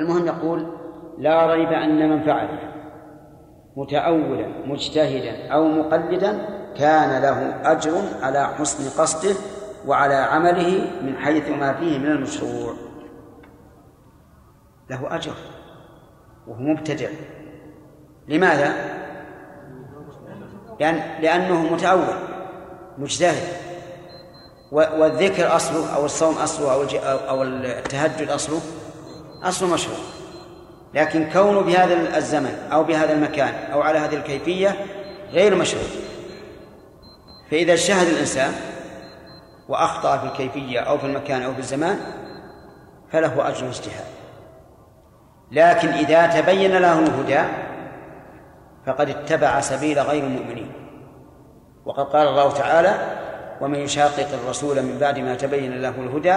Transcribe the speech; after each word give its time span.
المهم 0.00 0.26
يقول 0.26 0.66
لا 1.18 1.46
ريب 1.46 1.68
أن 1.68 2.10
من 2.10 2.24
فعل 2.24 2.48
متأولا 3.76 4.48
مجتهدا 4.66 5.48
أو 5.48 5.68
مقلدا 5.68 6.48
كان 6.78 7.22
له 7.22 7.72
أجر 7.72 7.92
على 8.22 8.46
حسن 8.46 9.02
قصده 9.02 9.34
وعلى 9.86 10.14
عمله 10.14 10.90
من 11.02 11.16
حيث 11.16 11.48
ما 11.48 11.72
فيه 11.72 11.98
من 11.98 12.06
المشروع. 12.06 12.74
له 14.90 15.16
أجر 15.16 15.34
وهو 16.46 16.62
مبتدع. 16.62 17.08
لماذا؟ 18.28 18.72
لأن 20.80 21.22
لأنه 21.22 21.72
متأول 21.72 22.16
مجتهد. 22.98 23.48
والذكر 24.72 25.56
أصله 25.56 25.96
أو 25.96 26.04
الصوم 26.04 26.34
أصله 26.34 26.72
أو 27.30 27.42
التهجد 27.42 28.28
أصله 28.28 28.60
أصل 29.44 29.70
مشروع 29.70 29.98
لكن 30.94 31.30
كونه 31.30 31.60
بهذا 31.60 32.16
الزمن 32.16 32.68
أو 32.72 32.84
بهذا 32.84 33.12
المكان 33.12 33.54
أو 33.72 33.82
على 33.82 33.98
هذه 33.98 34.14
الكيفية 34.14 34.76
غير 35.30 35.54
مشروع 35.54 35.84
فإذا 37.50 37.72
اجتهد 37.72 38.06
الإنسان 38.06 38.52
وأخطأ 39.68 40.18
في 40.18 40.26
الكيفية 40.26 40.80
أو 40.80 40.98
في 40.98 41.06
المكان 41.06 41.42
أو 41.42 41.52
في 41.52 41.58
الزمان 41.58 42.00
فله 43.12 43.48
أجر 43.48 43.68
اجتهاد 43.68 44.04
لكن 45.52 45.88
إذا 45.88 46.26
تبين 46.26 46.76
له 46.76 46.98
الهدى 46.98 47.42
فقد 48.86 49.08
اتبع 49.08 49.60
سبيل 49.60 49.98
غير 49.98 50.24
المؤمنين. 50.24 50.72
وقد 51.84 52.04
قال 52.04 52.28
الله 52.28 52.52
تعالى 52.52 52.94
ومن 53.60 53.78
يشاقق 53.78 54.28
الرسول 54.32 54.82
من 54.82 54.98
بعد 54.98 55.18
ما 55.18 55.34
تبين 55.34 55.82
له 55.82 55.94
الهدى 55.98 56.36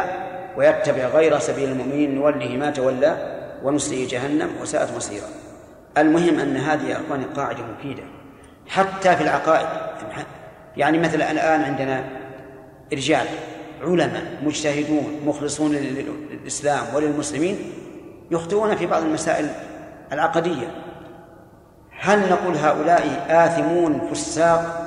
ويتبع 0.58 1.06
غير 1.08 1.40
سبيل 1.40 1.70
المؤمنين 1.70 2.16
نوله 2.16 2.58
ما 2.58 2.70
تولى 2.70 3.38
ونسله 3.64 4.08
جهنم 4.10 4.50
وساءت 4.62 4.96
مصيرا. 4.96 5.28
المهم 5.98 6.40
أن 6.40 6.58
هذه 6.58 6.84
يا 6.84 6.98
أخواني 7.06 7.26
قاعدة 7.26 7.64
مفيدة. 7.64 8.04
حتى 8.68 9.16
في 9.16 9.24
العقائد. 9.24 9.68
يعني 10.78 10.98
مثلا 10.98 11.32
الآن 11.32 11.62
عندنا 11.62 12.04
رجال 12.94 13.28
علماء 13.82 14.24
مجتهدون 14.44 15.22
مخلصون 15.26 15.72
للإسلام 15.72 16.96
وللمسلمين 16.96 17.58
يخطئون 18.32 18.76
في 18.76 18.86
بعض 18.86 19.04
المسائل 19.04 19.50
العقدية. 20.12 20.68
هل 22.00 22.30
نقول 22.30 22.56
هؤلاء 22.56 23.26
آثمون 23.30 24.10
فساق؟ 24.12 24.84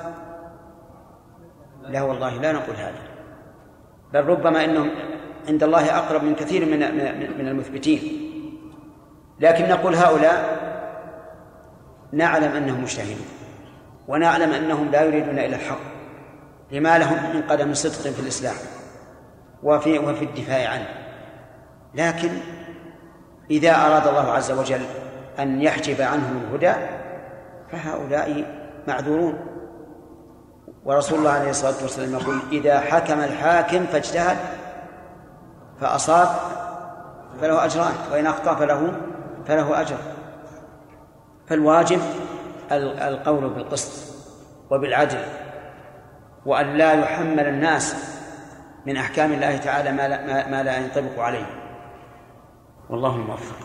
لا 1.89 2.03
والله 2.03 2.41
لا 2.41 2.53
نقول 2.53 2.77
هذا. 2.77 3.03
بل 4.13 4.25
ربما 4.25 4.65
إنهم 4.65 4.91
عند 5.51 5.63
الله 5.63 5.97
أقرب 5.99 6.25
من 6.25 6.35
كثير 6.35 6.65
من 6.65 6.79
من 7.39 7.49
المثبتين. 7.49 8.31
لكن 9.41 9.69
نقول 9.69 9.95
هؤلاء 9.95 10.61
نعلم 12.13 12.53
أنهم 12.53 12.83
مجتهدون 12.83 13.27
ونعلم 14.09 14.51
أنهم 14.51 14.91
لا 14.91 15.03
يريدون 15.03 15.39
إلا 15.39 15.57
الحق 15.57 15.81
لما 16.73 16.99
لهم 16.99 17.37
من 17.37 17.43
قدم 17.43 17.75
صدق 17.75 18.11
في 18.13 18.21
الإسلام 18.21 18.55
وفي 19.63 19.99
وفي 19.99 20.25
الدفاع 20.25 20.69
عنه. 20.69 20.89
لكن 21.95 22.31
إذا 23.51 23.75
أراد 23.75 24.07
الله 24.07 24.33
عز 24.33 24.51
وجل 24.51 24.81
أن 25.39 25.63
يحجب 25.63 26.01
عنهم 26.01 26.43
الهدى 26.43 26.73
فهؤلاء 27.73 28.45
معذورون. 28.89 29.39
ورسول 30.85 31.19
الله 31.19 31.31
عليه 31.31 31.51
الصلاة 31.51 31.83
والسلام 31.83 32.13
يقول 32.13 32.39
إذا 32.53 32.81
حكم 32.81 33.21
الحاكم 33.21 33.87
فاجتهد 33.87 34.37
فأصاب 35.81 36.29
فله 37.41 37.65
اجران 37.65 37.95
وإن 38.13 38.27
أخطأ 38.27 38.55
فله 38.55 38.93
فله 39.47 39.81
أجر. 39.81 39.97
فالواجب 41.49 42.01
القول 42.73 43.49
بالقسط 43.49 44.15
وبالعدل 44.71 45.25
وأن 46.47 46.77
لا 46.77 46.93
يحمل 46.93 47.47
الناس 47.49 47.95
من 48.87 48.97
أحكام 48.97 49.33
الله 49.33 49.57
تعالى 49.57 49.93
ما 49.93 50.09
لا, 50.09 50.49
ما 50.49 50.63
لا 50.63 50.77
ينطبق 50.77 51.19
عليه. 51.19 51.47
والله 52.91 53.17
الموفق. 53.17 53.57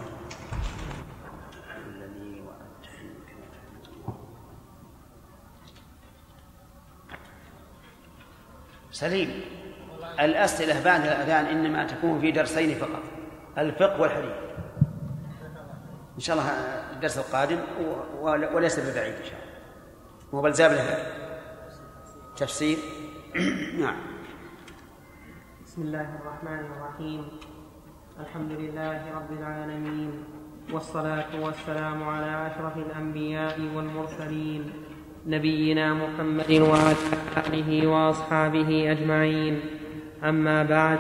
سليم. 8.91 9.54
الأسئلة 10.19 10.83
بعد 10.83 11.01
الأذان 11.01 11.45
إنما 11.45 11.85
تكون 11.87 12.21
في 12.21 12.31
درسين 12.31 12.75
فقط 12.75 13.03
الفقه 13.57 14.01
والحديث. 14.01 14.31
إن 16.15 16.19
شاء 16.19 16.37
الله 16.37 16.49
الدرس 16.93 17.17
القادم 17.17 17.59
وليس 18.53 18.79
ببعيد 18.79 19.13
إن 19.13 19.23
شاء 19.23 19.39
الله. 19.39 19.53
مو 20.33 20.41
بل 20.41 20.53
زاب 20.53 20.71
له 20.71 20.97
تفسير؟ 22.37 22.77
نعم. 23.83 23.95
بسم 25.65 25.81
الله 25.81 26.07
الرحمن 26.21 26.65
الرحيم. 26.71 27.27
الحمد 28.19 28.51
لله 28.51 29.01
رب 29.15 29.31
العالمين 29.39 30.23
والصلاة 30.71 31.41
والسلام 31.41 32.03
على 32.03 32.47
أشرف 32.47 32.77
الأنبياء 32.77 33.61
والمرسلين 33.75 34.73
نبينا 35.27 35.93
محمد 35.93 36.51
وعلى 36.51 36.95
آله 37.47 37.87
وأصحابه 37.87 38.91
أجمعين. 38.91 39.61
أما 40.23 40.63
بعد 40.63 40.99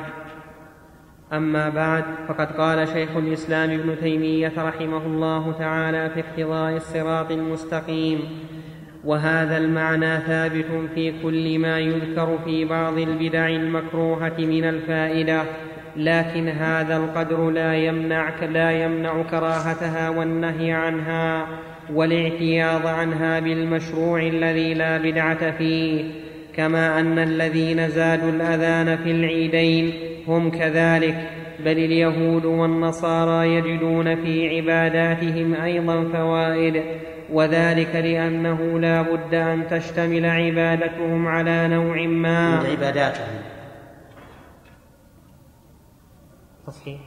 أما 1.33 1.69
بعد 1.69 2.03
فقد 2.27 2.47
قال 2.51 2.87
شيخ 2.87 3.09
الإسلام 3.15 3.71
ابن 3.71 3.95
تيمية 4.01 4.53
رحمه 4.57 5.05
الله 5.05 5.55
تعالى 5.59 6.09
في 6.09 6.19
اقتضاء 6.19 6.75
الصراط 6.75 7.31
المستقيم 7.31 8.19
وهذا 9.05 9.57
المعنى 9.57 10.19
ثابت 10.19 10.65
في 10.95 11.13
كل 11.23 11.59
ما 11.59 11.79
يذكر 11.79 12.37
في 12.45 12.65
بعض 12.65 12.97
البدع 12.97 13.49
المكروهة 13.49 14.37
من 14.37 14.63
الفائدة 14.63 15.43
لكن 15.97 16.49
هذا 16.49 16.97
القدر 16.97 17.49
لا 17.49 17.75
يمنع 17.75 18.29
لا 18.45 18.71
يمنع 18.71 19.23
كراهتها 19.23 20.09
والنهي 20.09 20.71
عنها 20.71 21.47
والاعتياض 21.93 22.87
عنها 22.87 23.39
بالمشروع 23.39 24.21
الذي 24.21 24.73
لا 24.73 24.97
بدعة 24.97 25.51
فيه. 25.51 26.24
كما 26.55 26.99
أن 26.99 27.19
الذين 27.19 27.89
زادوا 27.89 28.29
الأذان 28.29 28.97
في 28.97 29.11
العيدين 29.11 29.93
هم 30.27 30.51
كذلك 30.51 31.29
بل 31.59 31.71
اليهود 31.71 32.45
والنصارى 32.45 33.55
يجدون 33.55 34.15
في 34.15 34.57
عباداتهم 34.57 35.53
أيضا 35.53 36.03
فوائد 36.03 36.83
وذلك 37.31 37.95
لأنه 37.95 38.79
لا 38.79 39.01
بد 39.01 39.33
أن 39.33 39.67
تشتمل 39.67 40.25
عبادتهم 40.25 41.27
على 41.27 41.67
نوع 41.67 42.01
ما. 42.07 42.57
عباداتهم. 42.57 43.41
تصحيح. 46.67 46.99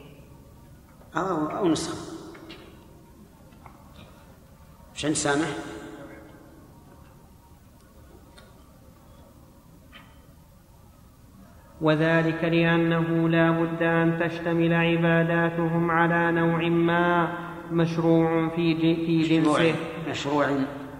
أو, 1.17 1.47
أو 1.57 1.67
نسخة. 1.67 1.97
عشان 4.95 5.13
سامح؟ 5.13 5.47
وذلك 11.81 12.43
لأنه 12.43 13.29
لا 13.29 13.51
بد 13.51 13.83
أن 13.83 14.19
تشتمل 14.19 14.73
عباداتهم 14.73 15.91
على 15.91 16.31
نوع 16.31 16.69
ما 16.69 17.27
مشروع 17.71 18.49
في 18.55 18.75
في 18.75 19.21
جنسه. 19.21 19.73
مشروع 20.09 20.45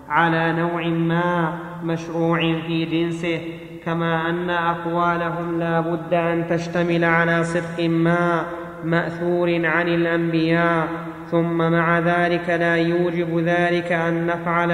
على 0.09 0.53
نوع 0.53 0.87
ما 0.87 1.53
مشروع 1.83 2.39
في 2.67 2.85
جنسه. 2.85 3.39
كما 3.85 4.29
أن 4.29 4.49
أقوالهم 4.49 5.59
لا 5.59 5.79
بد 5.79 6.13
أن 6.13 6.45
تشتمل 6.49 7.03
على 7.03 7.43
صدق 7.43 7.89
ما 7.89 8.45
مأثور 8.83 9.65
عن 9.65 9.87
الأنبياء. 9.87 10.87
ثم 11.31 11.57
مع 11.57 11.99
ذلك 11.99 12.49
لا 12.49 12.75
يوجب 12.75 13.39
ذلك 13.39 13.91
أن 13.91 14.27
نفعل 14.27 14.71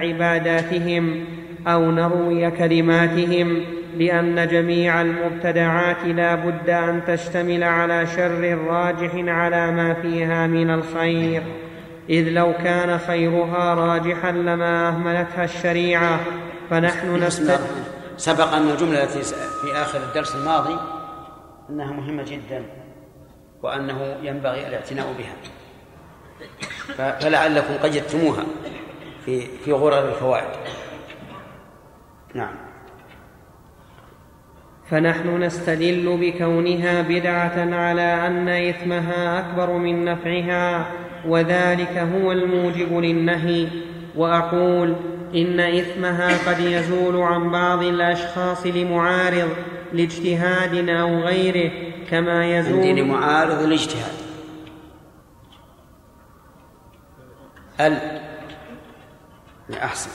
عباداتهم 0.00 1.24
أو 1.66 1.90
نروي 1.90 2.50
كلماتهم. 2.50 3.77
لأن 3.98 4.48
جميع 4.48 5.00
المبتدعات 5.00 6.04
لا 6.04 6.34
بد 6.34 6.70
أن 6.70 7.02
تشتمل 7.06 7.64
على 7.64 8.06
شر 8.06 8.58
راجح 8.66 9.10
على 9.14 9.70
ما 9.70 9.94
فيها 9.94 10.46
من 10.46 10.70
الخير. 10.70 11.42
إذ 12.08 12.28
لو 12.28 12.52
كان 12.52 12.98
خيرها 12.98 13.74
راجحا 13.74 14.32
لما 14.32 14.88
أهملتها 14.88 15.44
الشريعة 15.44 16.20
فنحن 16.70 17.14
نستد 17.24 17.60
سبق 18.16 18.52
أن 18.52 18.68
الجملة 18.68 19.02
التي 19.02 19.22
في 19.62 19.72
آخر 19.72 19.98
الدرس 20.02 20.34
الماضي 20.34 20.76
أنها 21.70 21.92
مهمة 21.92 22.22
جدا 22.22 22.62
وأنه 23.62 24.16
ينبغي 24.22 24.66
الاعتناء 24.68 25.14
بها. 25.18 25.36
فلعلكم 27.20 27.74
قيدتموها 27.82 28.44
في 29.24 29.40
في 29.40 29.72
غرر 29.72 30.08
الفوائد. 30.08 30.50
نعم. 32.34 32.67
فنحن 34.90 35.42
نستدل 35.42 36.18
بكونها 36.20 37.02
بدعة 37.02 37.74
على 37.74 38.26
أن 38.26 38.48
إثمها 38.48 39.38
أكبر 39.38 39.72
من 39.72 40.04
نفعها 40.04 40.86
وذلك 41.26 41.98
هو 41.98 42.32
الموجب 42.32 42.98
للنهي. 42.98 43.68
وأقول 44.16 44.96
إن 45.34 45.60
إثمها 45.60 46.50
قد 46.50 46.60
يزول 46.60 47.16
عن 47.16 47.50
بعض 47.50 47.82
الأشخاص 47.82 48.66
لمعارض 48.66 49.48
لاجتهاد 49.92 50.88
أو 50.88 51.18
غيره 51.18 51.70
كما 52.10 52.58
يزول 52.58 52.74
عندي 52.74 53.02
لمعارض 53.02 53.62
الاجتهاد 53.62 54.12
ال 57.80 57.98
أحسن 59.82 60.10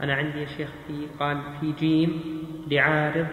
أنا 0.00 0.14
عندي 0.14 0.40
يا 0.40 0.46
شيخ 0.56 0.68
في 0.86 1.06
قال 1.20 1.42
في 1.60 1.72
جيم 1.72 2.22
لعارض. 2.70 3.26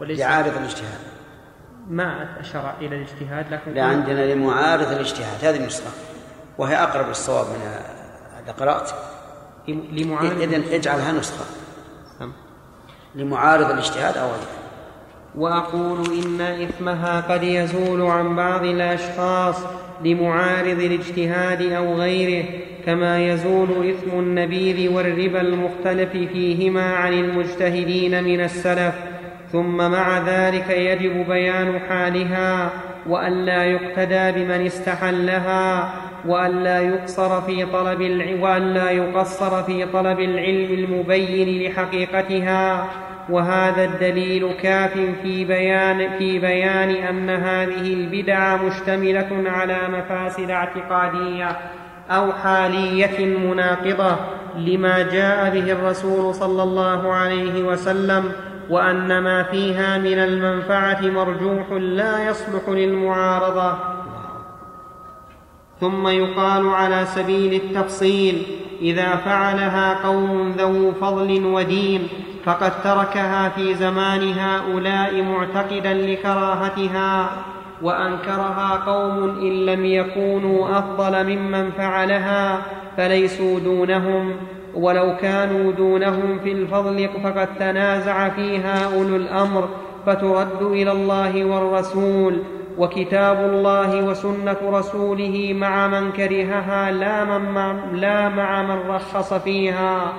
لعارض 0.00 0.56
الاجتهاد. 0.56 0.98
ما 1.88 2.40
أشار 2.40 2.74
إلى 2.80 2.96
الاجتهاد 2.96 3.52
لكن 3.52 3.74
لا 3.74 3.84
عندنا 3.84 4.34
لمعارض 4.34 4.92
الاجتهاد. 4.92 5.44
هذه 5.44 5.56
النسخة 5.56 5.90
وهي 6.58 6.82
أقرب 6.82 7.08
للصواب 7.08 7.46
من 7.46 7.60
هذا 8.42 8.52
قرأت. 8.52 8.90
لمعارض 9.68 10.40
إذن 10.40 10.62
اجعلها 10.72 11.12
نسخة. 11.12 11.44
نعم. 12.20 12.32
لمعارض 13.14 13.70
الاجتهاد 13.70 14.16
أو 14.16 14.26
غيره 14.26 14.64
وأقول 15.34 15.98
إن 16.24 16.40
إثمها 16.40 17.20
قد 17.20 17.42
يزول 17.42 18.02
عن 18.02 18.36
بعض 18.36 18.64
الأشخاص 18.64 19.56
لمعارض 20.04 20.80
الاجتهاد 20.80 21.62
أو 21.62 21.94
غيره 21.94 22.44
كما 22.86 23.28
يزول 23.28 23.90
إثم 23.90 24.18
النبيذ 24.18 24.92
والربا 24.92 25.40
المختلف 25.40 26.10
فيهما 26.10 26.94
عن 26.94 27.12
المجتهدين 27.12 28.24
من 28.24 28.40
السلف. 28.40 28.94
ثم 29.54 29.76
مع 29.76 30.18
ذلك 30.18 30.70
يجب 30.70 31.28
بيان 31.28 31.80
حالها 31.88 32.70
والا 33.06 33.64
يقتدى 33.64 34.32
بمن 34.32 34.66
استحلها 34.66 35.94
والا 36.26 36.80
يقصر 36.80 37.40
في 37.40 37.64
طلب 37.64 38.00
الع... 38.00 38.26
والا 38.40 38.90
يقصر 38.90 39.62
في 39.62 39.86
طلب 39.86 40.20
العلم 40.20 40.74
المبين 40.74 41.66
لحقيقتها. 41.66 42.86
وهذا 43.30 43.84
الدليل 43.84 44.52
كاف 44.62 44.92
في 45.22 45.44
بيان 45.44 46.18
في 46.18 46.38
بيان 46.38 46.90
أن 46.90 47.30
هذه 47.30 47.94
البدع 47.94 48.56
مشتملة 48.56 49.50
على 49.50 49.78
مفاسد 49.88 50.50
اعتقادية 50.50 51.56
أو 52.10 52.32
حالية 52.32 53.26
مناقضة 53.26 54.16
لما 54.56 55.02
جاء 55.02 55.50
به 55.50 55.72
الرسول 55.72 56.34
صلى 56.34 56.62
الله 56.62 57.12
عليه 57.12 57.62
وسلم 57.62 58.32
وأن 58.70 59.18
ما 59.18 59.42
فيها 59.42 59.98
من 59.98 60.18
المنفعة 60.18 61.00
مرجوح 61.00 61.70
لا 61.70 62.28
يصلح 62.28 62.68
للمعارضة. 62.68 63.74
ثم 65.80 66.08
يقال 66.08 66.68
على 66.68 67.04
سبيل 67.04 67.54
التفصيل 67.62 68.42
إذا 68.80 69.16
فعلها 69.16 70.06
قوم 70.06 70.54
ذو 70.58 70.92
فضل 70.92 71.44
ودين 71.46 72.08
فقد 72.44 72.82
تركها 72.82 73.48
في 73.48 73.74
زمان 73.74 74.32
هؤلاء 74.38 75.22
معتقدا 75.22 75.94
لكراهتها. 75.94 77.30
وأنكرها 77.82 78.82
قوم 78.86 79.38
إن 79.38 79.66
لم 79.66 79.84
يكونوا 79.84 80.78
أفضل 80.78 81.24
ممن 81.24 81.70
فعلها 81.70 82.62
فليسوا 82.96 83.60
دونهم. 83.60 84.36
ولو 84.76 85.16
كانوا 85.16 85.72
دونهم 85.72 86.38
في 86.44 86.52
الفضل 86.52 87.08
فقد 87.24 87.48
تنازع 87.58 88.28
فيها 88.28 88.94
أولو 88.94 89.16
الأمر 89.16 89.68
فترد 90.06 90.62
إلى 90.62 90.92
الله 90.92 91.44
والرسول 91.44 92.42
وكتاب 92.78 93.50
الله 93.50 94.04
وسنة 94.04 94.56
رسوله 94.64 95.54
مع 95.56 95.86
من 95.88 96.12
كرهها 96.12 96.92
لا, 96.92 97.24
من 97.24 97.80
لا 97.92 98.28
مع 98.28 98.62
من 98.62 98.90
رخص 98.90 99.34
فيها. 99.34 100.12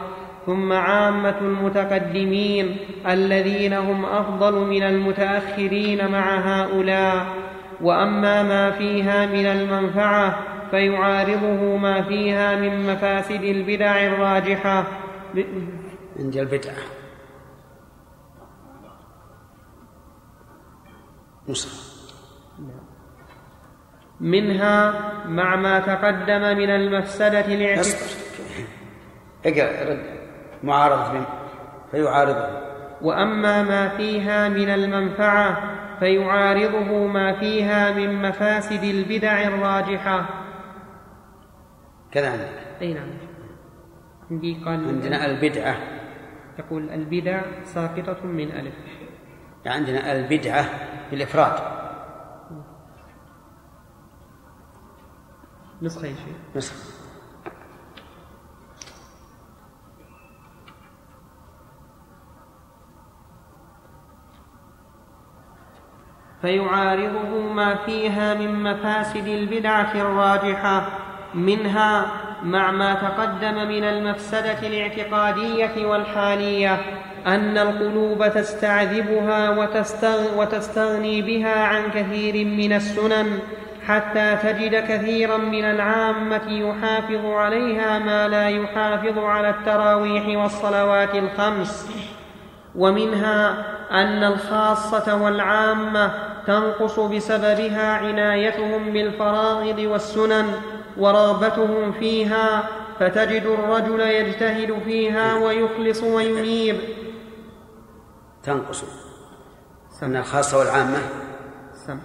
ثم 0.45 0.73
عامة 0.73 1.35
المتقدمين 1.41 2.77
الذين 3.09 3.73
هم 3.73 4.05
أفضل 4.05 4.67
من 4.67 4.83
المتأخرين 4.83 6.11
مع 6.11 6.35
هؤلاء. 6.35 7.25
وأما 7.81 8.43
ما 8.43 8.71
فيها 8.71 9.25
من 9.25 9.45
المنفعة 9.45 10.37
فيعارضه 10.71 11.77
ما 11.77 12.01
فيها 12.01 12.55
من 12.55 12.93
مفاسد 12.93 13.43
البدع 13.43 14.05
الراجحة. 14.05 14.87
عند 16.19 16.37
البدعه 16.37 16.75
منها 24.19 24.93
مع 25.27 25.55
ما 25.55 25.79
تقدم 25.79 26.57
من 26.57 26.69
المفسدة 26.69 27.45
الاعتقاد 27.45 27.95
اقرأ 29.45 29.89
رد 29.89 30.19
معارضة 30.63 31.25
فيعارضه. 31.91 32.65
وأما 33.01 33.63
ما 33.63 33.89
فيها 33.89 34.49
من 34.49 34.69
المنفعة 34.69 35.57
فيعارضه 35.99 37.07
ما 37.07 37.39
فيها 37.39 37.91
من 37.91 38.21
مفاسد 38.21 38.83
البدع 38.83 39.41
الراجحة. 39.41 40.44
كذا 42.15 42.31
عندك. 42.31 42.49
أي 42.81 42.93
نعم. 42.93 43.07
عندي 44.31 44.53
قال 44.65 44.87
عندنا 44.87 45.25
البدعة. 45.25 45.77
يقول 46.59 46.89
البدع 46.89 47.41
ساقطة 47.63 48.25
من 48.25 48.51
ألف. 48.51 48.73
يعني 49.65 49.77
عندنا 49.77 50.11
البدعة 50.11 50.65
بالإفراد. 51.11 51.59
نسخة 55.81 56.07
يا 56.07 56.15
شيخ. 56.15 56.55
نسخة. 56.55 56.75
فيعارضه 66.41 67.53
ما 67.53 67.75
فيها 67.85 68.33
من 68.33 68.63
مفاسد 68.63 69.27
البدعة 69.27 69.93
الراجحة. 69.95 71.05
منها 71.35 72.05
مع 72.43 72.71
ما 72.71 72.93
تقدم 72.93 73.67
من 73.67 73.83
المفسدة 73.83 74.67
الاعتقادية 74.67 75.85
والحالية 75.85 76.77
أن 77.27 77.57
القلوب 77.57 78.27
تستعذبها 78.27 79.49
وتستغني 80.37 81.21
بها 81.21 81.63
عن 81.63 81.91
كثير 81.91 82.45
من 82.45 82.73
السنن 82.73 83.39
حتى 83.87 84.37
تجد 84.43 84.75
كثيرا 84.75 85.37
من 85.37 85.63
العامة 85.63 86.51
يحافظ 86.51 87.25
عليها 87.25 87.99
ما 87.99 88.27
لا 88.27 88.49
يحافظ 88.49 89.17
على 89.17 89.49
التراويح 89.49 90.37
والصلوات 90.43 91.15
الخمس. 91.15 91.89
ومنها 92.75 93.65
أن 93.91 94.23
الخاصة 94.23 95.23
والعامة 95.23 96.11
تنقص 96.47 96.99
بسببها 96.99 97.93
عنايتهم 97.93 98.93
بالفرائض 98.93 99.79
والسنن 99.79 100.45
ورغبتهم 100.97 101.91
فيها 101.91 102.69
فتجد 102.99 103.45
الرجل 103.45 103.99
يجتهد 103.99 104.79
فيها 104.85 105.35
ويخلص 105.35 106.03
وينيب. 106.03 106.75
تنقص. 108.43 108.83
أن 110.03 110.15
الخاصة 110.15 110.57
والعامة. 110.57 110.97
سمح 111.87 112.01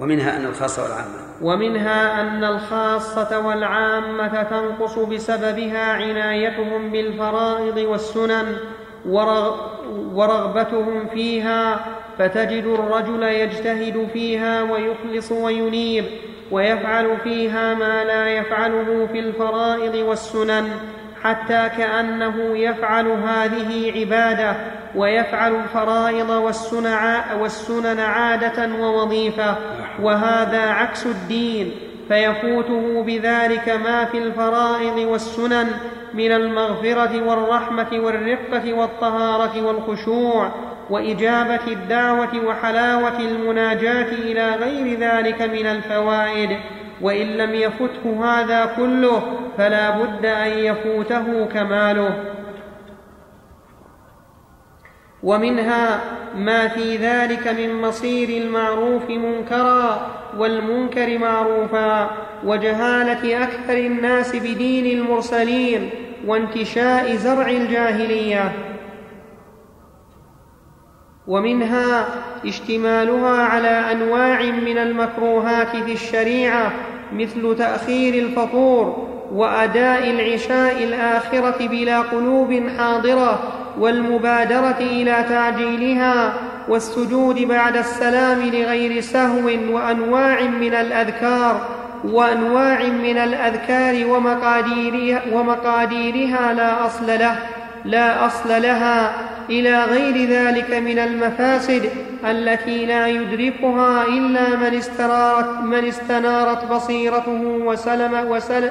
ومنها 0.00 0.36
أن 0.36 0.46
الخاصة 0.46 0.82
والعامة. 0.82 1.18
ومنها 1.42 2.20
أن 2.20 2.44
الخاصة 2.44 3.46
والعامة 3.46 4.42
تنقص 4.42 4.98
بسببها 4.98 5.92
عنايتهم 5.92 6.90
بالفرائض 6.90 7.76
والسنن. 7.76 8.56
ورغبتهم 10.12 11.08
فيها 11.08 11.86
فتجد 12.18 12.64
الرجل 12.64 13.22
يجتهد 13.22 14.08
فيها 14.12 14.62
ويخلص 14.62 15.32
وينيب. 15.32 16.04
ويفعل 16.50 17.16
فيها 17.24 17.74
ما 17.74 18.04
لا 18.04 18.28
يفعله 18.28 19.08
في 19.12 19.18
الفرائض 19.18 19.94
والسنن 19.94 20.68
حتى 21.22 21.70
كأنه 21.78 22.58
يفعل 22.58 23.06
هذه 23.06 23.92
عبادة 24.00 24.56
ويفعل 24.94 25.54
الفرائض 25.54 26.30
والسنن 27.40 28.00
عادة 28.00 28.68
ووظيفة. 28.80 29.56
وهذا 30.02 30.60
عكس 30.60 31.06
الدين 31.06 31.70
فيفوته 32.08 33.02
بذلك 33.02 33.68
ما 33.68 34.04
في 34.04 34.18
الفرائض 34.18 34.98
والسنن 34.98 35.68
من 36.14 36.32
المغفرة 36.32 37.28
والرحمة 37.28 37.88
والرقه 37.92 38.72
والطهارة 38.72 39.62
والخشوع. 39.62 40.50
وإجابة 40.90 41.66
الدعوة 41.66 42.46
وحلاوة 42.46 43.20
المناجاة 43.20 44.12
إلى 44.12 44.54
غير 44.54 44.98
ذلك 44.98 45.42
من 45.42 45.66
الفوائد 45.66 46.56
وإن 47.00 47.26
لم 47.26 47.54
يفته 47.54 48.24
هذا 48.24 48.66
كله 48.76 49.22
فلا 49.58 49.90
بد 49.90 50.26
أن 50.26 50.50
يفوته 50.58 51.46
كماله. 51.46 52.24
ومنها 55.22 56.00
ما 56.36 56.68
في 56.68 56.96
ذلك 56.96 57.48
من 57.48 57.80
مصير 57.80 58.42
المعروف 58.42 59.10
منكرا 59.10 60.10
والمنكر 60.38 61.18
معروفا 61.18 62.10
وجهالة 62.44 63.44
أكثر 63.44 63.76
الناس 63.78 64.36
بدين 64.36 64.98
المرسلين 64.98 65.90
وانتشاء 66.26 67.16
زرع 67.16 67.48
الجاهلية. 67.48 68.52
ومنها 71.28 72.06
اشتمالها 72.46 73.42
على 73.42 73.92
أنواع 73.92 74.42
من 74.42 74.78
المكروهات 74.78 75.76
في 75.76 75.92
الشريعة 75.92 76.72
مثل 77.12 77.56
تأخير 77.58 78.14
الفطور 78.14 79.06
وأداء 79.32 80.10
العشاء 80.10 80.84
الآخرة 80.84 81.66
بلا 81.66 82.00
قلوب 82.00 82.62
حاضرة 82.78 83.38
والمبادرة 83.78 84.76
إلى 84.80 85.24
تعجيلها 85.28 86.32
والسجود 86.68 87.40
بعد 87.40 87.76
السلام 87.76 88.40
لغير 88.42 89.00
سهو 89.00 89.46
وأنواع 89.70 90.42
من 90.42 90.74
الأذكار 90.74 91.60
وأنواع 92.04 92.82
من 92.82 93.18
الأذكار 93.18 94.06
ومقاديرها, 94.06 95.22
ومقاديرها 95.32 96.52
لا 96.52 96.86
أصل 96.86 97.06
له. 97.06 97.36
لا 97.86 98.26
أصل 98.26 98.48
لها 98.48 99.14
إلى 99.50 99.84
غير 99.84 100.28
ذلك 100.30 100.70
من 100.70 100.98
المفاسد 100.98 101.90
التي 102.24 102.86
لا 102.86 103.06
يدركها 103.06 104.04
إلا 104.04 104.56
من 104.56 104.74
استنارت, 104.74 105.62
من 105.62 105.84
استنارت 105.88 106.64
بصيرته 106.64 107.42
وسلم 107.42 108.30
وسلم 108.30 108.70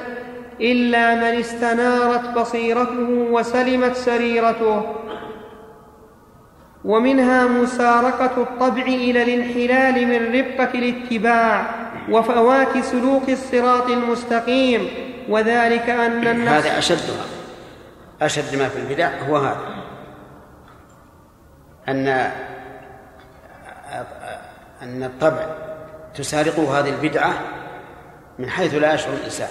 إلا 0.60 1.14
من 1.14 1.38
استنارت 1.38 2.38
بصيرته 2.38 3.08
وسلمت 3.10 3.96
سريرته. 3.96 4.82
ومنها 6.84 7.46
مسارقة 7.46 8.42
الطبع 8.42 8.82
إلى 8.82 9.22
الانحلال 9.22 10.06
من 10.06 10.38
ربقة 10.38 10.78
الاتباع 10.78 11.66
وفوات 12.10 12.78
سلوك 12.78 13.28
الصراط 13.28 13.90
المستقيم 13.90 14.88
وذلك 15.28 15.90
أن 15.90 16.26
النفس 16.26 16.66
هذا 16.66 16.78
أشدها. 16.78 17.45
أشد 18.22 18.56
ما 18.56 18.68
في 18.68 18.78
البدع 18.78 19.10
هو 19.28 19.36
هذا 19.36 19.86
أن 21.88 22.08
أن 24.82 25.02
الطبع 25.02 25.46
تسارقه 26.14 26.78
هذه 26.78 26.88
البدعة 26.88 27.32
من 28.38 28.50
حيث 28.50 28.74
لا 28.74 28.94
يشعر 28.94 29.12
الإنسان 29.12 29.48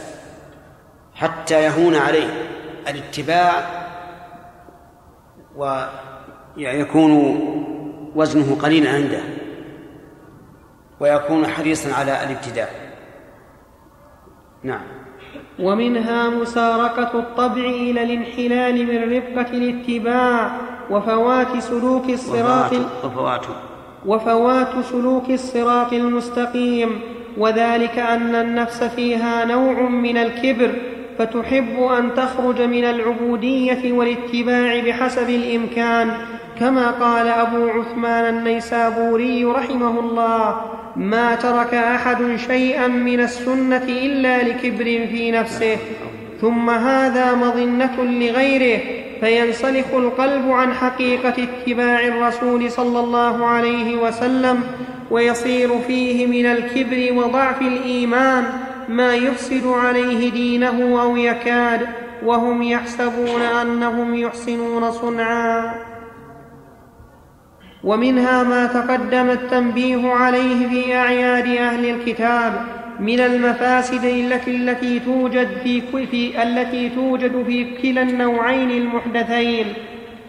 حتى 1.16 1.64
يهون 1.64 1.96
عليه 1.96 2.28
الاتباع 2.88 3.86
ويكون 5.56 7.12
وزنه 8.16 8.56
قليلا 8.62 8.90
عنده 8.90 9.22
ويكون 11.00 11.48
حريصا 11.48 11.94
على 11.94 12.24
الابتداء 12.24 12.96
نعم. 14.64 14.95
ومنها 15.60 16.30
مسارقة 16.30 17.20
الطبع 17.20 17.66
إلى 17.66 18.04
الانحلال 18.04 18.88
من 18.88 19.18
رفقة 19.18 19.58
الاتباع 19.58 20.52
وفوات 20.90 21.60
سلوك 21.60 22.10
الصراط 22.10 22.72
وفوات. 23.04 23.46
وفوات 24.06 24.86
سلوك 24.92 25.30
الصراط 25.30 25.94
المستقيم. 25.94 27.00
وذلك 27.38 28.00
أن 28.00 28.36
النفس 28.36 28.84
فيها 28.84 29.46
نوع 29.46 29.90
من 29.90 30.18
الكبر 30.18 30.72
فتحب 31.18 31.84
أن 32.00 32.14
تخرج 32.16 32.62
من 32.62 32.84
العبودية 32.84 33.94
والاتباع 33.94 34.80
بحسب 34.80 35.30
الإمكان. 35.30 36.12
كما 36.60 36.92
قال 36.92 37.28
أبو 37.28 37.70
عثمان 37.70 38.38
النيسابوري 38.38 39.46
رحمه 39.46 40.00
الله 40.00 40.62
ما 40.96 41.36
ترك 41.36 41.74
أحد 41.74 42.36
شيئا 42.48 42.88
من 42.88 43.20
السنة 43.20 43.84
إلا 43.88 44.44
لكبر 44.44 44.84
في 44.84 45.32
نفسه 45.32 45.78
ثم 46.42 46.70
هذا 46.70 47.34
مظنة 47.34 48.04
لغيره 48.04 48.82
فينسلخ 49.20 49.94
القلب 49.94 50.52
عن 50.52 50.74
حقيقة 50.74 51.34
اتباع 51.44 52.08
الرسول 52.08 52.72
صلى 52.72 53.00
الله 53.00 53.46
عليه 53.46 53.96
وسلم 53.96 54.64
ويصير 55.12 55.80
فيه 55.88 56.28
من 56.28 56.46
الكبر 56.46 57.14
وضعف 57.14 57.62
الإيمان 57.62 58.44
ما 58.90 59.16
يفسد 59.16 59.68
عليه 59.68 60.32
دينه 60.32 61.02
أو 61.02 61.18
يكاد 61.18 61.88
وهم 62.26 62.64
يحسبون 62.64 63.42
أنهم 63.42 64.16
يحسنون 64.16 64.92
صنعا. 64.92 65.95
ومنها 67.86 68.44
ما 68.44 68.66
تقدم 68.66 69.30
التنبيه 69.30 70.08
عليه 70.08 70.68
في 70.68 70.96
أعياد 70.96 71.48
أهل 71.48 71.90
الكتاب 71.90 72.62
من 73.00 73.20
المفاسد 73.20 74.06
التي 74.48 75.00
توجد 75.00 75.48
في, 75.64 75.82
في 76.12 76.44
التي 76.44 76.90
توجد 76.90 77.44
في 77.48 77.64
كلا 77.82 78.02
النوعين 78.02 78.72
المحدثين. 78.72 79.66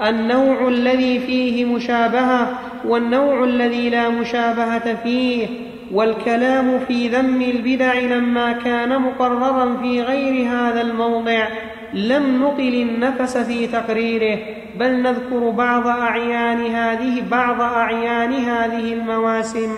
النوع 0.07 0.69
الذي 0.69 1.19
فيه 1.21 1.65
مشابهة 1.65 2.59
والنوع 2.85 3.45
الذي 3.45 3.91
لا 3.91 4.09
مشابهة 4.09 4.95
فيه. 4.95 5.47
والكلام 5.93 6.79
في 6.79 7.09
ذم 7.09 7.43
البدع 7.43 7.95
لما 7.95 8.53
كان 8.53 9.03
مقررا 9.03 9.77
في 9.77 10.03
غير 10.03 10.49
هذا 10.49 10.81
الموضع. 10.81 11.49
لم 11.95 12.45
نطل 12.45 12.75
النفس 12.75 13.39
في 13.39 13.67
تقريره 13.67 14.39
بل 14.79 15.03
نذكر 15.03 15.51
بعض 15.51 15.87
أعيان 15.87 16.67
هذه 16.67 17.29
بعض 17.31 17.61
أعيان 17.61 18.33
هذه 18.33 18.93
المواسم. 18.93 19.73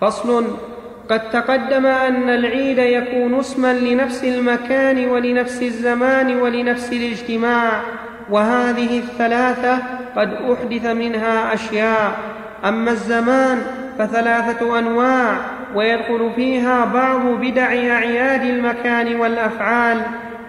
فصل 0.00 0.44
قد 1.10 1.30
تقدم 1.30 1.86
أن 1.86 2.30
العيد 2.30 2.78
يكون 2.78 3.34
اسما 3.34 3.72
لنفس 3.72 4.24
المكان 4.24 5.08
ولنفس 5.08 5.62
الزمان 5.62 6.36
ولنفس 6.36 6.92
الاجتماع. 6.92 7.82
وهذه 8.30 8.98
الثلاثة 8.98 9.78
قد 10.16 10.32
أحدث 10.32 10.86
منها 10.86 11.54
أشياء. 11.54 12.12
أما 12.64 12.90
الزمان 12.90 13.62
فثلاثة 13.98 14.78
أنواع 14.78 15.36
ويدخل 15.74 16.30
فيها 16.36 16.84
بعض 16.84 17.20
بدع 17.26 17.66
أعياد 17.66 18.42
المكان 18.42 19.20
والأفعال. 19.20 20.00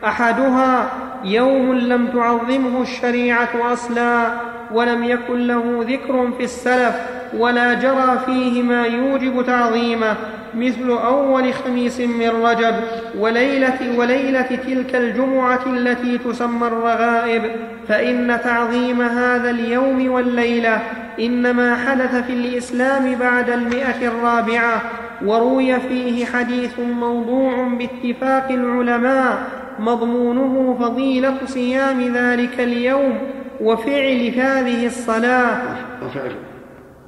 أحدها 0.05 0.89
يوم 1.23 1.73
لم 1.73 2.07
تعظمه 2.07 2.81
الشريعة 2.81 3.73
أصلا 3.73 4.27
ولم 4.71 5.03
يكن 5.03 5.47
له 5.47 5.85
ذكر 5.87 6.31
في 6.37 6.43
السلف 6.43 6.95
ولا 7.37 7.73
جرى 7.73 8.19
فيه 8.25 8.63
ما 8.63 8.85
يوجب 8.85 9.45
تعظيمه. 9.45 10.15
مثل 10.55 10.89
أول 10.89 11.53
خميس 11.53 11.99
من 11.99 12.29
رجب 12.29 12.75
وليلة, 13.17 13.97
وليلة 13.97 14.59
تلك 14.67 14.95
الجمعة 14.95 15.63
التي 15.67 16.17
تسمى 16.17 16.67
الرغائب. 16.67 17.43
فإن 17.87 18.39
تعظيم 18.43 19.01
هذا 19.01 19.49
اليوم 19.49 20.11
والليلة 20.11 20.79
إنما 21.19 21.75
حدث 21.75 22.15
في 22.15 22.33
الإسلام 22.33 23.15
بعد 23.15 23.49
المئة 23.49 24.07
الرابعة 24.07 24.81
وروي 25.25 25.79
فيه 25.79 26.25
حديث 26.25 26.79
موضوع 26.79 27.67
باتفاق 27.67 28.51
العلماء 28.51 29.37
مضمونه 29.79 30.77
فضيلة 30.79 31.37
صيام 31.45 32.13
ذلك 32.15 32.59
اليوم 32.59 33.17
وفعل 33.61 34.31
هذه 34.37 34.85
الصلاة. 34.85 35.57
وفعل. 36.05 36.54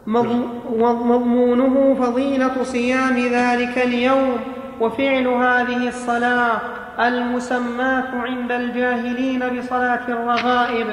مضمونه 0.07 1.95
فضيلة 1.99 2.63
صيام 2.63 3.17
ذلك 3.17 3.77
اليوم 3.77 4.37
وفعل 4.79 5.27
هذه 5.27 5.87
الصلاة 5.87 6.61
المسماة 6.99 8.21
عند 8.21 8.51
الجاهلين 8.51 9.39
بصلاة 9.39 10.07
الرغائب. 10.07 10.87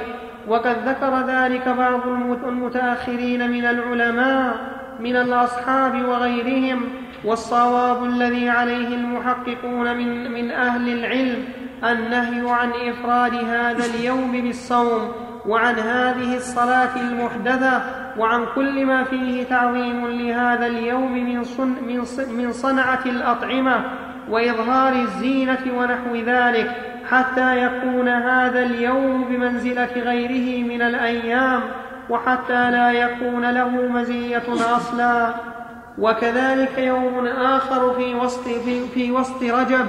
وقد 0.49 0.77
ذكر 0.89 1.27
ذلك 1.27 1.69
بعض 1.69 2.01
المتأخرين 2.49 3.51
من 3.51 3.65
العلماء 3.65 4.55
من 5.01 5.17
الأصحاب 5.17 6.05
وغيرهم 6.05 6.81
والصواب 7.25 8.05
الذي 8.05 8.49
عليه 8.49 8.89
المحققون 8.89 9.97
من, 9.97 10.33
من 10.33 10.51
أهل 10.51 10.89
العلم 10.89 11.45
النهي 11.85 12.51
عن 12.51 12.71
إفراد 12.71 13.35
هذا 13.35 13.85
اليوم 13.95 14.33
بالصوم. 14.33 15.13
وعن 15.49 15.75
هذه 15.75 16.37
الصلاة 16.37 16.97
المحدثة 16.97 17.83
وعن 18.19 18.47
كل 18.55 18.87
ما 18.87 19.05
فيه 19.05 19.45
تعظيم 19.45 20.07
لهذا 20.07 20.67
اليوم 20.67 21.13
من, 21.13 21.45
صن 21.45 21.69
من, 21.69 22.05
من 22.37 22.53
صنعة 22.53 23.03
الأطعمة 23.07 23.85
وإظهار 24.31 24.93
الزينة 24.93 25.61
ونحو 25.77 26.17
ذلك 26.17 26.71
حتى 27.11 27.65
يكون 27.65 28.09
هذا 28.09 28.63
اليوم 28.63 29.25
بمنزلة 29.25 29.93
غيره 29.97 30.69
من 30.69 30.83
الأيام 30.83 31.61
وحتى 32.11 32.71
لا 32.71 32.93
يكون 32.93 33.51
له 33.51 33.69
مزية 33.69 34.43
أصلا. 34.77 35.35
وكذلك 35.99 36.79
يوم 36.79 37.27
آخر 37.27 37.95
في 37.95 38.15
وسط, 38.15 38.45
في, 38.45 38.89
في 38.89 39.13
وسط 39.13 39.43
رجب 39.43 39.87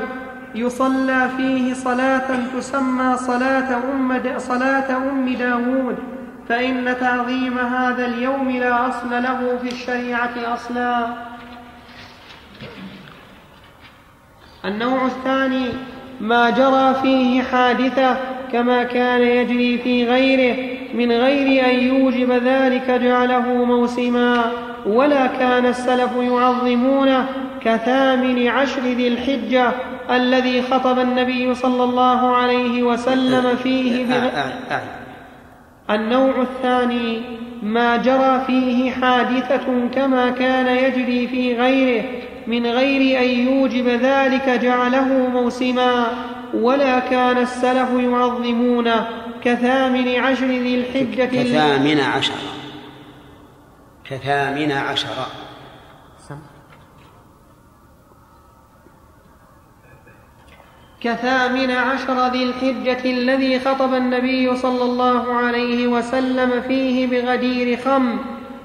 يصلى 0.55 1.29
فيه 1.37 1.73
صلاة 1.73 2.27
تسمى 2.57 3.17
صلاة 3.17 3.77
أم, 3.77 4.21
صلاة 4.37 4.97
أم 4.97 5.29
داود 5.33 5.95
فإن 6.49 6.95
تعظيم 6.99 7.57
هذا 7.59 8.05
اليوم 8.05 8.49
لا 8.49 8.89
أصل 8.89 9.09
له 9.09 9.57
في 9.61 9.67
الشريعة 9.67 10.53
أصلا. 10.53 11.07
النوع 14.65 15.05
الثاني 15.05 15.65
ما 16.21 16.49
جرى 16.49 16.95
فيه 17.01 17.41
حادثة 17.41 18.17
كما 18.51 18.83
كان 18.83 19.21
يجري 19.21 19.77
في 19.77 20.05
غيره 20.05 20.75
من 20.93 21.11
غير 21.11 21.65
أن 21.69 21.79
يوجب 21.79 22.31
ذلك 22.31 22.91
جعله 22.91 23.65
موسما 23.65 24.51
ولا 24.85 25.27
كان 25.27 25.65
السلف 25.65 26.11
يعظمونه 26.15 27.25
كثامن 27.61 28.47
عشر 28.47 28.81
ذي 28.81 29.07
الحجة. 29.07 29.71
الذي 30.11 30.61
خطب 30.61 30.99
النبي 30.99 31.55
صلى 31.55 31.83
الله 31.83 32.35
عليه 32.35 32.83
وسلم 32.83 33.55
فيه 33.55 34.05
بغ... 34.05 34.29
النوع 35.89 36.41
الثاني 36.41 37.21
ما 37.63 37.97
جرى 37.97 38.43
فيه 38.47 38.91
حادثة 38.91 39.89
كما 39.95 40.29
كان 40.29 40.77
يجري 40.77 41.27
في 41.27 41.55
غيره 41.55 42.05
من 42.47 42.65
غير 42.65 43.19
أن 43.19 43.29
يوجب 43.29 43.87
ذلك 43.87 44.49
جعله 44.49 45.29
موسما 45.33 46.07
ولا 46.53 46.99
كان 46.99 47.37
السلف 47.37 47.89
يعظمونه 47.99 49.07
كثامن 49.43 50.15
عشر 50.15 50.45
ذي 50.45 50.75
الحجة 50.75 51.25
كثامن 51.25 51.99
عشر. 51.99 52.33
كثامن 54.09 54.71
عشر. 54.71 55.44
كثامن 61.01 61.71
عشر 61.71 62.27
ذي 62.27 62.43
الحجة 62.43 63.09
الذي 63.11 63.59
خطب 63.59 63.93
النبي 63.93 64.55
صلى 64.55 64.83
الله 64.83 65.33
عليه 65.33 65.87
وسلم 65.87 66.61
فيه 66.61 67.07
بغدير 67.07 67.79
خم. 67.85 68.17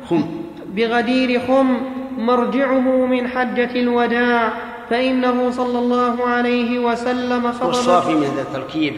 خم. 0.09 0.25
بغدير 0.67 1.41
خم 1.47 1.81
مرجعه 2.19 3.07
من 3.07 3.29
حجة 3.29 3.71
الوداع. 3.81 4.53
فإنه 4.91 5.51
صلى 5.51 5.79
الله 5.79 6.29
عليه 6.29 6.79
وسلم 6.79 7.53
خطب 7.53 7.67
والصافي 7.67 8.15
من 8.15 8.25
هذا 8.25 8.43
التركيب. 8.43 8.95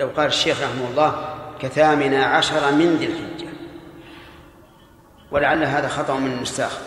لو 0.00 0.08
قال 0.16 0.26
الشيخ 0.26 0.62
رحمه 0.62 0.90
الله 0.90 1.14
كثامن 1.60 2.14
عشر 2.14 2.72
من 2.72 2.96
ذي 3.00 3.06
الحجة. 3.06 3.34
ولعل 5.34 5.64
هذا 5.64 5.88
خطأ 5.88 6.18
من 6.18 6.32
النساخ 6.32 6.78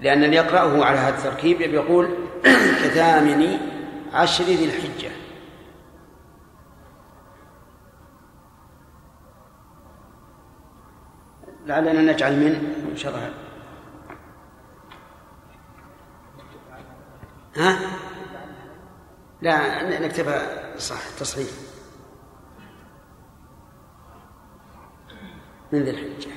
لأن 0.00 0.24
اللي 0.24 0.36
يقرأه 0.36 0.84
على 0.84 0.98
هذا 0.98 1.18
التركيب 1.18 1.60
يقول 1.60 2.08
كثامن 2.84 3.58
عشر 4.12 4.44
ذي 4.44 4.64
الحجة. 4.64 5.10
لعلنا 11.66 12.12
نجعل 12.12 12.36
من 12.36 12.86
إن 12.90 12.96
شاء 12.96 13.14
الله. 13.14 13.34
ها؟ 17.56 17.78
لا 19.42 20.00
نكتبها 20.06 20.78
صح 20.78 21.10
تصحيح. 21.18 21.48
من 25.72 25.82
ذي 25.82 25.90
الحجة. 25.90 26.30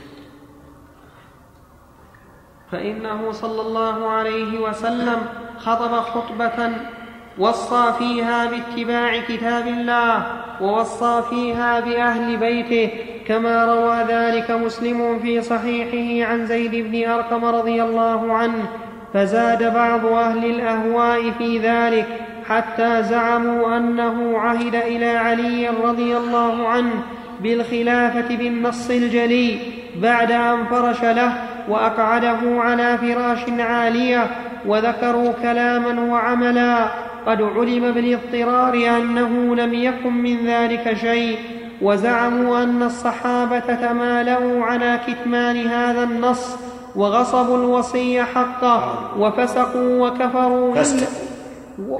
فإنه 2.72 3.32
صلى 3.32 3.62
الله 3.62 4.10
عليه 4.10 4.60
وسلم 4.60 5.28
خطب 5.58 6.02
خطبة 6.02 6.94
وصى 7.38 7.94
فيها 8.00 8.46
باتباع 8.46 9.18
كتاب 9.28 9.68
الله 9.68 10.24
ووصى 10.62 11.22
فيها 11.30 11.80
باهل 11.80 12.38
بيته 12.38 12.90
كما 13.28 13.66
روى 13.66 14.04
ذلك 14.08 14.52
مسلم 14.52 15.20
في 15.20 15.42
صحيحه 15.42 16.32
عن 16.32 16.46
زيد 16.46 16.76
بن 16.76 17.10
ارقم 17.10 17.46
رضي 17.46 17.84
الله 17.84 18.34
عنه 18.34 18.66
فزاد 19.14 19.74
بعض 19.74 20.06
أهل 20.06 20.46
الاهواء 20.46 21.32
في 21.38 21.60
ذلك 21.60 22.06
حتى 22.50 23.04
زعموا 23.04 23.78
انه 23.78 24.38
عهد 24.38 24.76
إلى 24.76 25.10
علي 25.10 25.70
رضي 25.84 26.18
الله 26.18 26.68
عنه 26.68 26.94
بالخلافه 27.42 28.36
بالنص 28.36 28.90
الجلي 28.90 29.60
بعد 30.02 30.32
ان 30.32 30.66
فرش 30.66 31.04
له 31.04 31.34
واقعده 31.70 32.40
على 32.44 32.98
فراش 32.98 33.40
عاليه 33.60 34.28
وذكروا 34.66 35.32
كلاما 35.42 36.02
وعملا 36.02 36.88
قد 37.26 37.42
علم 37.42 37.92
بالاضطرار 37.92 38.74
أنه 38.98 39.56
لم 39.56 39.74
يكن 39.74 40.14
من 40.14 40.48
ذلك 40.48 40.94
شيء 40.94 41.38
وزعموا 41.82 42.64
أن 42.64 42.84
الصحابة 42.84 43.60
تمالؤوا 43.60 44.64
على 44.64 45.00
كتمان 45.08 45.68
هذا 45.68 46.04
النص 46.04 46.56
وغصبوا 46.96 47.58
الوصي 47.58 48.24
حقه 48.24 49.12
وفسقوا 49.20 50.08
وكفروا 50.08 50.76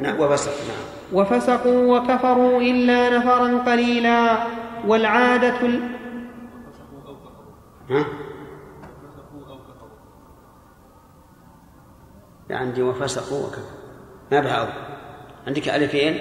نعم 0.02 0.20
وفسقوا 0.20 0.66
نعم. 0.68 0.94
وفسقوا 1.14 1.98
وكفروا 1.98 2.62
إلا 2.62 3.18
نفرا 3.18 3.58
قليلا 3.58 4.38
والعادة 4.88 5.62
ال... 5.62 5.82
ها؟ 7.90 8.06
عندي 12.52 12.82
وفسقوا 12.82 13.48
وكفروا. 13.48 13.84
ما 14.32 14.40
بها 14.40 14.74
عندك 15.48 15.70
ألفين؟ 15.70 16.20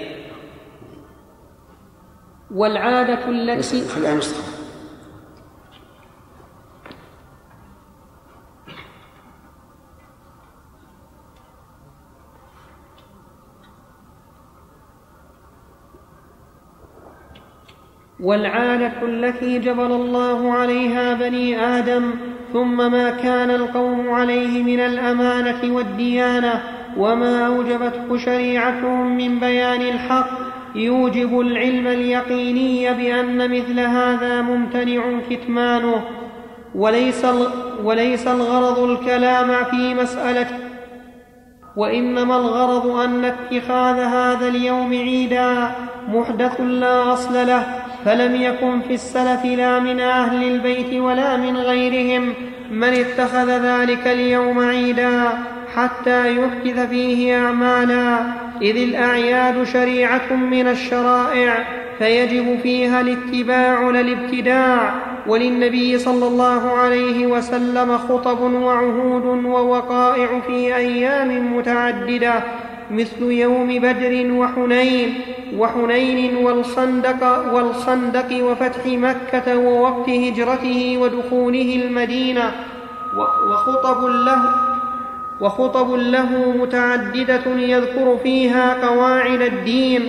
والعادة 2.51 3.29
التي 3.29 3.87
خليها 3.87 4.15
نسخة 4.15 4.53
والعادة 18.19 19.01
التي 19.03 19.59
جبل 19.59 19.91
الله 19.91 20.51
عليها 20.53 21.13
بني 21.13 21.59
آدم 21.59 22.11
ثم 22.53 22.91
ما 22.91 23.09
كان 23.09 23.49
القوم 23.49 24.09
عليه 24.09 24.63
من 24.63 24.79
الأمانة 24.79 25.75
والديانة 25.75 26.63
وما 26.97 27.47
اوجبته 27.47 28.17
شريعتهم 28.17 29.17
من 29.17 29.39
بيان 29.39 29.81
الحق. 29.81 30.29
يوجب 30.75 31.39
العلم 31.39 31.87
اليقيني 31.87 32.93
بان 32.93 33.51
مثل 33.51 33.79
هذا 33.79 34.41
ممتنع 34.41 35.01
كتمانه. 35.29 36.01
وليس, 36.75 37.25
وليس 37.83 38.27
الغرض 38.27 38.79
الكلام 38.79 39.63
في 39.63 39.93
مساله. 39.93 40.47
وانما 41.77 42.37
الغرض 42.37 42.87
ان 42.87 43.25
اتخاذ 43.25 43.99
هذا 43.99 44.47
اليوم 44.47 44.89
عيدا 44.89 45.71
محدث 46.07 46.61
لا 46.61 47.13
اصل 47.13 47.47
له. 47.47 47.65
فلم 48.05 48.35
يكن 48.35 48.81
في 48.87 48.93
السلف 48.93 49.45
لا 49.45 49.79
من 49.79 49.99
أهل 49.99 50.47
البيت 50.47 50.93
ولا 50.93 51.37
من 51.37 51.57
غيرهم 51.57 52.33
من 52.71 52.93
اتخذ 52.93 53.49
ذلك 53.49 54.07
اليوم 54.07 54.59
عيدا 54.59 55.29
حتى 55.75 56.37
يحدث 56.37 56.89
فيه 56.89 57.45
أعمالا. 57.45 58.17
إذ 58.61 58.77
الأعياد 58.77 59.63
شريعة 59.63 60.33
من 60.33 60.67
الشرائع 60.67 61.65
فيجب 61.99 62.59
فيها 62.63 63.01
الاتباع 63.01 63.89
لا 63.89 63.99
الابتداع 63.99 64.93
وللنبي 65.27 65.97
صلى 65.97 66.27
الله 66.27 66.71
عليه 66.71 67.25
وسلم 67.25 67.97
خطب 67.97 68.41
وعهود 68.41 69.45
ووقائع 69.45 70.39
في 70.47 70.75
أيام 70.75 71.57
متعددة 71.57 72.33
مثل 72.91 73.21
يوم 73.21 73.79
بدر 73.79 74.31
وحنين 74.31 75.13
وحنين 75.57 76.35
والخندق 76.35 77.53
والخندق 77.53 78.43
وفتح 78.43 78.85
مكة 78.85 79.57
ووقت 79.57 80.09
هجرته 80.09 80.97
ودخوله 80.97 81.81
المدينة. 81.85 82.51
وخطب 83.49 84.05
له 84.05 84.41
وخطب 85.41 85.93
له 85.93 86.53
متعددة 86.61 87.45
يذكر 87.45 88.17
فيها 88.23 88.87
قواعد 88.87 89.41
الدين. 89.41 90.01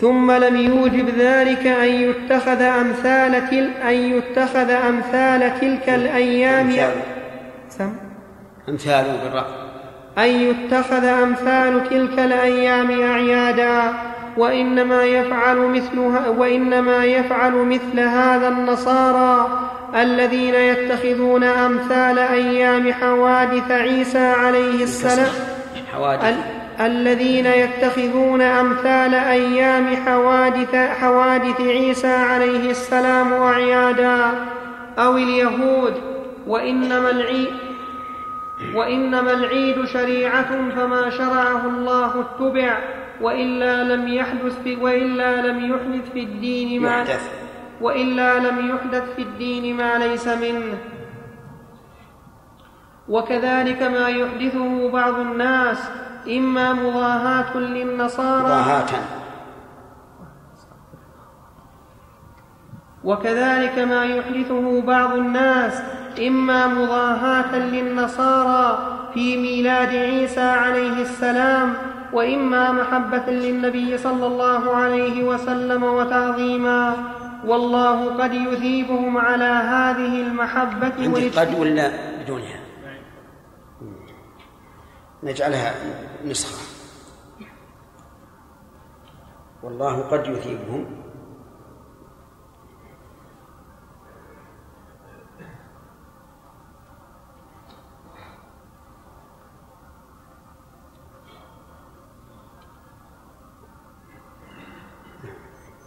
ثم 0.00 0.30
لم 0.30 0.56
يوجب 0.56 1.08
ذلك 1.18 1.66
أن 1.66 1.88
يتخذ 1.88 2.62
أمثال 2.62 3.50
تل 3.50 3.70
أن 3.88 3.94
يتخذ 3.94 4.70
أمثال 4.70 5.60
تلك 5.60 5.88
الأيام. 5.88 6.70
سم. 7.68 7.92
أمثال 8.68 9.04
بالرأي 9.24 9.65
أن 10.18 10.28
يتخذ 10.28 11.04
أمثال 11.04 11.88
تلك 11.90 12.18
الأيام 12.18 13.00
أعيادا 13.00 13.92
وإنما 14.36 15.04
يفعل 15.04 15.56
مثلها 15.56 16.28
وإنما 16.28 17.04
يفعل 17.04 17.52
مثل 17.52 18.00
هذا 18.00 18.48
النصارى 18.48 19.48
الذين 19.94 20.54
يتخذون 20.54 21.44
أمثال 21.44 22.18
أيام 22.18 22.92
حوادث 22.92 23.70
عيسى 23.70 24.26
عليه 24.26 24.82
السلام 24.82 25.32
حوادث. 25.92 26.34
الذين 26.80 27.46
يتخذون 27.46 28.42
أمثال 28.42 29.14
أيام 29.14 29.96
حوادث 30.06 30.74
حوادث 30.74 31.60
عيسى 31.60 32.14
عليه 32.14 32.70
السلام 32.70 33.32
أعيادا 33.32 34.30
أو 34.98 35.16
اليهود 35.16 35.94
وإنما 36.46 37.10
العيد 37.10 37.65
وإنما 38.74 39.32
العيد 39.32 39.84
شريعة 39.84 40.70
فما 40.70 41.10
شرعه 41.10 41.66
الله 41.66 42.20
اتبع 42.20 42.78
وإلا 43.20 43.84
لم 43.84 44.08
يحدث 44.08 44.62
في 44.62 44.76
وإلا 44.76 45.46
لم 45.46 45.74
يحدث 45.74 46.10
في 46.12 46.20
الدين 46.20 46.82
ما 46.82 47.00
يحدث. 47.00 47.30
وإلا 47.80 48.38
لم 48.38 48.68
يحدث 48.70 49.14
في 49.16 49.22
الدين 49.22 49.76
ما 49.76 49.98
ليس 49.98 50.28
منه. 50.28 50.78
وكذلك 53.08 53.82
ما 53.82 54.08
يحدثه 54.08 54.90
بعض 54.90 55.14
الناس 55.18 55.90
إما 56.28 56.72
مضاهاة 56.72 57.56
للنصارى. 57.56 58.44
مضاهاة. 58.44 58.86
وكذلك 63.04 63.78
ما 63.78 64.04
يحدثه 64.04 64.82
بعض 64.82 65.12
الناس 65.12 65.82
إما 66.20 66.66
مضاهاة 66.66 67.58
للنصارى 67.58 68.78
في 69.14 69.36
ميلاد 69.36 69.88
عيسى 69.88 70.40
عليه 70.40 71.02
السلام 71.02 71.74
وإما 72.12 72.72
محبة 72.72 73.26
للنبي 73.32 73.98
صلى 73.98 74.26
الله 74.26 74.76
عليه 74.76 75.24
وسلم 75.24 75.82
وتعظيما. 75.82 76.96
والله 77.46 78.22
قد 78.22 78.34
يثيبهم 78.34 79.18
على 79.18 79.44
هذه 79.44 80.20
المحبة 80.26 80.96
قد 81.36 81.54
ولا 81.60 81.90
بدونها؟ 82.22 82.60
نجعلها 85.22 85.74
نسخة. 86.26 86.58
والله 89.62 90.00
قد 90.10 90.26
يثيبهم. 90.26 91.05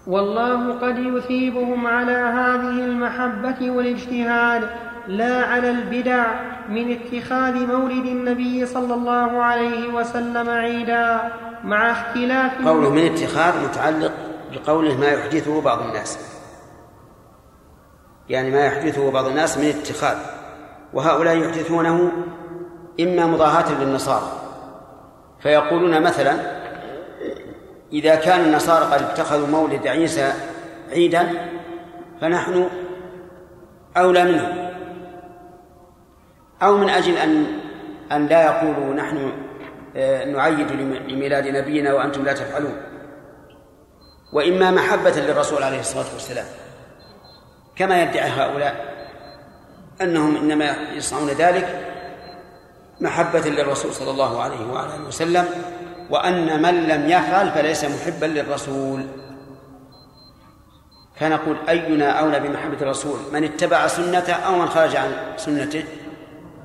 والله 0.09 0.79
قد 0.79 0.97
يثيبهم 0.97 1.87
على 1.87 2.11
هذه 2.11 2.85
المحبة 2.85 3.71
والاجتهاد 3.71 4.69
لا 5.07 5.45
على 5.45 5.69
البدع 5.71 6.25
من 6.69 6.91
اتخاذ 6.91 7.67
مولد 7.67 8.05
النبي 8.05 8.65
صلى 8.65 8.93
الله 8.93 9.43
عليه 9.43 9.93
وسلم 9.93 10.49
عيدا 10.49 11.31
مع 11.63 11.91
اختلاف 11.91 12.67
قوله 12.67 12.89
من 12.89 13.05
اتخاذ 13.05 13.63
متعلق 13.63 14.11
بقوله 14.51 14.97
ما 14.97 15.07
يحدثه 15.07 15.61
بعض 15.61 15.81
الناس. 15.81 16.19
يعني 18.29 18.51
ما 18.51 18.65
يحدثه 18.65 19.11
بعض 19.11 19.25
الناس 19.25 19.57
من 19.57 19.65
اتخاذ. 19.65 20.17
وهؤلاء 20.93 21.37
يحدثونه 21.37 22.11
إما 22.99 23.25
مضاهاة 23.25 23.81
للنصارى 23.81 24.31
فيقولون 25.39 26.01
مثلا 26.01 26.58
إذا 27.93 28.15
كان 28.15 28.39
النصارى 28.39 28.85
قد 28.85 29.01
اتخذوا 29.01 29.47
مولد 29.47 29.87
عيسى 29.87 30.33
عيدا 30.91 31.49
فنحن 32.21 32.69
أولى 33.97 34.23
منهم 34.23 34.71
أو 36.61 36.77
من 36.77 36.89
أجل 36.89 37.17
أن 37.17 37.45
أن 38.11 38.27
لا 38.27 38.43
يقولوا 38.43 38.93
نحن 38.93 39.31
آه، 39.95 40.25
نعيد 40.25 40.71
لميلاد 41.07 41.47
نبينا 41.47 41.93
وأنتم 41.93 42.25
لا 42.25 42.33
تفعلون. 42.33 42.81
وإما 44.33 44.71
محبة 44.71 45.11
للرسول 45.11 45.63
عليه 45.63 45.79
الصلاة 45.79 46.13
والسلام. 46.13 46.45
كما 47.75 48.03
يدعي 48.03 48.29
هؤلاء 48.29 49.05
أنهم 50.01 50.35
إنما 50.35 50.75
يصنعون 50.93 51.27
ذلك 51.27 51.85
محبة 53.01 53.39
للرسول 53.39 53.93
صلى 53.93 54.11
الله 54.11 54.41
عليه 54.41 54.71
وعلى 54.71 54.93
وسلم. 55.07 55.45
وأن 56.09 56.61
من 56.61 56.83
لم 56.87 57.09
يفعل 57.09 57.49
فليس 57.51 57.85
محبا 57.85 58.25
للرسول. 58.25 59.05
فنقول 61.15 61.57
أينا 61.69 62.11
أولى 62.11 62.39
بمحبة 62.39 62.81
الرسول؟ 62.81 63.19
من 63.33 63.43
اتبع 63.43 63.87
سنته 63.87 64.33
أو 64.33 64.59
من 64.59 64.65
خرج 64.65 64.95
عن 64.95 65.11
سنته؟ 65.37 65.83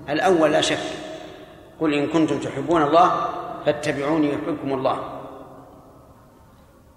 الأول 0.08 0.52
لا 0.52 0.60
شك. 0.60 0.78
قل 1.80 1.94
إن 1.94 2.06
كنتم 2.06 2.38
تحبون 2.38 2.82
الله 2.82 3.28
فاتبعوني 3.66 4.32
يحببكم 4.32 4.72
الله. 4.72 5.20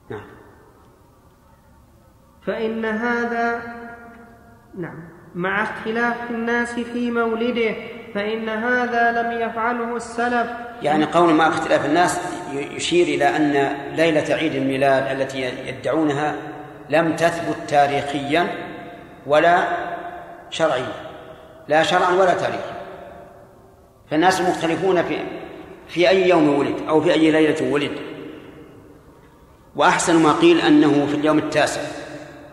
نعم. 0.09 0.27
فإن 2.45 2.85
هذا 2.85 3.61
نعم 4.77 5.09
مع 5.35 5.63
اختلاف 5.63 6.31
الناس 6.31 6.79
في 6.79 7.11
مولده 7.11 7.75
فإن 8.17 8.49
هذا 8.49 9.21
لم 9.21 9.41
يفعله 9.41 9.95
السلف. 9.95 10.47
يعني 10.81 11.05
قول 11.05 11.33
مع 11.33 11.47
اختلاف 11.47 11.85
الناس 11.85 12.19
يشير 12.53 13.07
إلى 13.07 13.35
أن 13.35 13.77
ليلة 13.95 14.35
عيد 14.35 14.55
الميلاد 14.55 15.21
التي 15.21 15.51
يدعونها 15.67 16.35
لم 16.89 17.15
تثبت 17.15 17.57
تاريخيا 17.67 18.47
ولا 19.25 19.63
شرعيا. 20.49 20.93
لا 21.67 21.83
شرعا 21.83 22.11
ولا 22.11 22.33
تاريخا 22.33 22.73
فالناس 24.11 24.41
مختلفون 24.41 25.03
في 25.03 25.17
في 25.87 26.09
أي 26.09 26.29
يوم 26.29 26.59
ولد 26.59 26.75
أو 26.89 27.01
في 27.01 27.13
أي 27.13 27.31
ليلة 27.31 27.73
ولد. 27.73 27.91
وأحسن 29.75 30.23
ما 30.23 30.31
قيل 30.31 30.61
أنه 30.61 31.05
في 31.05 31.15
اليوم 31.15 31.37
التاسع 31.37 31.81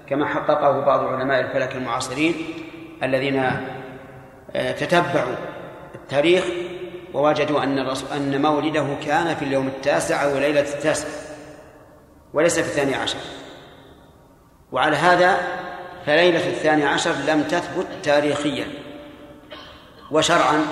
كما 0.08 0.26
حققه 0.26 0.80
بعض 0.80 1.04
علماء 1.04 1.40
الفلك 1.40 1.76
المعاصرين 1.76 2.34
الذين 3.02 3.50
آه، 4.56 4.72
تتبعوا 4.72 5.53
التاريخ 6.04 6.44
ووجدوا 7.14 7.62
أن 7.62 7.78
أن 8.16 8.42
مولده 8.42 8.86
كان 9.06 9.36
في 9.36 9.44
اليوم 9.44 9.66
التاسع 9.66 10.24
أو 10.24 10.38
ليلة 10.38 10.60
التاسع 10.60 11.08
وليس 12.32 12.58
في 12.58 12.66
الثاني 12.66 12.94
عشر. 12.94 13.18
وعلى 14.72 14.96
هذا 14.96 15.38
فليلة 16.06 16.48
الثاني 16.48 16.84
عشر 16.84 17.12
لم 17.28 17.42
تثبت 17.42 17.86
تاريخيا 18.02 18.66
وشرعا 20.10 20.66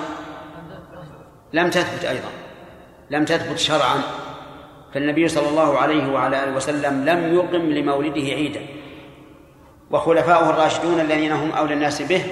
لم 1.53 1.69
تثبت 1.69 2.05
أيضا 2.05 2.29
لم 3.09 3.25
تثبت 3.25 3.57
شرعا. 3.57 4.01
فالنبي 4.93 5.27
صلى 5.27 5.49
الله 5.49 5.77
عليه 5.77 6.11
وعلى 6.11 6.43
آله 6.43 6.55
وسلم 6.55 7.05
لم 7.05 7.35
يقم 7.35 7.71
لمولده 7.71 8.21
عيدا. 8.21 8.61
وخلفاؤه 9.91 10.49
الراشدون 10.49 10.99
الذين 10.99 11.31
هم 11.31 11.51
أولى 11.51 11.73
الناس 11.73 12.01
به 12.01 12.23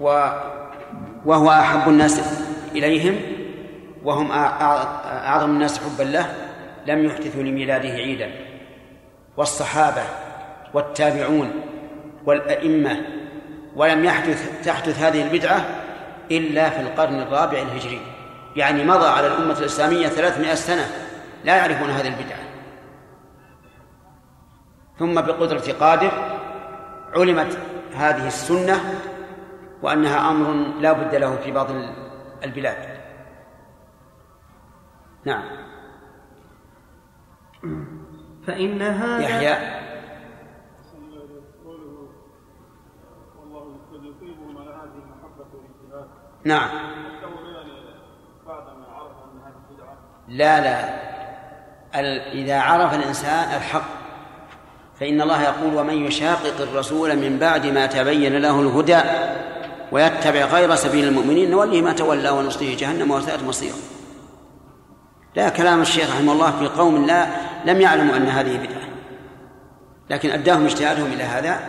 و 0.00 0.28
وهو 1.24 1.50
أحب 1.50 1.88
الناس 1.88 2.20
إليهم 2.72 3.20
وهم 4.04 4.30
أعظم 4.32 5.50
الناس 5.50 5.78
حبا 5.78 6.02
له 6.02 6.34
لم 6.86 7.04
يحدثوا 7.04 7.42
لميلاده 7.42 7.88
عيدا. 7.88 8.30
والصحابة 9.36 10.02
والتابعون 10.74 11.50
والأئمة 12.26 13.00
ولم 13.76 14.04
يحدث 14.04 14.64
تحدث 14.64 15.02
هذه 15.02 15.22
البدعة 15.22 15.64
إلا 16.30 16.70
في 16.70 16.80
القرن 16.80 17.20
الرابع 17.20 17.58
الهجري. 17.58 18.00
يعني 18.56 18.84
مضى 18.84 19.06
على 19.06 19.26
الأمة 19.26 19.58
الإسلامية 19.58 20.08
ثلاثمائة 20.08 20.54
سنة 20.54 20.86
لا 21.44 21.56
يعرفون 21.56 21.90
هذه 21.90 22.08
البدعة. 22.08 22.38
ثم 24.98 25.14
بقدرة 25.14 25.72
قادر 25.80 26.10
علمت 27.16 27.58
هذه 27.96 28.26
السنة 28.26 28.80
وأنها 29.82 30.30
أمر 30.30 30.52
لا 30.80 30.92
بد 30.92 31.14
له 31.14 31.36
في 31.36 31.52
بعض 31.52 31.66
البلاد. 32.44 33.02
نعم. 35.24 35.44
فإن 38.46 38.82
هذا 38.82 39.22
يحيى. 39.22 39.82
نعم. 46.44 46.68
لا 50.28 50.60
لا. 50.60 51.12
إذا 52.32 52.60
عرف 52.60 52.94
الإنسان 52.94 53.56
الحق 53.56 54.02
فإن 55.00 55.20
الله 55.20 55.42
يقول 55.42 55.74
ومن 55.74 55.94
يشاقق 55.94 56.60
الرسول 56.60 57.16
من 57.16 57.38
بعد 57.38 57.66
ما 57.66 57.86
تبين 57.86 58.38
له 58.38 58.60
الهدى 58.60 59.00
ويتبع 59.92 60.44
غير 60.44 60.74
سبيل 60.74 61.08
المؤمنين 61.08 61.50
نوليه 61.50 61.82
ما 61.82 61.92
تولى 61.92 62.30
ونصليه 62.30 62.76
جهنم 62.76 63.10
وساءت 63.10 63.42
مصيره. 63.42 63.76
لا 65.36 65.48
كلام 65.48 65.80
الشيخ 65.80 66.10
رحمه 66.10 66.32
الله 66.32 66.50
في 66.50 66.66
قوم 66.66 67.06
لا 67.06 67.26
لم 67.64 67.80
يعلموا 67.80 68.16
أن 68.16 68.26
هذه 68.26 68.56
بدعة. 68.56 68.88
لكن 70.10 70.30
أداهم 70.30 70.64
اجتهادهم 70.64 71.12
إلى 71.12 71.22
هذا. 71.22 71.60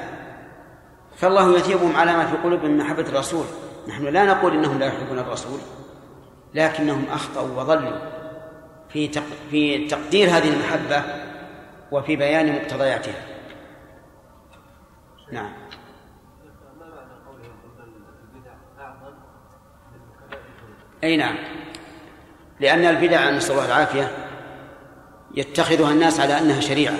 فالله 1.16 1.58
يثيبهم 1.58 1.96
على 1.96 2.14
ما 2.14 2.26
في 2.26 2.38
قلوبهم 2.38 2.72
من 2.72 2.78
محبة 2.78 3.02
الرسول. 3.02 3.46
نحن 3.88 4.06
لا 4.06 4.26
نقول 4.26 4.54
إنهم 4.54 4.80
لا 4.80 4.86
يحبون 4.86 5.20
الرسول 5.20 5.60
لكنهم 6.54 7.06
أخطأوا 7.12 7.62
وضلوا. 7.62 7.98
في 8.90 9.22
في 9.52 9.88
تقدير 9.88 10.30
هذه 10.30 10.50
المحبة 10.50 11.04
وفي 11.92 12.16
بيان 12.16 12.56
مقتضياتها. 12.56 13.26
نعم. 15.32 15.63
أي 21.04 21.18
نعم. 21.18 21.36
لأن 22.60 22.86
البدع 22.86 23.30
نسأل 23.30 23.52
الله 23.52 23.66
العافية 23.66 24.12
يتخذها 25.36 25.92
الناس 25.92 26.20
على 26.20 26.38
أنها 26.38 26.62
شريعة 26.62 26.98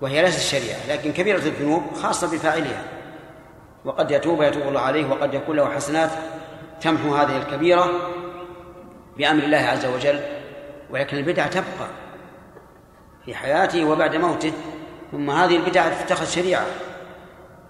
وهي 0.00 0.22
ليست 0.22 0.40
شريعة 0.40 0.78
لكن 0.88 1.12
كبيرة 1.12 1.36
الذنوب 1.36 1.82
خاصة 2.02 2.32
بفاعلها. 2.32 2.82
وقد 3.84 4.10
يتوب 4.10 4.38
ويتوب 4.38 4.62
الله 4.62 4.80
عليه 4.80 5.10
وقد 5.10 5.34
يكون 5.34 5.56
له 5.56 5.74
حسنات 5.74 6.10
تمحو 6.80 7.14
هذه 7.14 7.36
الكبيرة 7.36 8.10
بأمر 9.16 9.42
الله 9.42 9.58
عز 9.58 9.86
وجل 9.86 10.20
ولكن 10.90 11.16
البدعة 11.16 11.48
تبقى 11.48 11.88
في 13.24 13.34
حياته 13.34 13.84
وبعد 13.84 14.16
موته. 14.16 14.52
ثم 15.12 15.30
هذه 15.30 15.56
البدعة 15.56 16.04
تتخذ 16.04 16.26
شريعة 16.26 16.66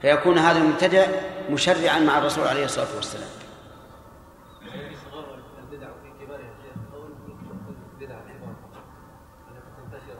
فيكون 0.02 0.38
هذا 0.38 0.58
المبتدع 0.58 1.06
مشرعا 1.50 1.98
مع 1.98 2.18
الرسول 2.18 2.48
عليه 2.48 2.64
الصلاة 2.64 2.96
والسلام. 2.96 3.41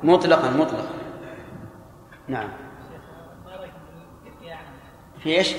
مطلقا 0.03 0.51
مطلقا 0.51 0.95
نعم 2.29 2.49
في 5.23 5.39
إيش؟ 5.39 5.55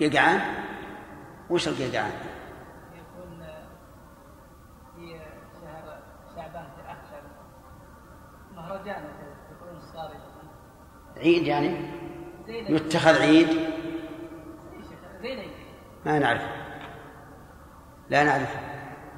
قيقعان 0.00 0.40
وش 1.50 1.68
القيقعان؟ 1.68 2.12
يكون 2.94 3.46
في 4.96 5.18
شهر 5.62 5.98
شعبان 6.36 6.66
في 6.76 6.92
اخشى 6.92 7.22
مهرجان 8.56 9.04
يكون 9.52 9.76
الصاري 9.76 10.14
عيد 11.16 11.42
يعني؟ 11.42 11.76
يتخذ 12.48 13.22
عيد 13.22 13.48
ما 16.06 16.18
نعرف 16.18 16.42
لا 18.10 18.24
نعرف 18.24 18.56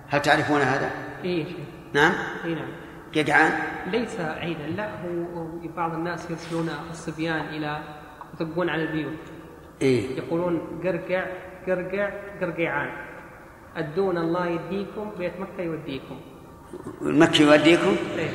هل 0.09 0.23
تعرفون 0.23 0.61
هذا؟ 0.61 0.91
اي 1.25 1.47
نعم؟ 1.93 2.13
اي 2.45 2.55
نعم 2.55 2.69
جدعان 3.17 3.53
ليس 3.87 4.21
عيدا. 4.21 4.67
لا 4.67 4.91
هو 5.01 5.47
بعض 5.77 5.93
الناس 5.93 6.31
يرسلون 6.31 6.71
الصبيان 6.91 7.41
إلى 7.41 7.81
يطقون 8.35 8.69
على 8.69 8.83
البيوت. 8.83 9.19
إيه؟ 9.83 10.17
يقولون 10.17 10.81
قرقع 10.85 11.27
قرقع 11.67 12.11
قرقعان. 12.41 12.91
أدون 13.77 14.19
الله 14.19 14.47
يديكم 14.47 15.11
بيت 15.19 15.33
مكه 15.41 15.63
يوديكم. 15.63 16.21
مكة 17.01 17.43
يوديكم؟ 17.43 17.97
إيه؟ 18.19 18.31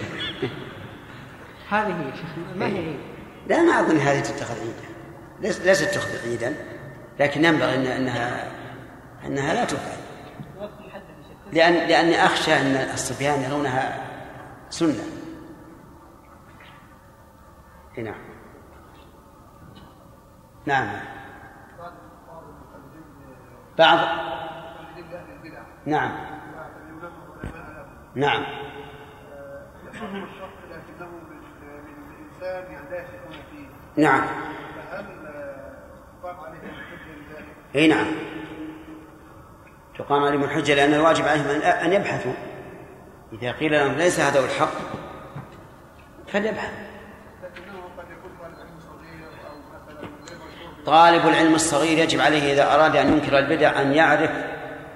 هذه 1.70 1.88
هي 1.88 2.12
شيخ 2.16 2.58
ما 2.58 2.68
هي 2.68 2.78
عيد؟ 2.78 3.00
لا 3.48 3.62
ما 3.62 3.80
أظن 3.80 3.98
هذه 3.98 4.20
تتخذ 4.20 4.60
عيدا. 4.60 4.88
ليست 5.42 5.84
تتخذ 5.84 6.30
عيدا. 6.30 6.56
لكن 7.20 7.46
ينبغي 7.46 7.76
إن 7.76 7.86
انها 7.86 8.52
إنها 9.26 9.54
لا 9.54 9.66
تفعل 9.66 9.98
لأن 11.54 11.74
لأني 11.74 12.26
أخشى 12.26 12.54
أن 12.54 12.76
الصبيان 12.94 13.42
يرونها 13.42 14.11
سنة. 14.72 15.04
نعم. 17.98 18.16
نعم. 20.66 20.88
بعض 23.78 24.00
نعم. 25.86 26.12
نعم. 28.16 28.44
نعم. 33.98 34.26
اي 37.76 37.88
نعم. 37.88 38.08
تقام 39.98 40.24
عليهم 40.24 40.44
الحجة 40.44 40.74
لأن 40.76 40.94
الواجب 40.94 41.26
عليهم 41.26 41.62
أن 41.62 41.94
يبحثوا. 41.94 42.51
إذا 43.34 43.52
قيل 43.52 43.72
لهم 43.72 43.94
ليس 43.94 44.20
هذا 44.20 44.40
هو 44.40 44.46
الحق 44.46 44.72
فليبحث. 46.28 46.72
طالب 50.86 51.28
العلم 51.28 51.56
الصغير 51.56 51.98
يجب 51.98 52.22
عليه 52.22 52.54
إذا 52.54 52.76
أراد 52.76 52.96
أن 52.96 53.14
ينكر 53.14 53.40
البدع 53.40 53.82
أن 53.82 53.94
يعرف 53.94 54.32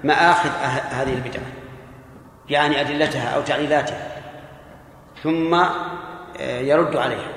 مآخذ 0.04 0.50
أه- 0.50 0.94
هذه 0.94 1.12
البدع 1.14 1.40
يعني 2.48 2.80
أدلتها 2.80 3.28
أو 3.28 3.42
تعليلاتها 3.42 4.08
ثم 5.22 5.54
آه، 5.54 6.60
يرد 6.60 6.96
عليها. 6.96 7.28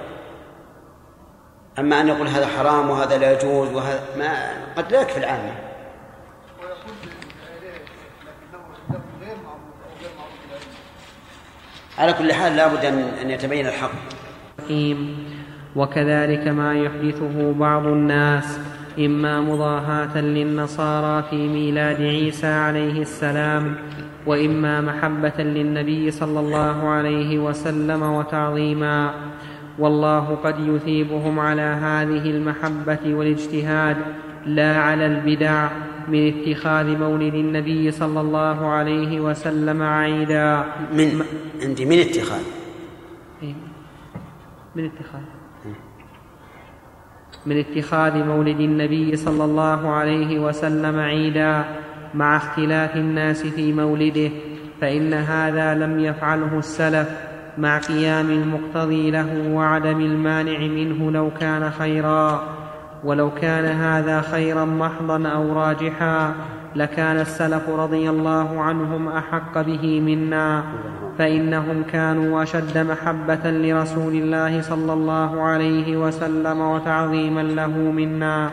أما 1.80 2.02
أن 2.02 2.08
يقول 2.08 2.28
هذا 2.28 2.48
حرام 2.48 2.90
وهذا 2.90 3.18
لا 3.18 3.32
يجوز 3.32 3.74
وهذا 3.74 4.04
ما 4.18 4.52
قد 4.78 4.92
لا 4.92 5.02
يكفي 5.02 5.18
العامة. 5.18 5.69
على 12.00 12.14
كل 12.14 12.34
حال 12.34 12.56
لا 12.56 12.68
بد 12.68 12.86
أن 13.22 13.30
يتبين 13.30 13.68
الحق. 13.68 13.92
وكذلك 15.76 16.48
ما 16.48 16.76
يحدثه 16.76 17.54
بعض 17.54 17.88
الناس 17.88 18.60
إما 19.00 19.42
مضاهاة 19.42 20.18
للنصارى 20.22 21.24
في 21.30 21.48
ميلاد 21.48 22.02
عيسى 22.02 22.48
عليه 22.48 23.02
السلام 23.02 23.76
وإما 24.26 24.82
محبة 24.82 25.44
للنبي 25.44 26.12
صلى 26.12 26.40
الله 26.40 26.90
عليه 26.90 27.40
وسلم 27.40 28.04
وتعظيما. 28.04 29.14
والله 29.80 30.38
قد 30.44 30.56
يثيبهم 30.60 31.40
على 31.40 31.62
هذه 31.62 32.30
المحبة 32.30 33.00
والاجتهاد 33.06 33.98
لا 34.56 34.78
على 34.78 35.06
البدع 35.06 35.70
من 36.08 36.28
اتخاذ 36.28 36.98
مولد 36.98 37.34
النبي 37.34 37.92
صلى 37.92 38.22
الله 38.22 38.68
عليه 38.68 39.20
وسلم 39.20 39.82
عيدا. 39.82 40.64
من 40.94 41.24
عندي 41.62 41.86
من 41.86 42.00
اتخاذ؟ 42.00 42.44
إيه. 43.44 43.54
من 44.76 44.86
اتخاذ. 44.86 45.22
من 47.46 47.58
اتخاذ 47.58 48.24
مولد 48.24 48.60
النبي 48.60 49.16
صلى 49.16 49.44
الله 49.46 49.90
عليه 49.90 50.40
وسلم 50.40 51.00
عيدا 51.00 51.66
مع 52.14 52.38
اختلاف 52.38 52.96
الناس 52.96 53.44
في 53.46 53.74
مولده 53.74 54.30
فإن 54.82 55.14
هذا 55.14 55.76
لم 55.76 56.00
يفعله 56.00 56.60
السلف 56.60 57.10
مع 57.58 57.78
قيام 57.78 58.30
المقتضي 58.30 59.12
له 59.12 59.52
وعدم 59.54 60.00
المانع 60.00 60.60
منه 60.60 61.12
لو 61.12 61.32
كان 61.40 61.72
خيرا. 61.72 62.59
ولو 63.04 63.32
كان 63.42 63.66
هذا 63.66 64.22
خيرا 64.22 64.66
محضا 64.66 65.28
أو 65.28 65.54
راجحا 65.54 66.34
لكان 66.76 67.20
السلف 67.20 67.70
رضي 67.70 68.10
الله 68.10 68.62
عنهم 68.62 69.08
أحق 69.08 69.62
به 69.62 70.02
منا. 70.02 70.64
فإنهم 71.18 71.84
كانوا 71.84 72.44
أشد 72.44 72.78
محبة 72.78 73.52
لرسول 73.52 74.14
الله 74.14 74.62
صلى 74.62 74.94
الله 74.94 75.42
عليه 75.42 75.98
وسلم 75.98 76.62
وتعظيما 76.62 77.42
له 77.42 77.78
منا. 77.78 78.50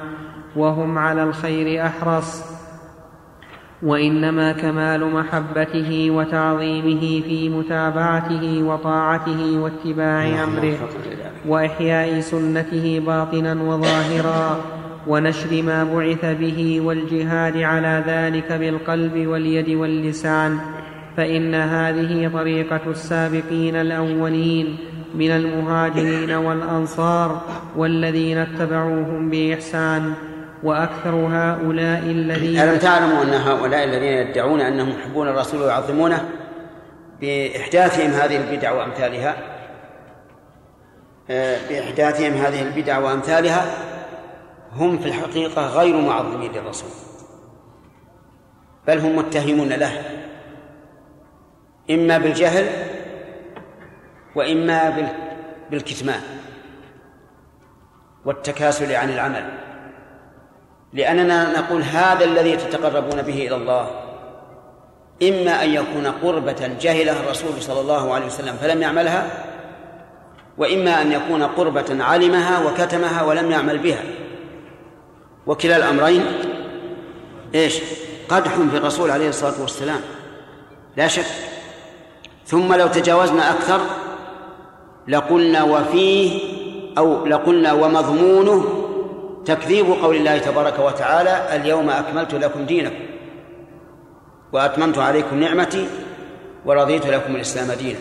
وهم 0.57 0.99
على 0.99 1.23
الخير 1.23 1.87
أحرص. 1.87 2.56
وإنما 3.87 4.53
كمال 4.53 5.13
محبته 5.13 6.11
وتعظيمه 6.11 7.01
في 7.01 7.49
متابعته 7.49 8.63
وطاعته 8.63 9.59
واتباع 9.59 10.45
أمره 10.45 10.79
وإحياء 11.49 12.21
سنته 12.21 13.03
باطنا 13.07 13.63
وظاهرا 13.63 14.61
ونشر 15.07 15.63
ما 15.63 15.85
بعث 15.85 16.25
به 16.25 16.81
والجهاد 16.81 17.57
على 17.57 18.05
ذلك 18.07 18.53
بالقلب 18.53 19.27
واليد 19.27 19.71
واللسان. 19.71 20.59
فإن 21.17 21.55
هذه 21.55 22.31
طريقة 22.35 22.81
السابقين 22.91 23.77
الأولين 23.77 24.77
من 25.15 25.31
المهاجرين 25.31 26.31
والأنصار 26.31 27.41
والذين 27.77 28.39
اتبعوهم 28.39 29.31
بإحسان. 29.31 30.15
وأكثر 30.63 31.11
هؤلاء 31.11 31.99
الذين 31.99 32.61
ألم 32.61 32.79
تعلموا 32.79 33.23
أن 33.23 33.35
هؤلاء 33.35 33.85
الذين 33.85 34.29
يدعون 34.29 34.61
أنهم 34.61 34.89
يحبون 34.89 35.29
الرسول 35.29 35.63
ويعظمونه 35.63 36.29
بإحداثهم 37.21 38.11
هذه 38.11 38.37
البدع 38.37 38.73
وأمثالها؟ 38.73 39.37
آه، 41.31 41.59
بإحداثهم 41.69 42.33
هذه 42.33 42.63
البدع 42.63 42.99
وأمثالها 42.99 43.65
هم 44.73 44.99
في 44.99 45.09
الحقيقة 45.09 45.67
غير 45.67 45.97
معظمين 46.01 46.53
للرسول 46.53 46.91
بل 48.87 48.99
هم 48.99 49.17
متهمون 49.17 49.69
له 49.69 50.03
إما 51.91 52.19
بالجهل 52.19 52.67
وإما 54.35 55.07
بالكتمان 55.71 56.21
والتكاسل 58.25 58.93
عن 58.93 59.11
العمل. 59.11 59.45
لأننا 60.93 61.61
نقول 61.61 61.83
هذا 61.83 62.25
الذي 62.25 62.57
تتقربون 62.57 63.23
به 63.23 63.47
إلى 63.47 63.57
الله. 63.57 63.91
إما 65.23 65.65
أن 65.65 65.71
يكون 65.71 66.07
قربة 66.07 66.71
جهلها 66.81 67.21
الرسول 67.21 67.63
صلى 67.63 67.81
الله 67.81 68.15
عليه 68.15 68.27
وسلم 68.27 68.57
فلم 68.57 68.83
يعملها 68.83 69.45
وإما 70.59 71.03
أن 71.03 71.13
يكون 71.13 71.43
قربة 71.43 72.05
علمها 72.05 72.67
وكتمها 72.67 73.23
ولم 73.23 73.51
يعمل 73.51 73.79
بها. 73.79 74.03
وكلا 75.47 75.77
الأمرين 75.77 76.25
إيش؟ 77.55 77.81
قدح 78.29 78.51
في 78.71 78.77
الرسول 78.77 79.11
عليه 79.11 79.29
الصلاة 79.29 79.61
والسلام 79.61 80.01
لا 80.97 81.09
شك. 81.09 81.27
ثم 82.47 82.75
لو 82.75 82.87
تجاوزنا 82.87 83.51
أكثر 83.51 83.81
لقلنا 85.09 85.63
وفيه 85.63 86.41
أو 86.99 87.27
لقلنا 87.27 87.73
ومضمونه 87.73 88.76
تكذيب 89.47 89.87
قول 89.87 90.17
الله 90.17 90.39
تبارك 90.39 90.79
وتعالى 90.79 91.57
اليوم 91.57 91.91
أكملت 91.91 92.35
لكم 92.35 92.67
دينكم 92.67 93.05
وأتممت 94.53 94.99
عليكم 94.99 95.41
نعمتي 95.41 95.87
ورضيت 96.65 97.07
لكم 97.07 97.37
الإسلام 97.37 97.73
دينا. 97.73 97.99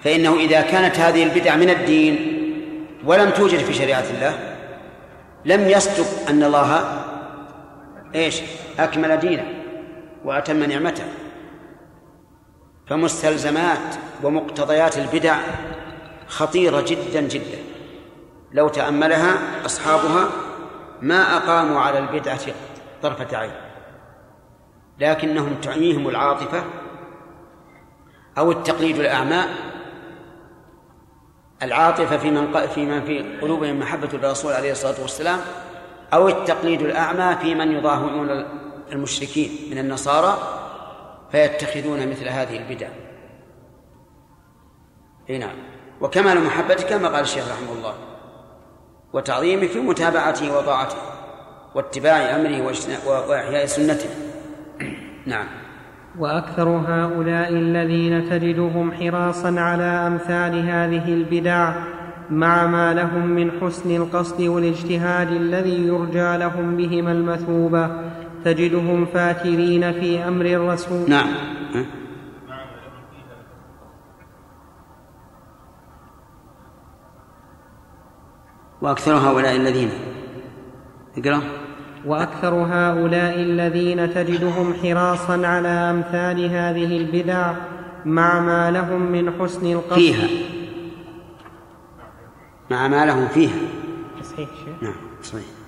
فإنه 0.00 0.34
إذا 0.34 0.60
كانت 0.60 0.98
هذه 0.98 1.22
البدع 1.22 1.56
من 1.56 1.70
الدين 1.70 2.32
ولم 3.04 3.30
توجد 3.30 3.58
في 3.58 3.74
شريعة 3.74 4.04
الله 4.14 4.38
لم 5.44 5.68
يصدق 5.68 6.28
أن 6.28 6.42
الله 6.42 7.02
إيش؟ 8.14 8.40
أكمل 8.78 9.16
دينه 9.16 9.44
وأتم 10.24 10.64
نعمته. 10.64 11.04
فمستلزمات 12.86 13.94
ومقتضيات 14.22 14.98
البدع 14.98 15.36
خطيرة 16.26 16.80
جدا 16.80 17.20
جدا. 17.20 17.58
لو 18.52 18.68
تأملها 18.68 19.66
أصحابها 19.66 20.28
ما 21.02 21.36
أقاموا 21.36 21.80
على 21.80 21.98
البدعة 21.98 22.40
طرفة 23.02 23.36
عين 23.36 23.52
لكنهم 24.98 25.54
تعيهم 25.54 26.08
العاطفة 26.08 26.64
أو 28.38 28.50
التقليد 28.52 28.98
الأعمى 28.98 29.44
العاطفة 31.62 32.16
في 32.16 32.30
من 32.30 32.66
في 32.66 32.86
من 32.86 33.04
في 33.04 33.38
قلوبهم 33.42 33.78
محبة 33.78 34.08
الرسول 34.14 34.52
عليه 34.52 34.72
الصلاة 34.72 35.00
والسلام 35.02 35.40
أو 36.14 36.28
التقليد 36.28 36.82
الأعمى 36.82 37.36
في 37.36 37.54
من 37.54 37.72
يضاهئون 37.72 38.44
المشركين 38.92 39.50
من 39.70 39.78
النصارى 39.78 40.38
فيتخذون 41.32 42.08
مثل 42.10 42.28
هذه 42.28 42.56
البدع. 42.56 42.88
إي 45.30 45.38
نعم. 45.38 45.56
وكمال 46.00 46.44
محبته 46.44 46.88
كما 46.88 47.08
قال 47.08 47.20
الشيخ 47.20 47.48
رحمه 47.48 47.72
الله. 47.72 47.94
وتعظيمه 49.12 49.66
في 49.66 49.80
متابعته 49.80 50.58
وطاعته 50.58 50.96
واتباع 51.74 52.36
أمره 52.36 52.72
وإحياء 53.28 53.66
سنته. 53.66 54.08
نعم. 55.26 55.46
وأكثر 56.18 56.68
هؤلاء 56.68 57.48
الذين 57.48 58.30
تجدهم 58.30 58.92
حراصا 58.92 59.60
على 59.60 59.82
أمثال 59.82 60.68
هذه 60.68 61.08
البدع 61.08 61.74
مع 62.30 62.66
ما 62.66 62.94
لهم 62.94 63.26
من 63.26 63.50
حسن 63.60 63.96
القصد 63.96 64.42
والاجتهاد 64.42 65.32
الذي 65.32 65.86
يرجى 65.86 66.36
لهم 66.36 66.76
بهما 66.76 67.12
المثوبة 67.12 67.90
تجدهم 68.44 69.06
فاترين 69.06 69.92
في 69.92 70.28
أمر 70.28 70.46
الرسول. 70.46 71.10
نعم. 71.10 71.28
وأكثر 78.82 79.14
هؤلاء 79.14 79.56
الذين. 79.56 79.90
اقرأ. 81.18 81.42
وأكثر 82.06 82.54
هؤلاء 82.54 83.34
الذين 83.34 84.14
تجدهم 84.14 84.74
حراصا 84.82 85.46
على 85.46 85.68
أمثال 85.68 86.44
هذه 86.44 86.96
البدع 86.96 87.54
مع 88.04 88.40
ما 88.40 88.70
لهم 88.70 89.02
من 89.12 89.32
حسن 89.40 89.72
القصد. 89.72 89.94
فيها. 89.94 90.28
مع 92.70 92.88
ما 92.88 93.06
لهم 93.06 93.28
فيها. 93.28 93.58
صحيح 94.22 94.48
نعم 94.82 94.94
صحيح. 95.22 95.65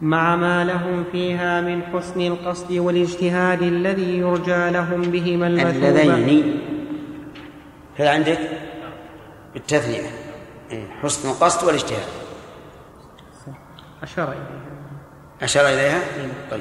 مع 0.00 0.36
ما 0.36 0.64
لهم 0.64 1.04
فيها 1.12 1.60
من 1.60 1.82
حسن 1.82 2.20
القصد 2.20 2.72
والاجتهاد 2.72 3.62
الذي 3.62 4.18
يرجى 4.18 4.70
لهم 4.70 5.00
بهما 5.00 5.46
المثوبة. 5.46 6.02
اللذين. 6.02 6.60
هذا 7.96 8.10
عندك؟ 8.10 8.38
بالتثنية. 9.54 10.10
إيه، 10.70 10.88
حسن 11.02 11.28
القصد 11.28 11.66
والاجتهاد. 11.66 12.08
أشار 14.02 14.28
إليها. 14.28 14.60
أشار 15.42 15.66
إليها؟ 15.66 16.00
طيب. 16.50 16.60